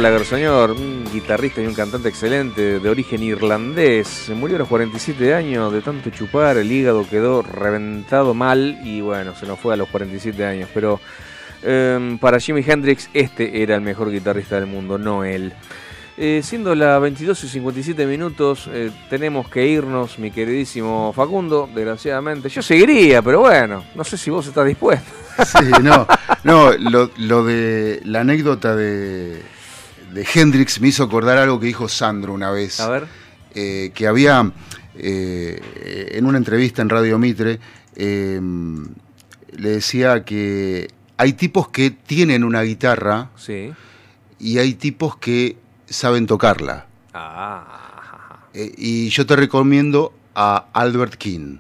Gallagher, 0.02 0.26
señor, 0.26 0.72
un 0.72 1.06
guitarrista 1.14 1.62
y 1.62 1.68
un 1.68 1.76
cantante 1.76 2.10
excelente 2.10 2.80
de 2.80 2.90
origen 2.90 3.22
irlandés. 3.22 4.08
Se 4.08 4.34
murió 4.34 4.56
a 4.56 4.60
los 4.60 4.68
47 4.68 5.36
años 5.36 5.72
de 5.72 5.82
tanto 5.82 6.10
chupar, 6.10 6.58
el 6.58 6.72
hígado 6.72 7.08
quedó 7.08 7.44
reventado 7.44 8.34
mal 8.34 8.80
y 8.84 9.02
bueno, 9.02 9.36
se 9.36 9.46
nos 9.46 9.60
fue 9.60 9.76
a 9.76 9.78
los 9.78 9.88
47 9.90 10.44
años. 10.44 10.70
Pero 10.74 11.00
em, 11.62 12.18
para 12.18 12.40
Jimi 12.40 12.64
Hendrix 12.66 13.12
este 13.14 13.62
era 13.62 13.76
el 13.76 13.82
mejor 13.82 14.10
guitarrista 14.10 14.56
del 14.56 14.66
mundo, 14.66 14.98
no 14.98 15.24
él. 15.24 15.54
Eh, 16.18 16.42
siendo 16.44 16.74
las 16.74 17.00
22 17.00 17.44
y 17.44 17.48
57 17.48 18.04
minutos, 18.08 18.68
eh, 18.74 18.90
tenemos 19.08 19.50
que 19.50 19.68
irnos, 19.68 20.18
mi 20.18 20.32
queridísimo 20.32 21.14
Facundo, 21.16 21.70
desgraciadamente. 21.76 22.50
Yo 22.50 22.64
seguiría, 22.64 23.22
pero 23.22 23.42
bueno, 23.42 23.84
no 23.94 24.04
sé 24.04 24.18
si 24.18 24.32
vos 24.32 24.48
estás 24.48 24.66
dispuesto. 24.66 25.12
Sí, 25.46 25.72
no, 25.84 26.08
no, 26.44 26.72
lo, 26.72 27.12
lo 27.18 27.44
de 27.44 28.02
la 28.04 28.22
anécdota 28.22 28.76
de, 28.76 29.42
de 30.14 30.28
Hendrix 30.34 30.80
me 30.82 30.90
hizo 30.90 31.04
acordar 31.04 31.38
algo 31.38 31.60
que 31.60 31.68
dijo 31.68 31.88
Sandro 31.88 32.34
una 32.34 32.52
vez. 32.52 32.80
A 32.80 32.90
ver. 32.90 33.08
Eh, 33.54 33.92
que 33.94 34.08
había 34.08 34.52
eh, 34.96 36.10
en 36.12 36.26
una 36.26 36.38
entrevista 36.38 36.82
en 36.82 36.90
Radio 36.90 37.18
Mitre, 37.18 37.60
eh, 37.96 38.40
le 39.58 39.70
decía 39.70 40.24
que 40.24 40.88
hay 41.18 41.34
tipos 41.34 41.70
que 41.70 41.92
tienen 41.92 42.44
una 42.44 42.62
guitarra 42.62 43.30
Sí. 43.36 43.74
y 44.40 44.58
hay 44.58 44.76
tipos 44.76 45.18
que 45.18 45.58
saben 45.88 46.26
tocarla. 46.28 46.88
Ah, 47.14 48.48
y 48.54 49.10
yo 49.10 49.26
te 49.26 49.36
recomiendo 49.36 50.14
a 50.36 50.68
Albert 50.74 51.16
King. 51.16 51.58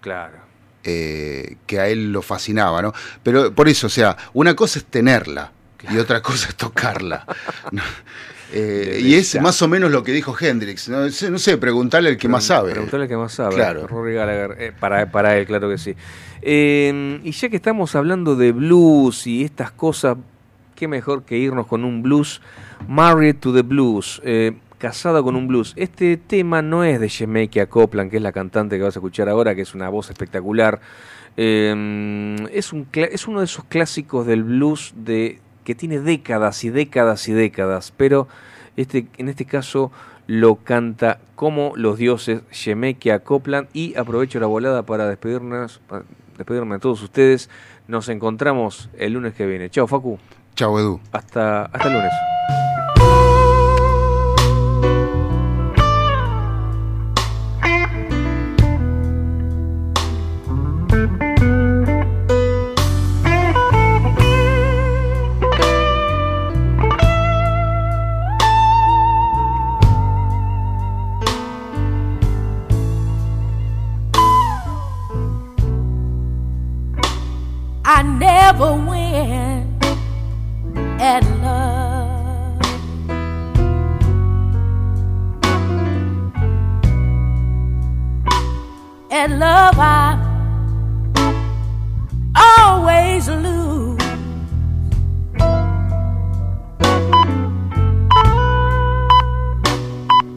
claro. 0.00 0.40
que 0.82 1.78
a 1.78 1.86
él 1.88 2.10
lo 2.10 2.22
fascinaba, 2.22 2.80
¿no? 2.80 2.92
Pero 3.22 3.54
por 3.54 3.68
eso, 3.68 3.86
o 3.86 3.90
sea, 3.90 4.16
una 4.32 4.56
cosa 4.56 4.78
es 4.78 4.86
tenerla 4.86 5.52
y 5.90 5.98
otra 5.98 6.22
cosa 6.22 6.48
es 6.48 6.54
tocarla. 6.56 7.24
Eh, 8.52 9.00
y 9.02 9.14
es 9.14 9.40
más 9.40 9.62
o 9.62 9.68
menos 9.68 9.90
lo 9.90 10.02
que 10.02 10.12
dijo 10.12 10.34
Hendrix. 10.38 10.88
No, 10.88 11.08
sé, 11.10 11.58
preguntarle 11.58 12.10
al 12.10 12.16
que 12.16 12.28
más 12.28 12.44
sabe. 12.44 12.72
Preguntarle 12.72 13.04
al 13.04 13.08
que 13.08 13.16
más 13.16 13.32
sabe. 13.32 13.54
Claro. 13.54 13.86
Rory 13.86 14.14
Gallagher, 14.14 14.56
eh, 14.58 14.72
para, 14.78 15.10
para 15.10 15.36
él, 15.36 15.46
claro 15.46 15.68
que 15.68 15.78
sí. 15.78 15.94
Em, 16.42 17.20
y 17.24 17.30
ya 17.32 17.48
que 17.48 17.56
estamos 17.56 17.94
hablando 17.94 18.34
de 18.34 18.52
blues 18.52 19.26
y 19.26 19.44
estas 19.44 19.70
cosas, 19.70 20.16
qué 20.74 20.88
mejor 20.88 21.24
que 21.24 21.38
irnos 21.38 21.66
con 21.66 21.84
un 21.84 22.02
blues. 22.02 22.40
Married 22.88 23.36
to 23.36 23.52
the 23.54 23.62
Blues. 23.62 24.20
Eh, 24.24 24.52
casada 24.78 25.22
con 25.22 25.36
un 25.36 25.46
blues. 25.46 25.74
Este 25.76 26.16
tema 26.16 26.62
no 26.62 26.82
es 26.82 26.98
de 26.98 27.08
Shemekia 27.08 27.66
Copeland, 27.66 28.10
que 28.10 28.16
es 28.16 28.22
la 28.22 28.32
cantante 28.32 28.78
que 28.78 28.82
vas 28.82 28.96
a 28.96 28.98
escuchar 28.98 29.28
ahora, 29.28 29.54
que 29.54 29.62
es 29.62 29.74
una 29.74 29.90
voz 29.90 30.10
espectacular. 30.10 30.80
Em, 31.36 32.46
es, 32.48 32.72
un, 32.72 32.88
es 32.92 33.28
uno 33.28 33.40
de 33.40 33.44
esos 33.44 33.64
clásicos 33.64 34.26
del 34.26 34.42
blues 34.42 34.92
de 34.96 35.38
que 35.70 35.76
tiene 35.76 36.00
décadas 36.00 36.64
y 36.64 36.70
décadas 36.70 37.28
y 37.28 37.32
décadas, 37.32 37.92
pero 37.96 38.26
este, 38.76 39.06
en 39.18 39.28
este 39.28 39.44
caso 39.44 39.92
lo 40.26 40.56
canta 40.56 41.20
como 41.36 41.74
los 41.76 41.96
dioses 41.96 42.42
Yemekia 42.50 43.14
acoplan 43.14 43.68
y 43.72 43.96
aprovecho 43.96 44.40
la 44.40 44.48
volada 44.48 44.82
para 44.82 45.08
despedirnos, 45.08 45.80
despedirme 46.36 46.74
a 46.74 46.78
todos 46.80 47.00
ustedes. 47.04 47.50
Nos 47.86 48.08
encontramos 48.08 48.90
el 48.98 49.12
lunes 49.12 49.32
que 49.34 49.46
viene. 49.46 49.70
Chao 49.70 49.86
Facu. 49.86 50.18
Chao 50.56 50.76
Edu. 50.76 50.98
Hasta, 51.12 51.66
hasta 51.66 51.86
el 51.86 51.94
lunes. 51.94 52.59
never 78.52 78.72
win 78.72 79.78
at 81.00 81.22
love. 81.40 82.60
At 89.12 89.30
love, 89.30 89.78
I 89.78 90.18
always 92.34 93.28
lose. 93.28 94.00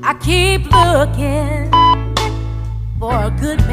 I 0.04 0.14
keep 0.22 0.62
looking 0.72 1.72
for 3.00 3.16
a 3.26 3.32
good 3.42 3.60
man. 3.62 3.73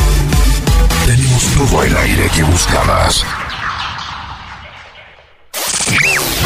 Tenemos 1.05 1.43
todo 1.57 1.83
el 1.83 1.95
aire 1.97 2.29
que 2.33 2.43
buscabas. 2.43 3.25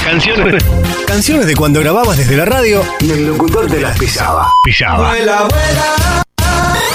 Canciones. 0.03 0.64
Canciones 1.07 1.48
de 1.48 1.56
cuando 1.56 1.80
grababas 1.80 2.18
desde 2.18 2.38
la 2.38 2.45
radio 2.45 2.84
y 2.99 3.11
el 3.11 3.27
locutor 3.27 3.68
te 3.68 3.80
las 3.80 3.98
pisaba. 3.98 4.52
Pisaba. 4.64 5.14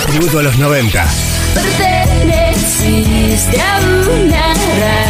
Tributo 0.07 0.39
a 0.39 0.43
los 0.43 0.59
90. 0.59 1.07
Perteneciste 1.55 3.61
a 3.61 3.79
una 3.79 4.55
raza 4.55 5.10